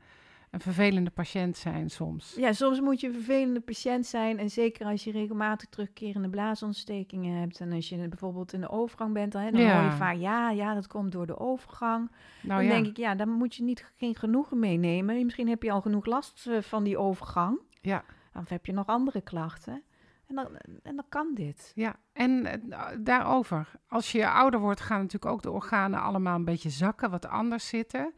een 0.50 0.60
vervelende 0.60 1.10
patiënt 1.10 1.56
zijn 1.56 1.90
soms. 1.90 2.34
Ja, 2.36 2.52
soms 2.52 2.80
moet 2.80 3.00
je 3.00 3.06
een 3.06 3.12
vervelende 3.12 3.60
patiënt 3.60 4.06
zijn. 4.06 4.38
En 4.38 4.50
zeker 4.50 4.86
als 4.86 5.04
je 5.04 5.12
regelmatig 5.12 5.68
terugkerende 5.68 6.28
blaasontstekingen 6.28 7.40
hebt. 7.40 7.60
En 7.60 7.72
als 7.72 7.88
je 7.88 8.08
bijvoorbeeld 8.08 8.52
in 8.52 8.60
de 8.60 8.70
overgang 8.70 9.12
bent, 9.12 9.32
dan, 9.32 9.42
hè, 9.42 9.50
dan 9.50 9.60
Ja. 9.60 9.74
hoor 9.74 9.90
je 9.90 9.96
vaak... 9.96 10.16
Ja, 10.16 10.50
ja, 10.50 10.74
dat 10.74 10.86
komt 10.86 11.12
door 11.12 11.26
de 11.26 11.38
overgang. 11.38 12.10
Nou 12.42 12.60
dan 12.60 12.64
ja. 12.64 12.70
denk 12.70 12.86
ik, 12.86 12.96
ja, 12.96 13.14
dan 13.14 13.28
moet 13.28 13.54
je 13.54 13.62
niet, 13.62 13.92
geen 13.96 14.14
genoegen 14.14 14.58
meenemen. 14.58 15.24
Misschien 15.24 15.48
heb 15.48 15.62
je 15.62 15.70
al 15.72 15.80
genoeg 15.80 16.06
last 16.06 16.46
eh, 16.46 16.60
van 16.60 16.84
die 16.84 16.98
overgang. 16.98 17.58
Ja. 17.80 18.04
Of 18.34 18.48
heb 18.48 18.66
je 18.66 18.72
nog 18.72 18.86
andere 18.86 19.20
klachten. 19.20 19.82
En 20.26 20.34
dan, 20.34 20.56
en 20.82 20.96
dan 20.96 21.04
kan 21.08 21.34
dit. 21.34 21.72
Ja, 21.74 21.96
en 22.12 22.46
eh, 22.46 22.82
daarover. 23.00 23.70
Als 23.88 24.12
je 24.12 24.28
ouder 24.30 24.60
wordt, 24.60 24.80
gaan 24.80 25.00
natuurlijk 25.00 25.32
ook 25.32 25.42
de 25.42 25.50
organen 25.50 26.00
allemaal 26.02 26.34
een 26.36 26.44
beetje 26.44 26.70
zakken, 26.70 27.10
wat 27.10 27.26
anders 27.26 27.68
zitten. 27.68 28.14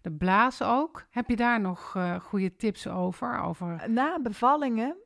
De 0.00 0.12
blaas 0.12 0.62
ook. 0.62 1.06
Heb 1.10 1.28
je 1.28 1.36
daar 1.36 1.60
nog 1.60 1.92
eh, 1.96 2.20
goede 2.20 2.56
tips 2.56 2.86
over? 2.88 3.38
over... 3.38 3.90
Na 3.90 4.20
bevallingen, 4.20 4.96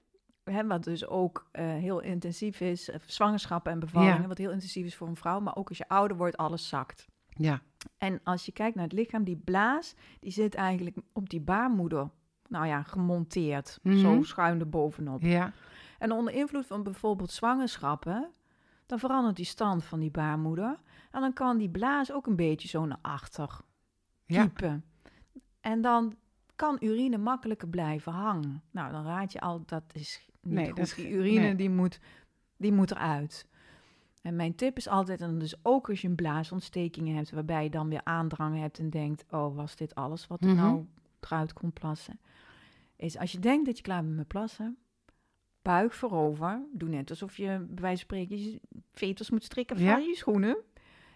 hè, 0.45 0.67
wat 0.67 0.85
dus 0.85 1.07
ook 1.07 1.49
eh, 1.53 1.65
heel 1.65 2.01
intensief 2.01 2.61
is, 2.61 2.91
eh, 2.91 3.01
zwangerschappen 3.07 3.73
en 3.73 3.79
bevallingen, 3.79 4.21
Ja. 4.23 4.27
wat 4.29 4.39
heel 4.39 4.51
intensief 4.51 4.87
is 4.87 4.97
voor 4.97 5.09
een 5.09 5.17
vrouw, 5.17 5.41
maar 5.41 5.57
ook 5.57 5.69
als 5.69 5.79
je 5.79 5.89
ouder 5.89 6.17
wordt, 6.17 6.37
alles 6.37 6.69
zakt. 6.69 7.07
Ja, 7.29 7.61
En 7.99 8.21
als 8.25 8.47
je 8.47 8.53
kijkt 8.53 8.75
naar 8.75 8.85
het 8.85 8.93
lichaam, 8.93 9.25
die 9.25 9.37
blaas, 9.37 9.95
die 10.21 10.31
zit 10.31 10.55
eigenlijk 10.55 10.97
op 11.13 11.29
die 11.29 11.41
baarmoeder, 11.41 12.11
nou 12.49 12.67
ja, 12.67 12.83
gemonteerd, 12.83 13.79
Mhm. 13.83 13.99
zo 13.99 14.23
schuin 14.23 14.61
er 14.61 14.69
bovenop. 14.69 15.23
ja, 15.23 15.53
En 15.99 16.13
onder 16.13 16.35
invloed 16.35 16.67
van 16.67 16.83
bijvoorbeeld 16.83 17.31
zwangerschappen, 17.31 18.31
dan 18.87 18.99
verandert 18.99 19.37
die 19.37 19.45
stand 19.45 19.85
van 19.85 20.01
die 20.01 20.11
baarmoeder. 20.11 20.79
En 21.11 21.21
dan 21.21 21.33
kan 21.33 21.57
die 21.59 21.69
blaas 21.71 22.13
ook 22.13 22.27
een 22.27 22.37
beetje 22.37 22.69
zo 22.69 22.85
naar 22.87 22.99
achter 23.03 23.59
ja. 24.25 24.43
typen. 24.43 24.85
En 25.61 25.81
dan 25.81 26.15
kan 26.57 26.77
urine 26.81 27.19
makkelijker 27.19 27.69
blijven 27.69 28.13
hangen. 28.13 28.63
Nou, 28.71 28.93
dan 28.93 29.05
raad 29.05 29.33
je 29.33 29.41
al, 29.41 29.63
dat 29.67 29.83
is 29.93 30.27
niet 30.41 30.55
Nee, 30.55 30.67
goed. 30.67 30.77
dat 30.77 30.85
is 30.87 30.95
die 30.95 31.11
urine, 31.11 31.41
nee. 31.41 31.55
die, 31.55 31.71
moet, 31.71 32.01
die 32.57 32.73
moet 32.73 32.91
eruit. 32.91 33.47
En 34.23 34.37
mijn 34.37 34.55
tip 34.55 34.77
is 34.77 34.89
altijd, 34.89 35.21
en 35.21 35.39
dus 35.39 35.55
ook 35.63 35.89
als 35.89 36.01
je 36.01 36.09
een 36.09 36.15
blaasontsteking 36.15 37.15
hebt... 37.15 37.31
waarbij 37.31 37.63
je 37.65 37.71
dan 37.71 37.89
weer 37.89 38.01
aandrang 38.05 38.59
hebt 38.59 38.79
en 38.79 38.91
denkt... 38.91 39.25
oh, 39.31 39.57
was 39.57 39.77
dit 39.77 39.95
alles 39.95 40.27
wat 40.27 40.41
er 40.45 40.49
Mhm. 40.51 40.57
nou 40.57 40.87
eruit 41.27 41.53
kon 41.53 41.73
plassen? 41.73 42.21
Is 42.97 43.19
als 43.19 43.33
je 43.33 43.39
denkt 43.39 43.67
dat 43.67 43.77
je 43.77 43.83
klaar 43.83 44.03
bent 44.03 44.17
met 44.17 44.29
plassen... 44.29 44.79
buig 45.63 45.95
voorover. 45.95 46.63
Doe 46.73 46.89
net 46.89 47.11
alsof 47.11 47.37
je 47.37 47.47
bij 47.47 47.83
wijze 47.83 48.07
van 48.07 48.17
spreken... 48.19 48.43
je 48.43 48.61
veters 48.93 49.31
moet 49.31 49.45
strikken 49.45 49.77
van 49.77 49.87
Ja. 49.87 49.97
je 49.97 50.15
schoenen. 50.17 50.57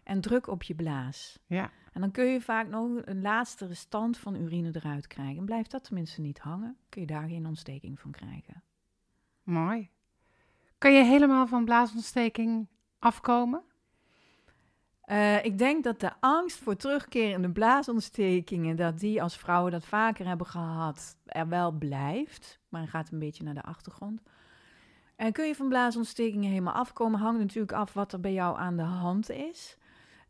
En 0.05 0.21
druk 0.21 0.47
op 0.47 0.63
je 0.63 0.75
blaas. 0.75 1.39
ja. 1.47 1.71
En 1.93 2.01
dan 2.01 2.11
kun 2.11 2.25
je 2.25 2.41
vaak 2.41 2.69
nog 2.69 2.91
een 3.05 3.21
laatste 3.21 3.67
restant 3.67 4.19
van 4.19 4.35
urine 4.37 4.71
eruit 4.73 5.07
krijgen. 5.07 5.37
En 5.37 5.45
blijft 5.45 5.71
dat 5.71 5.85
tenminste 5.85 6.21
niet 6.21 6.39
hangen, 6.39 6.77
kun 6.89 7.01
je 7.01 7.07
daar 7.07 7.29
geen 7.29 7.47
ontsteking 7.47 8.01
van 8.01 8.11
krijgen. 8.11 8.63
Mooi. 9.43 9.91
Kan 10.79 10.93
je 10.93 11.05
helemaal 11.05 11.47
van 11.47 11.65
blaasontsteking 11.65 12.69
afkomen? 12.99 13.63
Uh, 15.11 15.45
ik 15.45 15.59
denk 15.59 15.85
dat 15.85 16.01
de 16.01 16.13
angst 16.21 16.59
voor 16.59 16.77
terugkerende 16.77 17.51
blaasontstekingen, 17.51 18.77
dat 18.77 18.99
die 18.99 19.23
als 19.23 19.37
vrouwen 19.37 19.73
dat 19.73 19.85
vaker 19.85 20.27
hebben 20.27 20.47
gehad, 20.47 21.17
er 21.27 21.49
wel 21.49 21.73
blijft. 21.73 22.61
Maar 22.69 22.89
gaat 22.89 23.11
een 23.11 23.19
beetje 23.19 23.45
naar 23.45 23.55
de 23.55 23.63
achtergrond. 23.63 24.23
En 25.17 25.33
kun 25.33 25.47
je 25.47 25.55
van 25.55 25.69
blaasontstekingen 25.69 26.51
helemaal 26.51 26.75
afkomen, 26.75 27.21
hangt 27.21 27.41
natuurlijk 27.41 27.73
af 27.73 27.93
wat 27.93 28.13
er 28.13 28.21
bij 28.21 28.33
jou 28.33 28.59
aan 28.59 28.77
de 28.77 28.83
hand 28.83 29.31
is. 29.31 29.77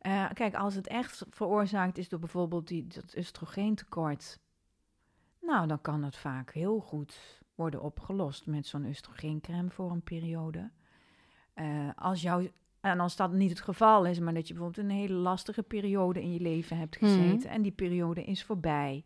Uh, 0.03 0.31
kijk, 0.33 0.55
als 0.55 0.75
het 0.75 0.87
echt 0.87 1.25
veroorzaakt 1.31 1.99
is 1.99 2.09
door 2.09 2.19
bijvoorbeeld 2.19 2.69
die, 2.69 2.87
dat 2.87 3.15
oestrogeentekort, 3.17 4.39
nou, 5.41 5.67
dan 5.67 5.81
kan 5.81 6.03
het 6.03 6.17
vaak 6.17 6.53
heel 6.53 6.81
goed 6.81 7.41
worden 7.55 7.83
opgelost 7.83 8.47
met 8.47 8.67
zo'n 8.67 8.87
oestrogeencrème 8.87 9.71
voor 9.71 9.91
een 9.91 10.03
periode. 10.03 10.71
Uh, 11.55 11.91
als 11.95 12.23
jou, 12.23 12.51
en 12.81 13.01
als 13.01 13.17
dat 13.17 13.33
niet 13.33 13.51
het 13.51 13.61
geval 13.61 14.05
is, 14.07 14.19
maar 14.19 14.35
dat 14.35 14.49
je 14.49 14.55
bijvoorbeeld 14.55 14.87
een 14.87 14.97
hele 14.97 15.15
lastige 15.15 15.63
periode 15.63 16.23
in 16.23 16.33
je 16.33 16.41
leven 16.41 16.77
hebt 16.79 17.01
Mhm. 17.01 17.11
gezeten 17.11 17.51
en 17.51 17.63
die 17.63 17.73
periode 17.73 18.25
is 18.25 18.45
voorbij, 18.45 19.05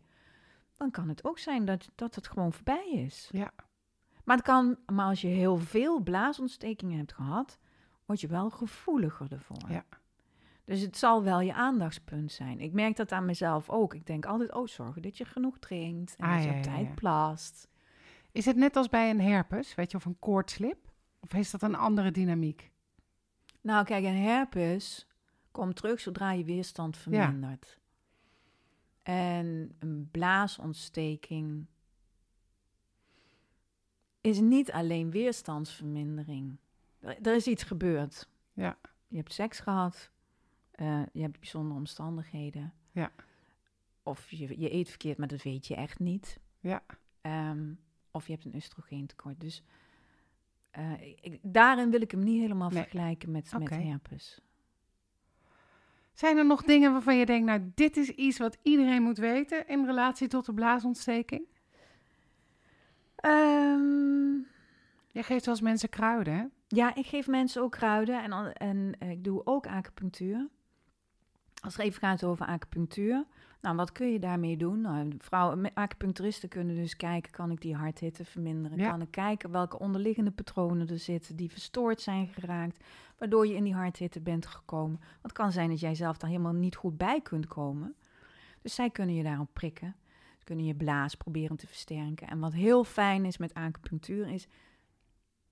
dan 0.73 0.91
kan 0.91 1.09
het 1.09 1.23
ook 1.25 1.39
zijn 1.39 1.65
dat, 1.65 1.89
dat 1.95 2.15
het 2.15 2.27
gewoon 2.27 2.53
voorbij 2.53 2.89
is. 2.91 3.29
Ja. 3.31 3.51
Maar, 4.23 4.35
het 4.35 4.45
kan, 4.45 4.77
maar 4.91 5.05
als 5.05 5.21
je 5.21 5.27
heel 5.27 5.57
veel 5.57 5.99
blaasontstekingen 5.99 6.97
hebt 6.97 7.13
gehad, 7.13 7.59
word 8.05 8.21
je 8.21 8.27
wel 8.27 8.49
gevoeliger 8.49 9.31
ervoor. 9.31 9.69
Ja. 9.69 9.85
Dus 10.63 10.81
het 10.81 10.97
zal 10.97 11.23
wel 11.23 11.39
je 11.41 11.53
aandachtspunt 11.53 12.31
zijn. 12.31 12.59
Ik 12.59 12.73
merk 12.73 12.95
dat 12.95 13.11
aan 13.11 13.25
mezelf 13.25 13.69
ook. 13.69 13.93
Ik 13.93 14.05
denk 14.05 14.25
altijd, 14.25 14.53
oh, 14.53 14.67
zorgen 14.67 15.01
dat 15.01 15.17
je 15.17 15.25
genoeg 15.25 15.59
drinkt 15.59 16.15
en 16.15 16.25
Ah, 16.25 16.33
dat 16.35 16.43
je 16.43 16.49
op 16.49 16.55
ja, 16.55 16.61
tijd 16.61 16.87
ja. 16.87 16.93
plaast. 16.93 17.67
Is 18.31 18.45
het 18.45 18.55
net 18.55 18.75
als 18.75 18.89
bij 18.89 19.09
een 19.09 19.21
herpes, 19.21 19.75
weet 19.75 19.91
je, 19.91 19.97
of 19.97 20.05
een 20.05 20.19
koortslip? 20.19 20.91
Of 21.19 21.33
is 21.33 21.51
dat 21.51 21.61
een 21.61 21.75
andere 21.75 22.11
dynamiek? 22.11 22.71
Nou, 23.65 23.85
kijk, 23.85 24.03
een 24.03 24.17
herpes 24.17 25.07
komt 25.51 25.75
terug 25.75 25.99
zodra 25.99 26.31
je 26.31 26.43
weerstand 26.43 26.97
vermindert. 26.97 27.79
En 29.03 29.75
een 29.79 30.09
blaasontsteking 30.11 31.65
is 34.21 34.39
niet 34.39 34.71
alleen 34.71 35.11
weerstandsvermindering. 35.11 36.57
Er, 36.99 37.21
er 37.21 37.35
is 37.35 37.47
iets 37.47 37.63
gebeurd. 37.63 38.29
Ja. 38.53 38.77
Je 39.07 39.17
hebt 39.17 39.33
seks 39.33 39.59
gehad, 39.59 40.11
eh, 40.71 41.03
je 41.13 41.21
hebt 41.21 41.39
bijzondere 41.39 41.79
omstandigheden. 41.79 42.73
Ja. 42.91 43.11
Of 44.03 44.31
je, 44.31 44.59
je 44.59 44.73
eet 44.73 44.89
verkeerd, 44.89 45.17
maar 45.17 45.27
dat 45.27 45.43
weet 45.43 45.67
je 45.67 45.75
echt 45.75 45.99
niet. 45.99 46.39
Ja. 46.59 46.83
Ehm, 47.21 47.73
of 48.11 48.25
je 48.25 48.31
hebt 48.31 48.45
een 48.45 48.55
oestrogeentekort. 48.55 49.39
Dus 49.39 49.63
eh, 50.75 51.01
ik, 51.21 51.39
daarin 51.41 51.91
wil 51.91 52.01
ik 52.01 52.11
hem 52.11 52.23
niet 52.23 52.41
helemaal 52.41 52.69
Nee. 52.69 52.81
vergelijken 52.81 53.31
met, 53.31 53.51
herpes. 53.69 54.39
Zijn 56.13 56.37
er 56.37 56.45
nog 56.45 56.63
dingen 56.63 56.91
waarvan 56.91 57.17
je 57.17 57.25
denkt, 57.25 57.45
nou, 57.45 57.71
dit 57.75 57.97
is 57.97 58.09
iets 58.09 58.37
wat 58.37 58.57
iedereen 58.61 59.03
moet 59.03 59.17
weten 59.17 59.67
in 59.67 59.85
relatie 59.85 60.27
tot 60.27 60.45
de 60.45 60.53
blaasontsteking? 60.53 61.45
Ehm, 63.15 64.33
Jij 65.11 65.23
geeft 65.23 65.45
wel 65.45 65.53
eens 65.55 65.63
mensen 65.63 65.89
kruiden, 65.89 66.33
hè? 66.33 66.45
ja, 66.67 66.95
ik 66.95 67.05
geef 67.05 67.27
mensen 67.27 67.61
ook 67.61 67.71
kruiden 67.71 68.23
en, 68.23 68.53
en 68.53 68.95
eh, 68.99 69.09
ik 69.09 69.23
doe 69.23 69.45
ook 69.45 69.67
acupunctuur. 69.67 70.47
Als 71.65 71.75
het 71.75 71.85
even 71.85 71.99
gaat 71.99 72.23
over 72.23 72.45
acupunctuur, 72.45 73.25
nou, 73.61 73.75
wat 73.75 73.91
kun 73.91 74.11
je 74.11 74.19
daarmee 74.19 74.57
doen? 74.57 74.81
Nou, 74.81 75.15
vrouwen, 75.17 75.73
acupuncturisten 75.73 76.49
kunnen 76.49 76.75
dus 76.75 76.95
kijken, 76.95 77.31
kan 77.31 77.51
ik 77.51 77.61
die 77.61 77.75
harthitte 77.75 78.25
verminderen? 78.25 78.77
Ja. 78.77 78.89
Kan 78.89 79.01
ik 79.01 79.11
kijken 79.11 79.51
welke 79.51 79.79
onderliggende 79.79 80.31
patronen 80.31 80.87
er 80.87 80.99
zitten 80.99 81.35
die 81.35 81.51
verstoord 81.51 82.01
zijn 82.01 82.27
geraakt, 82.27 82.83
waardoor 83.17 83.47
je 83.47 83.55
in 83.55 83.63
die 83.63 83.73
harthitte 83.73 84.21
bent 84.21 84.45
gekomen? 84.45 84.99
Want 84.99 85.21
het 85.21 85.31
kan 85.31 85.51
zijn 85.51 85.69
dat 85.69 85.79
jij 85.79 85.95
zelf 85.95 86.17
daar 86.17 86.29
helemaal 86.29 86.53
niet 86.53 86.75
goed 86.75 86.97
bij 86.97 87.21
kunt 87.21 87.47
komen. 87.47 87.95
Dus 88.61 88.75
zij 88.75 88.89
kunnen 88.89 89.15
je 89.15 89.23
daarop 89.23 89.49
prikken. 89.53 89.95
Ze 90.37 90.43
kunnen 90.43 90.65
je 90.65 90.75
blaas 90.75 91.15
proberen 91.15 91.57
te 91.57 91.67
versterken. 91.67 92.27
En 92.27 92.39
wat 92.39 92.53
heel 92.53 92.83
fijn 92.83 93.25
is 93.25 93.37
met 93.37 93.53
acupunctuur 93.53 94.27
is, 94.27 94.47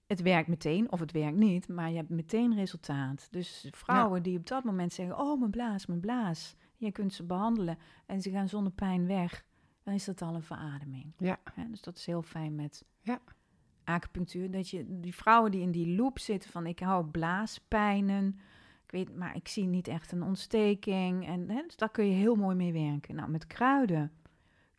het 0.08 0.22
werkt 0.22 0.48
meteen 0.48 0.92
of 0.92 1.00
het 1.00 1.12
werkt 1.12 1.38
niet, 1.38 1.68
maar 1.68 1.90
je 1.90 1.96
hebt 1.96 2.10
meteen 2.10 2.56
resultaat. 2.56 3.28
Dus 3.32 3.68
vrouwen 3.72 4.24
die 4.24 4.38
op 4.38 4.48
dat 4.48 4.64
moment 4.64 4.94
zeggen, 4.94 5.20
oh 5.20 5.40
mijn 5.40 5.52
blaas, 5.52 5.86
mijn 5.86 6.00
blaas. 6.00 6.56
Je 6.78 6.92
kunt 6.92 7.14
ze 7.14 7.24
behandelen 7.24 7.78
en 8.06 8.22
ze 8.22 8.30
gaan 8.32 8.48
zonder 8.50 8.72
pijn 8.72 9.08
weg. 9.08 9.46
Dan 9.84 9.94
is 9.94 10.06
dat 10.06 10.22
al 10.22 10.36
een 10.36 10.44
verademing. 10.44 11.14
Ja. 11.18 11.40
Dus 11.70 11.82
dat 11.82 11.98
is 11.98 12.06
heel 12.06 12.22
fijn 12.22 12.56
met 12.56 12.86
Ja. 13.02 13.20
acupunctuur. 13.84 14.52
Dat 14.52 14.70
je 14.70 15.00
die 15.00 15.16
vrouwen 15.16 15.52
die 15.52 15.62
in 15.62 15.72
die 15.72 15.96
loop 15.96 16.20
zitten 16.20 16.50
van 16.50 16.66
ik 16.66 16.80
hou 16.80 17.06
blaaspijnen. 17.06 18.40
Ik 18.86 18.92
weet, 18.92 19.16
maar 19.16 19.36
ik 19.36 19.48
zie 19.48 19.66
niet 19.66 19.88
echt 19.88 20.12
een 20.12 20.24
ontsteking. 20.24 21.28
En 21.28 21.50
hè, 21.50 21.62
dus 21.66 21.76
daar 21.76 21.90
kun 21.92 22.06
je 22.06 22.14
heel 22.14 22.36
mooi 22.36 22.56
mee 22.56 22.74
werken. 22.74 23.16
Nou, 23.16 23.30
met 23.30 23.48
kruiden 23.48 24.12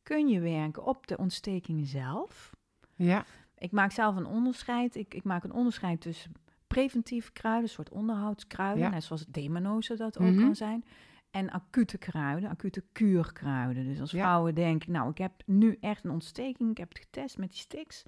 kun 0.02 0.28
je 0.28 0.40
werken 0.40 0.84
op 0.84 1.06
de 1.06 1.16
ontsteking 1.16 1.86
zelf. 1.86 2.52
Ja. 2.94 3.24
Ik 3.64 3.72
maak 3.72 3.90
zelf 3.92 4.16
een 4.16 4.26
onderscheid. 4.26 4.94
Ik, 4.94 5.14
ik 5.14 5.24
maak 5.24 5.44
een 5.44 5.52
onderscheid 5.52 6.00
tussen 6.00 6.32
preventieve 6.66 7.32
kruiden, 7.32 7.62
een 7.64 7.68
soort 7.74 7.88
onderhoudskruiden, 7.90 8.82
Ja. 8.84 8.90
net 8.90 9.04
zoals 9.04 9.26
demonose 9.26 9.96
dat 9.96 10.18
ook 10.18 10.30
Mhm. 10.30 10.40
kan 10.40 10.56
zijn. 10.56 10.84
En 11.30 11.50
acute 11.50 11.98
kruiden, 11.98 12.50
acute 12.50 12.84
kuurkruiden. 12.92 13.84
Dus 13.84 14.00
als 14.00 14.10
Ja. 14.10 14.18
vrouwen 14.22 14.54
denken, 14.54 14.92
nou, 14.92 15.10
ik 15.10 15.18
heb 15.18 15.32
nu 15.46 15.76
echt 15.80 16.04
een 16.04 16.10
ontsteking, 16.10 16.70
ik 16.70 16.78
heb 16.78 16.88
het 16.88 16.98
getest 16.98 17.38
met 17.38 17.50
die 17.50 17.58
sticks. 17.58 18.02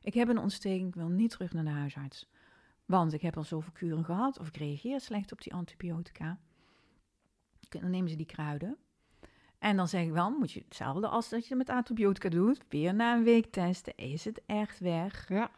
Ik 0.00 0.14
heb 0.14 0.28
een 0.28 0.38
ontsteking, 0.38 0.88
ik 0.88 0.94
wil 0.94 1.08
niet 1.08 1.30
terug 1.30 1.52
naar 1.52 1.64
de 1.64 1.70
huisarts. 1.70 2.28
Want 2.86 3.12
ik 3.12 3.20
heb 3.22 3.36
al 3.36 3.44
zoveel 3.44 3.72
kuren 3.72 4.04
gehad, 4.04 4.38
of 4.38 4.48
ik 4.48 4.56
reageer 4.56 5.00
slecht 5.00 5.32
op 5.32 5.42
die 5.42 5.54
antibiotica. 5.54 6.38
Dan 7.68 7.90
nemen 7.90 8.10
ze 8.10 8.16
die 8.16 8.26
kruiden. 8.26 8.76
En 9.60 9.76
dan 9.76 9.88
zeg 9.88 10.02
ik 10.02 10.12
wel, 10.12 10.30
moet 10.30 10.52
je 10.52 10.62
hetzelfde 10.68 11.06
als 11.08 11.28
dat 11.28 11.46
je 11.46 11.54
met 11.56 11.70
antibiotica 11.70 12.28
doet. 12.28 12.60
Weer 12.68 12.94
na 12.94 13.14
een 13.16 13.22
week 13.24 13.46
testen, 13.52 13.96
is 13.96 14.24
het 14.24 14.40
echt 14.46 14.78
weg? 14.78 15.28
Ja. 15.28 15.50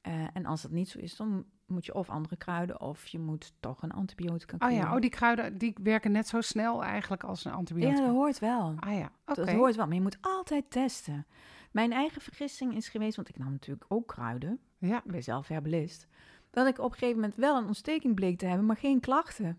Eh, 0.00 0.12
en 0.32 0.46
als 0.46 0.62
dat 0.62 0.70
niet 0.70 0.88
zo 0.88 0.98
is, 0.98 1.16
dan 1.16 1.44
moet 1.66 1.86
je 1.86 1.94
of 1.94 2.08
andere 2.10 2.36
kruiden 2.36 2.80
of 2.80 3.06
je 3.06 3.18
moet 3.18 3.52
toch 3.60 3.82
een 3.82 3.92
antibiotica 3.92 4.66
Oh 4.66 4.72
ja, 4.72 4.94
oh, 4.94 5.00
die 5.00 5.10
kruiden 5.10 5.58
die 5.58 5.74
werken 5.82 6.12
net 6.12 6.28
zo 6.28 6.40
snel 6.40 6.82
eigenlijk 6.84 7.24
als 7.24 7.44
een 7.44 7.50
Ja, 7.50 7.56
antibiotica. 7.56 8.00
dat 8.00 8.10
hoort 8.14 8.38
wel. 8.38 8.74
Ah 8.78 8.92
ja, 8.98 9.10
oké. 9.26 9.44
Dat 9.44 9.50
hoort 9.54 9.76
wel, 9.76 9.86
maar 9.86 9.94
je 9.94 10.00
moet 10.02 10.18
altijd 10.20 10.70
testen. 10.70 11.26
Mijn 11.70 11.92
eigen 11.92 12.20
vergissing 12.20 12.74
is 12.76 12.88
geweest, 12.88 13.16
want 13.16 13.28
ik 13.28 13.38
nam 13.38 13.50
natuurlijk 13.50 13.84
ook 13.88 14.06
kruiden, 14.08 14.58
Ja, 14.78 14.96
ik 15.04 15.10
ben 15.10 15.22
zelf 15.22 15.48
herbalist, 15.48 16.06
dat 16.50 16.66
ik 16.66 16.78
op 16.78 16.84
een 16.92 16.98
gegeven 16.98 17.20
moment 17.20 17.34
wel 17.36 17.56
een 17.56 17.66
ontsteking 17.66 18.14
bleek 18.14 18.38
te 18.38 18.46
hebben, 18.46 18.66
maar 18.66 18.76
geen 18.76 19.00
klachten. 19.00 19.58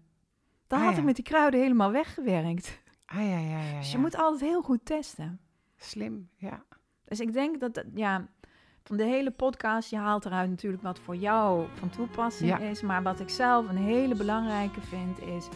Dan 0.68 0.80
Ah, 0.80 0.86
had 0.86 0.94
ja. 0.94 1.00
ik 1.00 1.06
met 1.06 1.16
die 1.16 1.24
kruiden 1.26 1.60
helemaal 1.60 1.92
weggewerkt. 1.92 2.84
Ah 3.06 3.18
ja, 3.18 3.38
ja, 3.38 3.60
ja. 3.64 3.78
Dus 3.78 3.88
je 3.92 3.96
ja. 3.96 4.04
moet 4.04 4.18
altijd 4.18 4.42
heel 4.52 4.62
goed 4.62 4.86
testen. 4.86 5.40
Slim, 5.78 6.30
ja. 6.36 6.64
Dus 7.06 7.20
ik 7.20 7.34
denk 7.34 7.60
dat, 7.60 7.84
ja, 7.94 8.28
van 8.84 8.98
de 8.98 9.04
hele 9.04 9.32
podcast, 9.32 9.90
je 9.90 9.98
haalt 9.98 10.26
eruit 10.26 10.50
natuurlijk 10.50 10.84
wat 10.84 11.00
voor 11.00 11.16
jou 11.16 11.66
van 11.74 11.90
toepassing 11.90 12.50
Ja. 12.50 12.58
is. 12.58 12.82
Maar 12.82 13.04
wat 13.04 13.20
ik 13.20 13.30
zelf 13.30 13.70
een 13.70 13.78
hele 13.78 14.16
belangrijke 14.16 14.82
vind 14.82 15.20
is, 15.22 15.48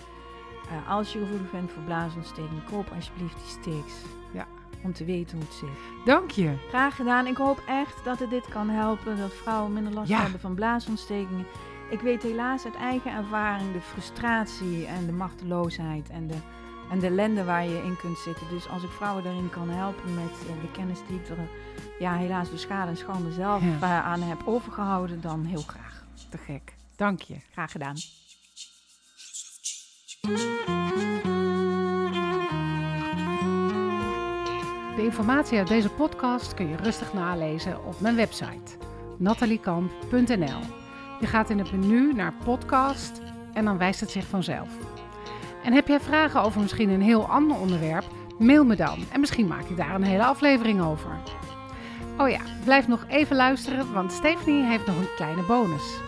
eh, 0.70 0.90
als 0.90 1.14
je 1.14 1.20
gevoelig 1.20 1.52
bent 1.52 1.72
voor 1.72 1.84
blaasontsteking, 1.84 2.64
koop 2.64 2.90
alsjeblieft 2.96 3.36
die 3.36 3.46
sticks. 3.62 3.94
Ja. 4.34 4.48
Om 4.84 4.94
te 4.94 5.06
weten 5.06 5.38
hoe 5.38 5.46
het 5.46 5.56
zit. 5.56 6.06
Dank 6.06 6.32
je. 6.32 6.56
Graag 6.70 6.96
gedaan. 6.96 7.28
Ik 7.28 7.38
hoop 7.38 7.64
echt 7.68 8.04
dat 8.04 8.20
het 8.20 8.30
dit 8.30 8.48
kan 8.48 8.70
helpen, 8.70 9.18
dat 9.18 9.34
vrouwen 9.34 9.74
minder 9.74 9.94
last 9.94 10.10
Ja. 10.10 10.22
hebben 10.22 10.40
van 10.40 10.56
blaasontstekingen. 10.56 11.46
Ik 11.90 12.00
weet 12.00 12.24
helaas 12.24 12.66
uit 12.66 12.76
eigen 12.76 13.12
ervaring 13.12 13.72
de 13.74 13.82
frustratie 13.82 14.86
en 14.86 15.06
de 15.06 15.12
machteloosheid 15.12 16.10
en 16.10 16.28
de, 16.28 16.36
en 16.90 17.00
de 17.00 17.08
ellende 17.08 17.44
waar 17.44 17.64
je 17.66 17.84
in 17.84 17.98
kunt 17.98 18.18
zitten. 18.18 18.48
Dus 18.50 18.68
als 18.70 18.84
ik 18.84 18.90
vrouwen 18.90 19.24
daarin 19.24 19.50
kan 19.50 19.70
helpen 19.70 20.14
met 20.14 20.32
eh, 20.32 20.62
de 20.62 20.72
kennis 20.72 21.00
die 21.08 21.20
ik 21.20 21.28
er 21.30 21.38
ja, 22.00 22.16
helaas 22.16 22.50
door 22.50 22.60
schade 22.60 22.90
en 22.90 22.98
schande 22.98 23.32
zelf 23.32 23.62
Ja. 23.64 23.76
eh, 23.82 24.06
aan 24.06 24.22
heb 24.22 24.42
overgehouden, 24.46 25.22
dan 25.22 25.46
heel 25.46 25.64
graag. 25.68 26.04
Te 26.30 26.38
gek. 26.38 26.74
Dank 26.96 27.22
je. 27.22 27.36
Graag 27.52 27.72
gedaan. 27.72 27.96
De 34.96 35.06
informatie 35.06 35.58
uit 35.58 35.68
deze 35.68 35.90
podcast 35.90 36.54
kun 36.54 36.68
je 36.70 36.76
rustig 36.76 37.14
nalezen 37.14 37.86
op 37.86 38.00
mijn 38.00 38.16
website 38.16 38.78
nataliekamp.nl. 39.18 40.60
Je 41.20 41.28
gaat 41.28 41.50
in 41.50 41.58
het 41.60 41.72
menu 41.72 42.14
naar 42.14 42.34
podcast 42.44 43.22
en 43.54 43.66
dan 43.66 43.78
wijst 43.78 44.00
het 44.00 44.12
zich 44.12 44.26
vanzelf. 44.28 44.70
En 45.70 45.76
heb 45.76 45.88
jij 45.88 46.00
vragen 46.00 46.42
over 46.42 46.62
misschien 46.62 46.90
een 46.90 47.02
heel 47.02 47.26
ander 47.28 47.58
onderwerp? 47.58 48.04
Mail 48.38 48.66
me 48.66 48.76
dan 48.76 49.06
en 49.12 49.20
misschien 49.20 49.48
maak 49.48 49.64
ik 49.64 49.78
daar 49.78 49.96
een 49.96 50.04
hele 50.04 50.26
aflevering 50.26 50.82
over. 50.82 51.20
Oh 52.18 52.30
ja, 52.30 52.40
blijf 52.64 52.88
nog 52.88 53.06
even 53.08 53.36
luisteren, 53.36 53.94
want 53.94 54.12
Stephanie 54.12 54.64
heeft 54.64 54.86
nog 54.86 54.98
een 54.98 55.16
kleine 55.16 55.44
bonus. 55.44 56.00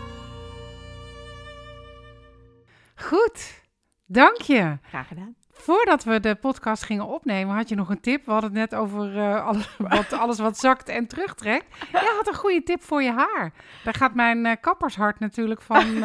Goed, 2.95 3.63
dank 4.05 4.41
je. 4.41 4.77
Graag 4.81 5.07
gedaan. 5.07 5.35
Voordat 5.51 6.03
we 6.03 6.19
de 6.19 6.35
podcast 6.35 6.83
gingen 6.83 7.07
opnemen, 7.07 7.55
had 7.55 7.69
je 7.69 7.75
nog 7.75 7.89
een 7.89 8.01
tip. 8.01 8.25
We 8.25 8.31
hadden 8.31 8.49
het 8.49 8.59
net 8.59 8.79
over 8.79 9.15
uh, 9.15 9.45
alles, 9.45 9.77
wat, 9.95 10.13
alles 10.13 10.39
wat 10.39 10.57
zakt 10.57 10.89
en 10.89 11.07
terugtrekt. 11.07 11.65
Jij 11.91 12.13
had 12.17 12.27
een 12.27 12.35
goede 12.35 12.63
tip 12.63 12.83
voor 12.83 13.03
je 13.03 13.11
haar. 13.11 13.53
Daar 13.83 13.93
gaat 13.93 14.15
mijn 14.15 14.45
uh, 14.45 14.51
kappershart 14.61 15.19
natuurlijk 15.19 15.61
van, 15.61 15.87
uh, 15.87 16.01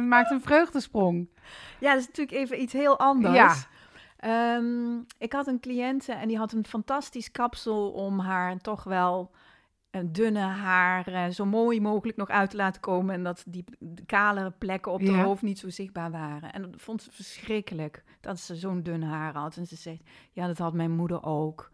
maakt 0.14 0.30
een 0.30 0.42
vreugdesprong. 0.42 1.28
Ja, 1.80 1.92
dat 1.92 2.00
is 2.00 2.06
natuurlijk 2.06 2.38
even 2.38 2.62
iets 2.62 2.72
heel 2.72 2.98
anders. 2.98 3.34
Ja. 3.34 4.56
Um, 4.56 5.06
ik 5.18 5.32
had 5.32 5.46
een 5.46 5.60
cliënte 5.60 6.12
en 6.12 6.28
die 6.28 6.38
had 6.38 6.52
een 6.52 6.66
fantastisch 6.66 7.30
kapsel 7.30 7.90
om 7.90 8.18
haar 8.18 8.58
toch 8.58 8.84
wel 8.84 9.30
een 9.90 10.12
dunne 10.12 10.40
haar 10.40 11.08
uh, 11.08 11.28
zo 11.28 11.44
mooi 11.44 11.80
mogelijk 11.80 12.18
nog 12.18 12.28
uit 12.28 12.50
te 12.50 12.56
laten 12.56 12.80
komen. 12.80 13.14
En 13.14 13.22
dat 13.22 13.44
die 13.46 13.64
kale 14.06 14.50
plekken 14.58 14.92
op 14.92 15.00
de 15.00 15.12
hoofd 15.12 15.42
niet 15.42 15.58
zo 15.58 15.68
zichtbaar 15.68 16.10
waren. 16.10 16.52
En 16.52 16.62
dat 16.62 16.70
vond 16.76 17.02
ze 17.02 17.10
verschrikkelijk 17.12 18.04
dat 18.20 18.40
ze 18.40 18.56
zo'n 18.56 18.82
dun 18.82 19.02
haar 19.02 19.34
had. 19.34 19.56
En 19.56 19.66
ze 19.66 19.76
zegt, 19.76 20.02
ja, 20.32 20.46
dat 20.46 20.58
had 20.58 20.72
mijn 20.72 20.90
moeder 20.90 21.22
ook. 21.22 21.70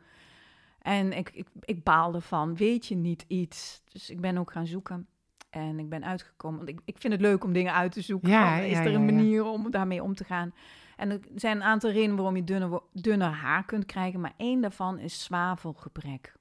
En 0.79 1.13
ik, 1.13 1.31
ik, 1.31 1.47
ik 1.61 1.83
baalde 1.83 2.21
van, 2.21 2.57
weet 2.57 2.87
je 2.87 2.97
niet 2.97 3.25
iets? 3.29 3.83
Dus 3.93 4.11
ik 4.11 4.21
ben 4.21 4.39
ook 4.39 4.53
gaan 4.53 4.67
zoeken. 4.67 5.09
En 5.55 5.79
ik 5.79 5.89
ben 5.89 6.05
uitgekomen. 6.05 6.57
Want 6.57 6.69
ik, 6.71 6.81
ik 6.85 6.99
vind 6.99 7.13
het 7.13 7.23
leuk 7.23 7.45
om 7.45 7.53
dingen 7.53 7.73
uit 7.73 7.93
te 7.93 8.01
zoeken. 8.01 8.29
Ja, 8.29 8.59
is 8.59 8.79
er 8.79 8.95
een 8.95 9.05
manier 9.05 9.45
om 9.45 9.71
daarmee 9.71 10.03
om 10.03 10.15
te 10.15 10.25
gaan? 10.25 10.55
En 10.97 11.11
er 11.11 11.21
zijn 11.35 11.57
een 11.57 11.63
aantal 11.63 11.91
redenen 11.91 12.17
waarom 12.17 12.37
je 12.37 12.45
dunner, 12.45 12.81
dunner 12.93 13.29
haar 13.29 13.65
kunt 13.65 13.87
krijgen. 13.87 14.21
Maar 14.21 14.35
één 14.37 14.61
daarvan 14.61 14.99
is 14.99 15.23
zwavelgebrek. 15.23 16.35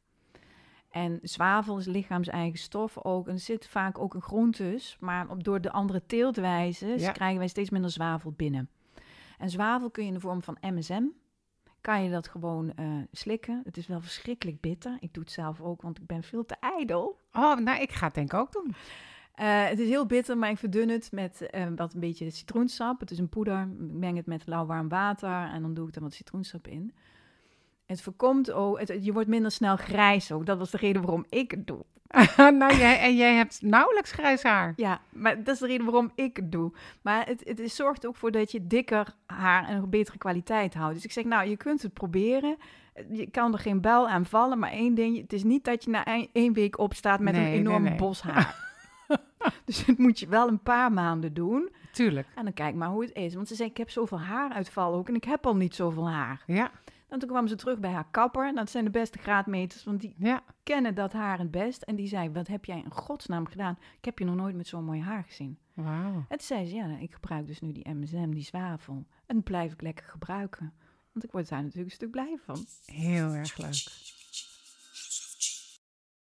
En 0.89 1.19
zwavel 1.21 1.77
is 1.77 1.85
lichaams-eigen 1.85 2.59
stof 2.59 3.03
ook. 3.03 3.27
En 3.27 3.33
er 3.33 3.39
zit 3.39 3.67
vaak 3.67 3.99
ook 3.99 4.13
in 4.13 4.21
groentes. 4.21 4.97
Maar 4.99 5.29
op, 5.29 5.43
door 5.43 5.61
de 5.61 5.71
andere 5.71 6.05
teeltwijzes 6.05 7.11
krijgen 7.11 7.37
wij 7.37 7.47
steeds 7.47 7.69
minder 7.69 7.91
zwavel 7.91 8.31
binnen. 8.31 8.69
En 9.37 9.49
zwavel 9.49 9.91
kun 9.91 10.03
je 10.03 10.07
in 10.07 10.15
de 10.15 10.21
vorm 10.21 10.43
van 10.43 10.57
MSM. 10.61 11.03
Kan 11.83 12.03
je 12.03 12.09
dat 12.09 12.27
gewoon 12.27 12.73
uh, 12.79 12.85
slikken. 13.11 13.61
Het 13.65 13.77
is 13.77 13.87
wel 13.87 14.01
verschrikkelijk 14.01 14.61
bitter. 14.61 14.97
Ik 14.99 15.13
doe 15.13 15.23
het 15.23 15.31
zelf 15.31 15.61
ook, 15.61 15.81
want 15.81 15.97
ik 15.97 16.05
ben 16.05 16.23
veel 16.23 16.45
te 16.45 16.55
ijdel. 16.59 17.17
Oh, 17.33 17.57
nou, 17.57 17.81
ik 17.81 17.91
ga 17.91 18.05
het 18.05 18.15
denk 18.15 18.33
ik 18.33 18.39
ook 18.39 18.51
doen. 18.51 18.67
Uh, 18.67 19.65
het 19.65 19.79
is 19.79 19.87
heel 19.87 20.05
bitter, 20.05 20.37
maar 20.37 20.49
ik 20.49 20.57
verdun 20.57 20.89
het 20.89 21.11
met 21.11 21.47
uh, 21.55 21.65
wat 21.75 21.93
een 21.93 21.99
beetje 21.99 22.29
citroensap. 22.29 22.99
Het 22.99 23.11
is 23.11 23.17
een 23.17 23.29
poeder. 23.29 23.61
Ik 23.61 23.67
meng 23.77 24.17
het 24.17 24.25
met 24.25 24.47
lauw 24.47 24.65
warm 24.65 24.89
water 24.89 25.49
en 25.49 25.61
dan 25.61 25.73
doe 25.73 25.87
ik 25.87 25.95
er 25.95 26.01
wat 26.01 26.13
citroensap 26.13 26.67
in. 26.67 26.93
Het 27.85 28.01
voorkomt 28.01 28.51
ook, 28.51 28.79
het, 28.79 29.05
je 29.05 29.13
wordt 29.13 29.29
minder 29.29 29.51
snel 29.51 29.75
grijs 29.75 30.31
ook. 30.31 30.45
Dat 30.45 30.57
was 30.57 30.71
de 30.71 30.77
reden 30.77 31.01
waarom 31.01 31.25
ik 31.29 31.51
het 31.51 31.67
doe. 31.67 31.85
nou, 32.37 32.75
jij, 32.75 32.99
en 32.99 33.15
jij 33.15 33.33
hebt 33.33 33.61
nauwelijks 33.61 34.11
grijs 34.11 34.43
haar. 34.43 34.73
Ja, 34.75 35.01
maar 35.09 35.43
dat 35.43 35.53
is 35.53 35.59
de 35.59 35.67
reden 35.67 35.85
waarom 35.85 36.11
ik 36.15 36.35
het 36.35 36.51
doe. 36.51 36.71
Maar 37.01 37.25
het, 37.25 37.41
het 37.45 37.71
zorgt 37.71 38.07
ook 38.07 38.15
voor 38.15 38.31
dat 38.31 38.51
je 38.51 38.67
dikker 38.67 39.15
haar 39.25 39.67
en 39.67 39.75
een 39.77 39.89
betere 39.89 40.17
kwaliteit 40.17 40.73
houdt. 40.73 40.93
Dus 40.93 41.03
ik 41.03 41.11
zeg, 41.11 41.23
nou, 41.23 41.49
je 41.49 41.57
kunt 41.57 41.81
het 41.81 41.93
proberen. 41.93 42.57
Je 43.11 43.29
kan 43.31 43.53
er 43.53 43.59
geen 43.59 43.81
bel 43.81 44.09
aan 44.09 44.25
vallen, 44.25 44.59
maar 44.59 44.71
één 44.71 44.93
ding, 44.93 45.17
het 45.21 45.33
is 45.33 45.43
niet 45.43 45.63
dat 45.63 45.83
je 45.83 45.89
na 45.89 46.05
één 46.33 46.53
week 46.53 46.79
opstaat 46.79 47.19
met 47.19 47.35
een 47.35 47.45
enorm 47.45 47.97
bos 47.97 48.21
haar. 48.21 48.55
dus 49.65 49.85
het 49.85 49.97
moet 49.97 50.19
je 50.19 50.27
wel 50.27 50.47
een 50.47 50.59
paar 50.59 50.91
maanden 50.91 51.33
doen. 51.33 51.69
Tuurlijk. 51.91 52.27
En 52.35 52.43
dan 52.43 52.53
kijk 52.53 52.75
maar 52.75 52.89
hoe 52.89 53.01
het 53.01 53.13
is. 53.13 53.33
Want 53.35 53.47
ze 53.47 53.55
zeggen, 53.55 53.75
ik 53.75 53.81
heb 53.81 53.89
zoveel 53.89 54.19
haaruitval 54.19 54.93
ook 54.93 55.07
en 55.07 55.15
ik 55.15 55.23
heb 55.23 55.45
al 55.45 55.55
niet 55.55 55.75
zoveel 55.75 56.09
haar. 56.09 56.43
Ja. 56.45 56.71
En 57.13 57.19
toen 57.19 57.29
kwam 57.29 57.47
ze 57.47 57.55
terug 57.55 57.79
bij 57.79 57.91
haar 57.91 58.07
kapper. 58.11 58.53
Dat 58.53 58.69
zijn 58.69 58.83
de 58.83 58.89
beste 58.89 59.17
graadmeters, 59.17 59.83
want 59.83 60.01
die 60.01 60.15
ja. 60.17 60.43
kennen 60.63 60.95
dat 60.95 61.13
haar 61.13 61.39
het 61.39 61.51
best. 61.51 61.81
En 61.81 61.95
die 61.95 62.07
zei, 62.07 62.29
wat 62.29 62.47
heb 62.47 62.65
jij 62.65 62.77
in 62.77 62.91
godsnaam 62.91 63.47
gedaan? 63.47 63.77
Ik 63.97 64.05
heb 64.05 64.19
je 64.19 64.25
nog 64.25 64.35
nooit 64.35 64.55
met 64.55 64.67
zo'n 64.67 64.83
mooi 64.83 65.01
haar 65.01 65.23
gezien. 65.23 65.57
Wauw. 65.73 66.15
En 66.15 66.25
toen 66.27 66.39
zei 66.39 66.65
ze, 66.65 66.75
ja, 66.75 66.97
ik 66.97 67.13
gebruik 67.13 67.47
dus 67.47 67.61
nu 67.61 67.71
die 67.71 67.89
MSM, 67.89 68.29
die 68.29 68.43
zwavel. 68.43 69.05
En 69.25 69.35
dat 69.35 69.43
blijf 69.43 69.73
ik 69.73 69.81
lekker 69.81 70.05
gebruiken. 70.05 70.73
Want 71.11 71.25
ik 71.25 71.31
word 71.31 71.49
daar 71.49 71.61
natuurlijk 71.61 71.89
een 71.89 71.95
stuk 71.95 72.11
blij 72.11 72.37
van. 72.45 72.65
Heel 72.85 73.33
erg 73.33 73.57
leuk. 73.57 74.12